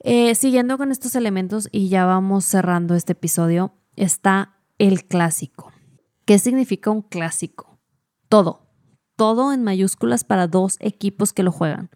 Eh, 0.00 0.34
siguiendo 0.34 0.78
con 0.78 0.90
estos 0.90 1.14
elementos 1.14 1.68
y 1.70 1.90
ya 1.90 2.06
vamos 2.06 2.46
cerrando 2.46 2.94
este 2.94 3.12
episodio, 3.12 3.74
está 3.94 4.56
el 4.78 5.04
clásico. 5.04 5.70
¿Qué 6.24 6.38
significa 6.38 6.90
un 6.90 7.02
clásico? 7.02 7.78
Todo, 8.30 8.61
todo 9.16 9.52
en 9.52 9.62
mayúsculas 9.62 10.24
para 10.24 10.46
dos 10.46 10.76
equipos 10.80 11.32
que 11.32 11.42
lo 11.42 11.52
juegan. 11.52 11.90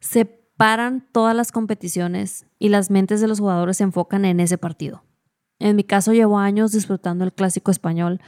Se 0.00 0.24
paran 0.24 1.06
todas 1.12 1.34
las 1.34 1.52
competiciones 1.52 2.46
y 2.58 2.68
las 2.68 2.90
mentes 2.90 3.20
de 3.20 3.28
los 3.28 3.40
jugadores 3.40 3.78
se 3.78 3.84
enfocan 3.84 4.24
en 4.24 4.40
ese 4.40 4.58
partido. 4.58 5.04
En 5.58 5.76
mi 5.76 5.84
caso 5.84 6.12
llevo 6.12 6.38
años 6.38 6.72
disfrutando 6.72 7.24
el 7.24 7.32
clásico 7.32 7.70
español. 7.70 8.20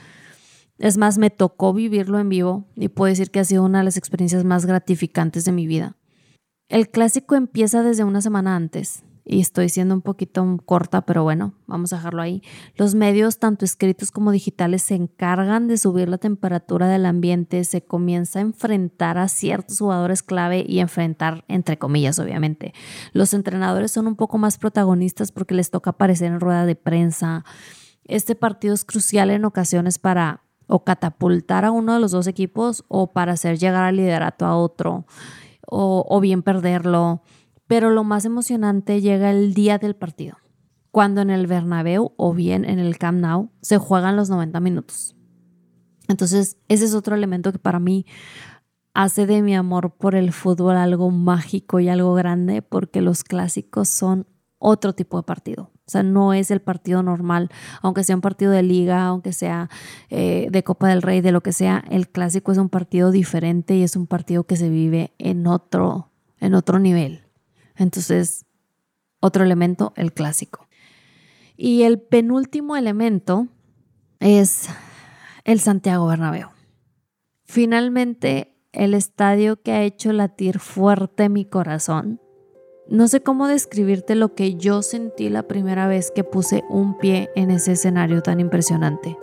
Es 0.79 0.99
más, 0.99 1.19
me 1.19 1.31
tocó 1.31 1.73
vivirlo 1.73 2.19
en 2.19 2.29
vivo 2.29 2.65
y 2.77 2.89
puedo 2.89 3.11
decir 3.11 3.31
que 3.31 3.41
ha 3.41 3.45
sido 3.45 3.65
una 3.65 3.79
de 3.79 3.85
las 3.85 3.97
experiencias 3.97 4.45
más 4.45 4.67
gratificantes 4.67 5.45
de 5.45 5.53
mi 5.53 5.67
vida. 5.67 5.97
El 6.69 6.91
clásico 6.91 7.35
empieza 7.35 7.83
desde 7.83 8.05
una 8.05 8.21
semana 8.21 8.57
antes 8.57 9.05
y 9.25 9.41
estoy 9.41 9.69
siendo 9.69 9.95
un 9.95 10.03
poquito 10.03 10.45
corta, 10.65 11.03
pero 11.03 11.23
bueno, 11.23 11.55
vamos 11.67 11.93
a 11.93 11.97
dejarlo 11.97 12.23
ahí. 12.23 12.43
Los 12.77 12.95
medios, 12.95 13.39
tanto 13.39 13.65
escritos 13.65 14.11
como 14.11 14.33
digitales, 14.33 14.83
se 14.83 14.95
encargan 14.95 15.69
de 15.69 15.79
subir 15.79 16.09
la 16.09 16.19
temperatura 16.19 16.89
del 16.89 17.07
ambiente, 17.07 17.63
se 17.65 17.85
comienza 17.85 18.41
a 18.41 18.43
enfrentar 18.43 19.19
a 19.19 19.29
ciertos 19.29 19.79
jugadores 19.79 20.23
clave 20.23 20.65
y 20.67 20.81
enfrentar, 20.81 21.45
entre 21.49 21.79
comillas, 21.79 22.19
obviamente. 22.19 22.75
Los 23.13 23.33
entrenadores 23.33 23.93
son 23.93 24.07
un 24.07 24.17
poco 24.17 24.39
más 24.39 24.59
protagonistas 24.59 25.31
porque 25.31 25.55
les 25.55 25.71
toca 25.71 25.91
aparecer 25.91 26.33
en 26.33 26.41
rueda 26.41 26.67
de 26.67 26.75
prensa. 26.75 27.45
Este 28.05 28.35
partido 28.35 28.75
es 28.75 28.85
crucial 28.85 29.31
en 29.31 29.45
ocasiones 29.45 29.99
para 29.99 30.43
o 30.67 30.85
catapultar 30.85 31.65
a 31.65 31.71
uno 31.71 31.95
de 31.95 32.01
los 32.01 32.13
dos 32.13 32.27
equipos 32.27 32.85
o 32.89 33.13
para 33.13 33.33
hacer 33.33 33.59
llegar 33.59 33.85
al 33.85 33.97
liderato 33.97 34.47
a 34.47 34.57
otro 34.57 35.07
o, 35.67 36.05
o 36.09 36.21
bien 36.21 36.43
perderlo 36.43 37.23
pero 37.67 37.91
lo 37.91 38.05
más 38.05 38.25
emocionante 38.25 39.01
llega 39.01 39.31
el 39.31 39.55
día 39.55 39.79
del 39.79 39.97
partido, 39.97 40.37
cuando 40.91 41.21
en 41.21 41.31
el 41.31 41.47
Bernabéu 41.47 42.13
o 42.17 42.35
bien 42.35 42.65
en 42.65 42.79
el 42.79 42.99
Camp 42.99 43.21
Nou 43.21 43.51
se 43.61 43.79
juegan 43.79 44.17
los 44.17 44.31
90 44.31 44.61
minutos. 44.61 45.17
Entonces, 46.09 46.59
ese 46.69 46.85
es 46.85 46.95
otro 46.95 47.15
elemento 47.15 47.53
que 47.53 47.59
para 47.59 47.79
mí 47.79 48.07
hace 48.95 49.27
de 49.27 49.43
mi 49.43 49.55
amor 49.55 49.95
por 49.97 50.15
el 50.15 50.33
fútbol 50.33 50.77
algo 50.77 51.11
mágico 51.11 51.81
y 51.81 51.89
algo 51.89 52.15
grande, 52.15 52.63
porque 52.63 53.01
los 53.01 53.25
clásicos 53.25 53.89
son 53.89 54.27
otro 54.59 54.93
tipo 54.93 55.17
de 55.17 55.25
partido. 55.25 55.71
O 55.85 55.91
sea, 55.91 56.03
no 56.03 56.33
es 56.33 56.51
el 56.51 56.61
partido 56.61 57.03
normal, 57.03 57.51
aunque 57.83 58.05
sea 58.05 58.15
un 58.15 58.23
partido 58.23 58.53
de 58.53 58.63
liga, 58.63 59.05
aunque 59.05 59.33
sea 59.33 59.69
eh, 60.11 60.49
de 60.51 60.63
Copa 60.63 60.89
del 60.89 61.03
Rey, 61.03 61.21
de 61.21 61.33
lo 61.33 61.41
que 61.41 61.53
sea, 61.53 61.85
el 61.91 62.09
clásico 62.09 62.53
es 62.53 62.59
un 62.59 62.69
partido 62.69 63.11
diferente 63.11 63.75
y 63.75 63.83
es 63.83 63.97
un 63.97 64.07
partido 64.07 64.45
que 64.45 64.57
se 64.57 64.69
vive 64.69 65.13
en 65.19 65.47
otro, 65.47 66.11
en 66.39 66.55
otro 66.55 66.79
nivel. 66.79 67.22
Entonces, 67.77 68.47
otro 69.21 69.45
elemento, 69.45 69.93
el 69.97 70.13
clásico. 70.13 70.69
Y 71.57 71.83
el 71.83 72.01
penúltimo 72.01 72.77
elemento 72.77 73.49
es 74.21 74.69
el 75.45 75.61
Santiago 75.61 76.07
Bernabéu. 76.07 76.49
Finalmente, 77.45 78.57
el 78.73 78.95
estadio 78.95 79.63
que 79.63 79.73
ha 79.73 79.83
hecho 79.83 80.13
latir 80.13 80.59
fuerte 80.59 81.29
mi 81.29 81.45
corazón. 81.45 82.21
No 82.89 83.07
sé 83.07 83.23
cómo 83.23 83.47
describirte 83.47 84.15
lo 84.15 84.35
que 84.35 84.57
yo 84.57 84.83
sentí 84.83 85.29
la 85.29 85.45
primera 85.45 85.87
vez 85.87 86.11
que 86.11 86.25
puse 86.25 86.65
un 86.69 86.99
pie 86.99 87.31
en 87.37 87.51
ese 87.51 87.73
escenario 87.73 88.23
tan 88.23 88.41
impresionante. 88.41 89.17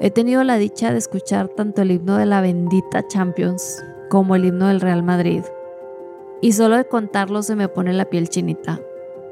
He 0.00 0.10
tenido 0.10 0.44
la 0.44 0.56
dicha 0.56 0.92
de 0.92 0.98
escuchar 0.98 1.48
tanto 1.48 1.82
el 1.82 1.90
himno 1.90 2.16
de 2.16 2.26
la 2.26 2.40
bendita 2.40 3.06
Champions 3.08 3.82
como 4.08 4.36
el 4.36 4.44
himno 4.44 4.68
del 4.68 4.80
Real 4.80 5.02
Madrid 5.02 5.42
y 6.40 6.52
solo 6.52 6.76
de 6.76 6.84
contarlo 6.84 7.42
se 7.42 7.56
me 7.56 7.68
pone 7.68 7.92
la 7.92 8.04
piel 8.04 8.28
chinita. 8.28 8.80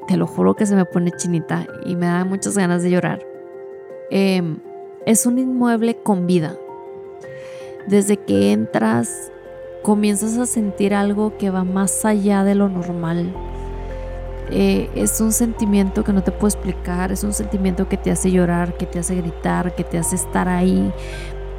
Te 0.09 0.17
lo 0.17 0.27
juro 0.27 0.55
que 0.55 0.67
se 0.67 0.77
me 0.77 0.85
pone 0.85 1.11
chinita 1.13 1.67
y 1.85 1.97
me 1.97 2.07
da 2.07 2.25
muchas 2.25 2.57
ganas 2.57 2.83
de 2.83 2.91
llorar. 2.91 3.27
Em, 4.11 4.59
es 5.05 5.27
un 5.27 5.39
inmueble 5.39 5.97
con 5.97 6.27
vida. 6.27 6.57
Desde 7.87 8.17
que 8.17 8.53
entras, 8.53 9.31
comienzas 9.83 10.37
a 10.39 10.47
sentir 10.47 10.95
algo 10.95 11.37
que 11.39 11.51
va 11.51 11.65
más 11.65 12.05
allá 12.05 12.43
de 12.45 12.55
lo 12.55 12.69
normal. 12.69 13.33
Eh, 14.51 14.91
es 14.95 15.21
un 15.21 15.33
sentimiento 15.33 16.05
que 16.05 16.13
no 16.13 16.23
te 16.23 16.31
puedo 16.31 16.49
explicar, 16.49 17.11
es 17.11 17.25
un 17.25 17.33
sentimiento 17.33 17.89
que 17.89 17.97
te 17.97 18.13
hace 18.13 18.31
llorar, 18.31 18.77
que 18.77 18.87
te 18.87 19.01
hace 19.01 19.17
gritar, 19.17 19.75
que 19.75 19.83
te 19.83 19.99
hace 19.99 20.17
estar 20.17 20.49
ahí. 20.49 20.93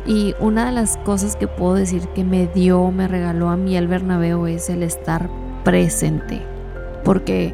Y 0.07 0.35
una 0.39 0.65
de 0.67 0.71
las 0.71 0.95
cosas 0.97 1.35
que 1.35 1.49
puedo 1.49 1.73
decir 1.73 2.07
que 2.15 2.23
me 2.23 2.47
dio, 2.47 2.89
me 2.91 3.09
regaló 3.09 3.49
a 3.49 3.57
mí 3.57 3.75
el 3.75 3.89
Bernabéu 3.89 4.47
es 4.47 4.69
el 4.69 4.81
estar 4.81 5.29
presente. 5.65 6.41
Porque 7.03 7.53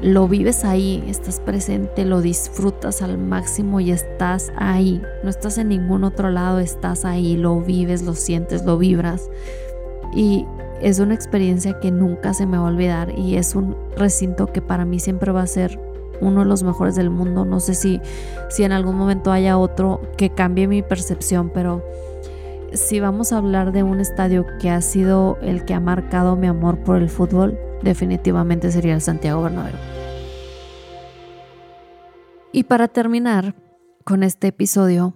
lo 0.00 0.28
vives 0.28 0.64
ahí, 0.64 1.04
estás 1.08 1.40
presente, 1.40 2.06
lo 2.06 2.22
disfrutas 2.22 3.02
al 3.02 3.18
máximo 3.18 3.80
y 3.80 3.90
estás 3.90 4.50
ahí. 4.56 5.02
No 5.22 5.28
estás 5.28 5.58
en 5.58 5.68
ningún 5.68 6.04
otro 6.04 6.30
lado, 6.30 6.58
estás 6.58 7.04
ahí, 7.04 7.36
lo 7.36 7.60
vives, 7.60 8.02
lo 8.02 8.14
sientes, 8.14 8.64
lo 8.64 8.78
vibras. 8.78 9.28
Y 10.14 10.46
es 10.80 11.00
una 11.00 11.14
experiencia 11.14 11.80
que 11.80 11.90
nunca 11.90 12.32
se 12.32 12.46
me 12.46 12.56
va 12.56 12.64
a 12.64 12.68
olvidar 12.68 13.18
y 13.18 13.36
es 13.36 13.54
un 13.54 13.76
recinto 13.96 14.46
que 14.46 14.62
para 14.62 14.84
mí 14.84 15.00
siempre 15.00 15.32
va 15.32 15.42
a 15.42 15.46
ser 15.46 15.78
uno 16.20 16.40
de 16.40 16.46
los 16.46 16.62
mejores 16.62 16.94
del 16.94 17.10
mundo. 17.10 17.44
No 17.44 17.60
sé 17.60 17.74
si, 17.74 18.00
si 18.48 18.64
en 18.64 18.72
algún 18.72 18.96
momento 18.96 19.32
haya 19.32 19.58
otro 19.58 20.00
que 20.16 20.30
cambie 20.30 20.68
mi 20.68 20.82
percepción, 20.82 21.50
pero 21.52 21.84
si 22.72 23.00
vamos 23.00 23.32
a 23.32 23.38
hablar 23.38 23.72
de 23.72 23.82
un 23.82 24.00
estadio 24.00 24.46
que 24.60 24.70
ha 24.70 24.80
sido 24.80 25.38
el 25.40 25.64
que 25.64 25.74
ha 25.74 25.80
marcado 25.80 26.36
mi 26.36 26.46
amor 26.46 26.78
por 26.84 26.96
el 26.96 27.08
fútbol, 27.08 27.58
definitivamente 27.82 28.70
sería 28.70 28.94
el 28.94 29.00
Santiago 29.00 29.42
Bernabéu. 29.42 29.76
Y 32.52 32.64
para 32.64 32.88
terminar 32.88 33.54
con 34.04 34.22
este 34.22 34.48
episodio, 34.48 35.14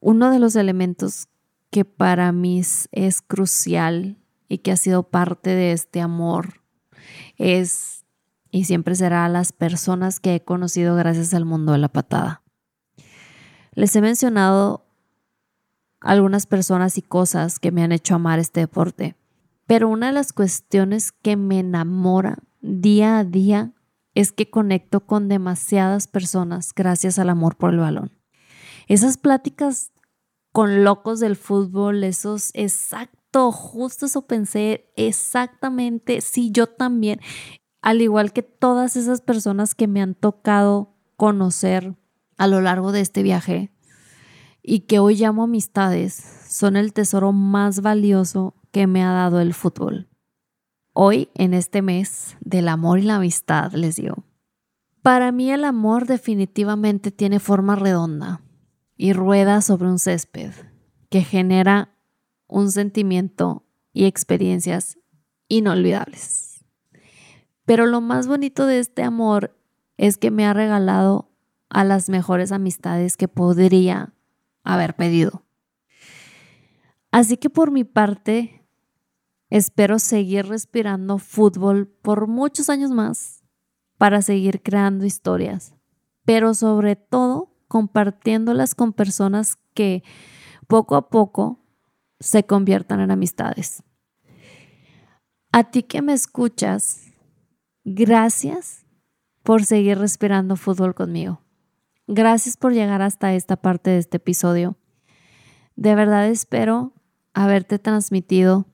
uno 0.00 0.30
de 0.30 0.38
los 0.38 0.56
elementos 0.56 1.28
que 1.70 1.84
para 1.84 2.32
mí 2.32 2.62
es 2.92 3.22
crucial 3.22 4.18
y 4.48 4.58
que 4.58 4.72
ha 4.72 4.76
sido 4.76 5.04
parte 5.04 5.50
de 5.50 5.72
este 5.72 6.00
amor 6.00 6.60
es 7.36 7.99
y 8.50 8.64
siempre 8.64 8.94
será 8.94 9.24
a 9.24 9.28
las 9.28 9.52
personas 9.52 10.20
que 10.20 10.34
he 10.34 10.44
conocido 10.44 10.96
gracias 10.96 11.34
al 11.34 11.44
mundo 11.44 11.72
de 11.72 11.78
la 11.78 11.88
patada. 11.88 12.42
Les 13.72 13.94
he 13.94 14.00
mencionado 14.00 14.86
algunas 16.00 16.46
personas 16.46 16.98
y 16.98 17.02
cosas 17.02 17.58
que 17.58 17.70
me 17.70 17.82
han 17.82 17.92
hecho 17.92 18.14
amar 18.14 18.38
este 18.38 18.60
deporte, 18.60 19.16
pero 19.66 19.88
una 19.88 20.08
de 20.08 20.12
las 20.12 20.32
cuestiones 20.32 21.12
que 21.12 21.36
me 21.36 21.60
enamora 21.60 22.38
día 22.60 23.18
a 23.18 23.24
día 23.24 23.72
es 24.14 24.32
que 24.32 24.50
conecto 24.50 25.00
con 25.00 25.28
demasiadas 25.28 26.08
personas 26.08 26.74
gracias 26.74 27.18
al 27.18 27.30
amor 27.30 27.56
por 27.56 27.70
el 27.70 27.78
balón. 27.78 28.12
Esas 28.88 29.16
pláticas 29.16 29.92
con 30.52 30.82
locos 30.82 31.20
del 31.20 31.36
fútbol, 31.36 32.02
esos 32.02 32.50
exacto, 32.54 33.52
justo 33.52 34.06
eso 34.06 34.22
pensé, 34.22 34.90
exactamente, 34.96 36.20
sí, 36.20 36.50
yo 36.50 36.66
también 36.66 37.20
al 37.82 38.02
igual 38.02 38.32
que 38.32 38.42
todas 38.42 38.96
esas 38.96 39.20
personas 39.20 39.74
que 39.74 39.86
me 39.88 40.02
han 40.02 40.14
tocado 40.14 40.94
conocer 41.16 41.94
a 42.36 42.46
lo 42.46 42.60
largo 42.60 42.92
de 42.92 43.00
este 43.00 43.22
viaje. 43.22 43.70
y 44.62 44.80
que 44.80 44.98
hoy 44.98 45.16
llamo 45.16 45.44
amistades 45.44 46.22
son 46.46 46.76
el 46.76 46.92
tesoro 46.92 47.32
más 47.32 47.80
valioso 47.80 48.54
que 48.72 48.86
me 48.86 49.02
ha 49.02 49.10
dado 49.10 49.40
el 49.40 49.54
fútbol. 49.54 50.10
Hoy, 50.92 51.30
en 51.34 51.54
este 51.54 51.80
mes 51.80 52.36
del 52.40 52.68
amor 52.68 52.98
y 52.98 53.02
la 53.02 53.16
amistad, 53.16 53.72
les 53.72 53.96
digo, 53.96 54.24
para 55.02 55.32
mí 55.32 55.50
el 55.50 55.64
amor 55.64 56.06
definitivamente 56.06 57.10
tiene 57.10 57.40
forma 57.40 57.74
redonda 57.74 58.42
y 58.96 59.14
rueda 59.14 59.62
sobre 59.62 59.88
un 59.88 59.98
césped 59.98 60.52
que 61.08 61.22
genera 61.22 61.96
un 62.46 62.70
sentimiento 62.70 63.64
y 63.92 64.04
experiencias 64.04 64.98
inolvidables. 65.48 66.39
Pero 67.70 67.86
lo 67.86 68.00
más 68.00 68.26
bonito 68.26 68.66
de 68.66 68.80
este 68.80 69.04
amor 69.04 69.56
es 69.96 70.18
que 70.18 70.32
me 70.32 70.44
ha 70.44 70.52
regalado 70.52 71.30
a 71.68 71.84
las 71.84 72.08
mejores 72.08 72.50
amistades 72.50 73.16
que 73.16 73.28
podría 73.28 74.12
haber 74.64 74.96
pedido. 74.96 75.44
Así 77.12 77.36
que 77.36 77.48
por 77.48 77.70
mi 77.70 77.84
parte, 77.84 78.66
espero 79.50 80.00
seguir 80.00 80.46
respirando 80.46 81.18
fútbol 81.18 81.86
por 81.86 82.26
muchos 82.26 82.70
años 82.70 82.90
más 82.90 83.44
para 83.98 84.20
seguir 84.20 84.62
creando 84.62 85.04
historias, 85.04 85.72
pero 86.24 86.54
sobre 86.54 86.96
todo 86.96 87.54
compartiéndolas 87.68 88.74
con 88.74 88.92
personas 88.92 89.58
que 89.74 90.02
poco 90.66 90.96
a 90.96 91.08
poco 91.08 91.60
se 92.18 92.42
conviertan 92.42 92.98
en 92.98 93.12
amistades. 93.12 93.84
A 95.52 95.70
ti 95.70 95.84
que 95.84 96.02
me 96.02 96.14
escuchas, 96.14 97.09
gracias 97.84 98.86
por 99.42 99.64
seguir 99.64 99.98
respirando 99.98 100.56
fútbol 100.56 100.94
conmigo. 100.94 101.40
Gracias 102.06 102.56
por 102.56 102.72
llegar 102.72 103.02
hasta 103.02 103.34
esta 103.34 103.56
parte 103.56 103.90
de 103.90 103.98
este 103.98 104.16
episodio. 104.16 104.76
De 105.76 105.94
verdad 105.94 106.28
espero 106.28 106.92
haberte 107.32 107.78
transmitido 107.78 108.66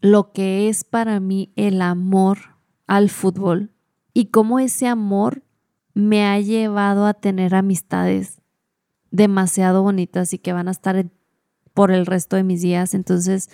lo 0.00 0.32
que 0.32 0.68
es 0.68 0.84
para 0.84 1.20
mí 1.20 1.52
el 1.56 1.82
amor 1.82 2.56
al 2.86 3.10
fútbol 3.10 3.70
y 4.14 4.26
cómo 4.26 4.58
ese 4.58 4.88
amor 4.88 5.44
me 5.94 6.26
ha 6.26 6.40
llevado 6.40 7.06
a 7.06 7.14
tener 7.14 7.54
amistades 7.54 8.40
demasiado 9.10 9.82
bonitas 9.82 10.32
y 10.32 10.38
que 10.38 10.52
van 10.52 10.68
a 10.68 10.72
estar 10.72 11.06
por 11.74 11.90
el 11.90 12.06
resto 12.06 12.36
de 12.36 12.44
mis 12.44 12.62
días. 12.62 12.94
Entonces, 12.94 13.50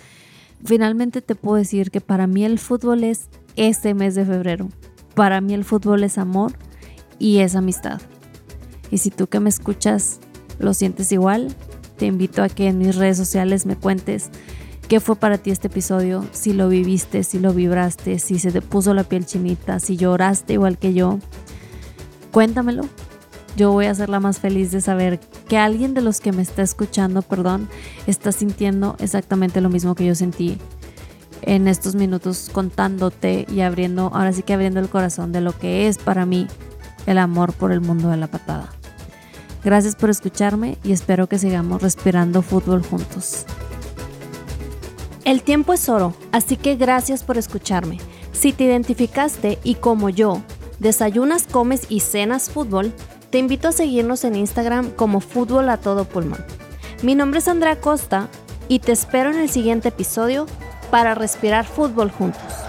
finalmente 0.63 1.21
te 1.21 1.35
puedo 1.35 1.57
decir 1.57 1.91
que 1.91 2.01
para 2.01 2.27
mí 2.27 2.45
el 2.45 2.59
fútbol 2.59 3.03
es 3.03 3.29
este 3.57 3.93
mes 3.93 4.15
de 4.15 4.25
febrero. 4.25 4.69
Para 5.15 5.41
mí 5.41 5.53
el 5.53 5.65
fútbol 5.65 6.03
es 6.03 6.17
amor 6.17 6.53
y 7.19 7.39
es 7.39 7.55
amistad. 7.55 8.01
Y 8.89 8.99
si 8.99 9.09
tú 9.09 9.27
que 9.27 9.39
me 9.39 9.49
escuchas 9.49 10.19
lo 10.59 10.73
sientes 10.73 11.11
igual, 11.11 11.53
te 11.97 12.05
invito 12.05 12.43
a 12.43 12.49
que 12.49 12.67
en 12.67 12.77
mis 12.77 12.95
redes 12.95 13.17
sociales 13.17 13.65
me 13.65 13.75
cuentes 13.75 14.29
qué 14.87 14.99
fue 14.99 15.15
para 15.15 15.37
ti 15.37 15.51
este 15.51 15.67
episodio, 15.67 16.25
si 16.31 16.53
lo 16.53 16.69
viviste, 16.69 17.23
si 17.23 17.39
lo 17.39 17.53
vibraste, 17.53 18.19
si 18.19 18.39
se 18.39 18.51
te 18.51 18.61
puso 18.61 18.93
la 18.93 19.03
piel 19.03 19.25
chinita, 19.25 19.79
si 19.79 19.97
lloraste 19.97 20.53
igual 20.53 20.77
que 20.77 20.93
yo. 20.93 21.19
Cuéntamelo. 22.31 22.83
Yo 23.55 23.71
voy 23.71 23.87
a 23.87 23.95
ser 23.95 24.09
la 24.09 24.19
más 24.19 24.39
feliz 24.39 24.71
de 24.71 24.81
saber 24.81 25.19
que 25.47 25.57
alguien 25.57 25.95
de 25.95 26.01
los 26.01 26.21
que 26.21 26.31
me 26.31 26.43
está 26.43 26.61
escuchando, 26.61 27.23
perdón, 27.23 27.67
está 28.05 28.31
sintiendo 28.31 28.95
exactamente 28.99 29.61
lo 29.61 29.69
mismo 29.69 29.95
que 29.95 30.05
yo 30.05 30.13
sentí 30.13 30.59
en 31.41 31.67
estos 31.67 31.95
minutos 31.95 32.49
contándote 32.51 33.45
y 33.49 33.61
abriendo, 33.61 34.11
ahora 34.13 34.33
sí 34.33 34.43
que 34.43 34.53
abriendo 34.53 34.79
el 34.79 34.89
corazón 34.89 35.31
de 35.31 35.41
lo 35.41 35.57
que 35.57 35.87
es 35.87 35.97
para 35.97 36.25
mí 36.25 36.47
el 37.05 37.17
amor 37.17 37.53
por 37.53 37.71
el 37.71 37.81
mundo 37.81 38.09
de 38.09 38.17
la 38.17 38.27
patada. 38.27 38.69
Gracias 39.63 39.95
por 39.95 40.09
escucharme 40.09 40.77
y 40.83 40.91
espero 40.91 41.27
que 41.27 41.39
sigamos 41.39 41.81
respirando 41.81 42.41
fútbol 42.41 42.83
juntos. 42.83 43.45
El 45.25 45.41
tiempo 45.41 45.73
es 45.73 45.89
oro, 45.89 46.13
así 46.31 46.55
que 46.55 46.75
gracias 46.75 47.23
por 47.23 47.37
escucharme. 47.37 47.97
Si 48.31 48.53
te 48.53 48.63
identificaste 48.65 49.59
y 49.63 49.75
como 49.75 50.09
yo, 50.09 50.41
desayunas, 50.79 51.47
comes 51.47 51.87
y 51.89 51.99
cenas 52.01 52.49
fútbol, 52.49 52.93
te 53.29 53.39
invito 53.39 53.67
a 53.67 53.73
seguirnos 53.73 54.23
en 54.23 54.35
Instagram 54.35 54.91
como 54.91 55.19
Fútbol 55.19 55.69
a 55.69 55.77
Todo 55.77 56.05
Pulmón. 56.05 56.45
Mi 57.03 57.13
nombre 57.13 57.39
es 57.39 57.47
Andrea 57.47 57.81
Costa 57.81 58.29
y 58.69 58.79
te 58.79 58.91
espero 58.93 59.31
en 59.31 59.39
el 59.39 59.49
siguiente 59.49 59.89
episodio 59.89 60.45
para 60.89 61.15
respirar 61.15 61.65
fútbol 61.65 62.11
juntos. 62.11 62.66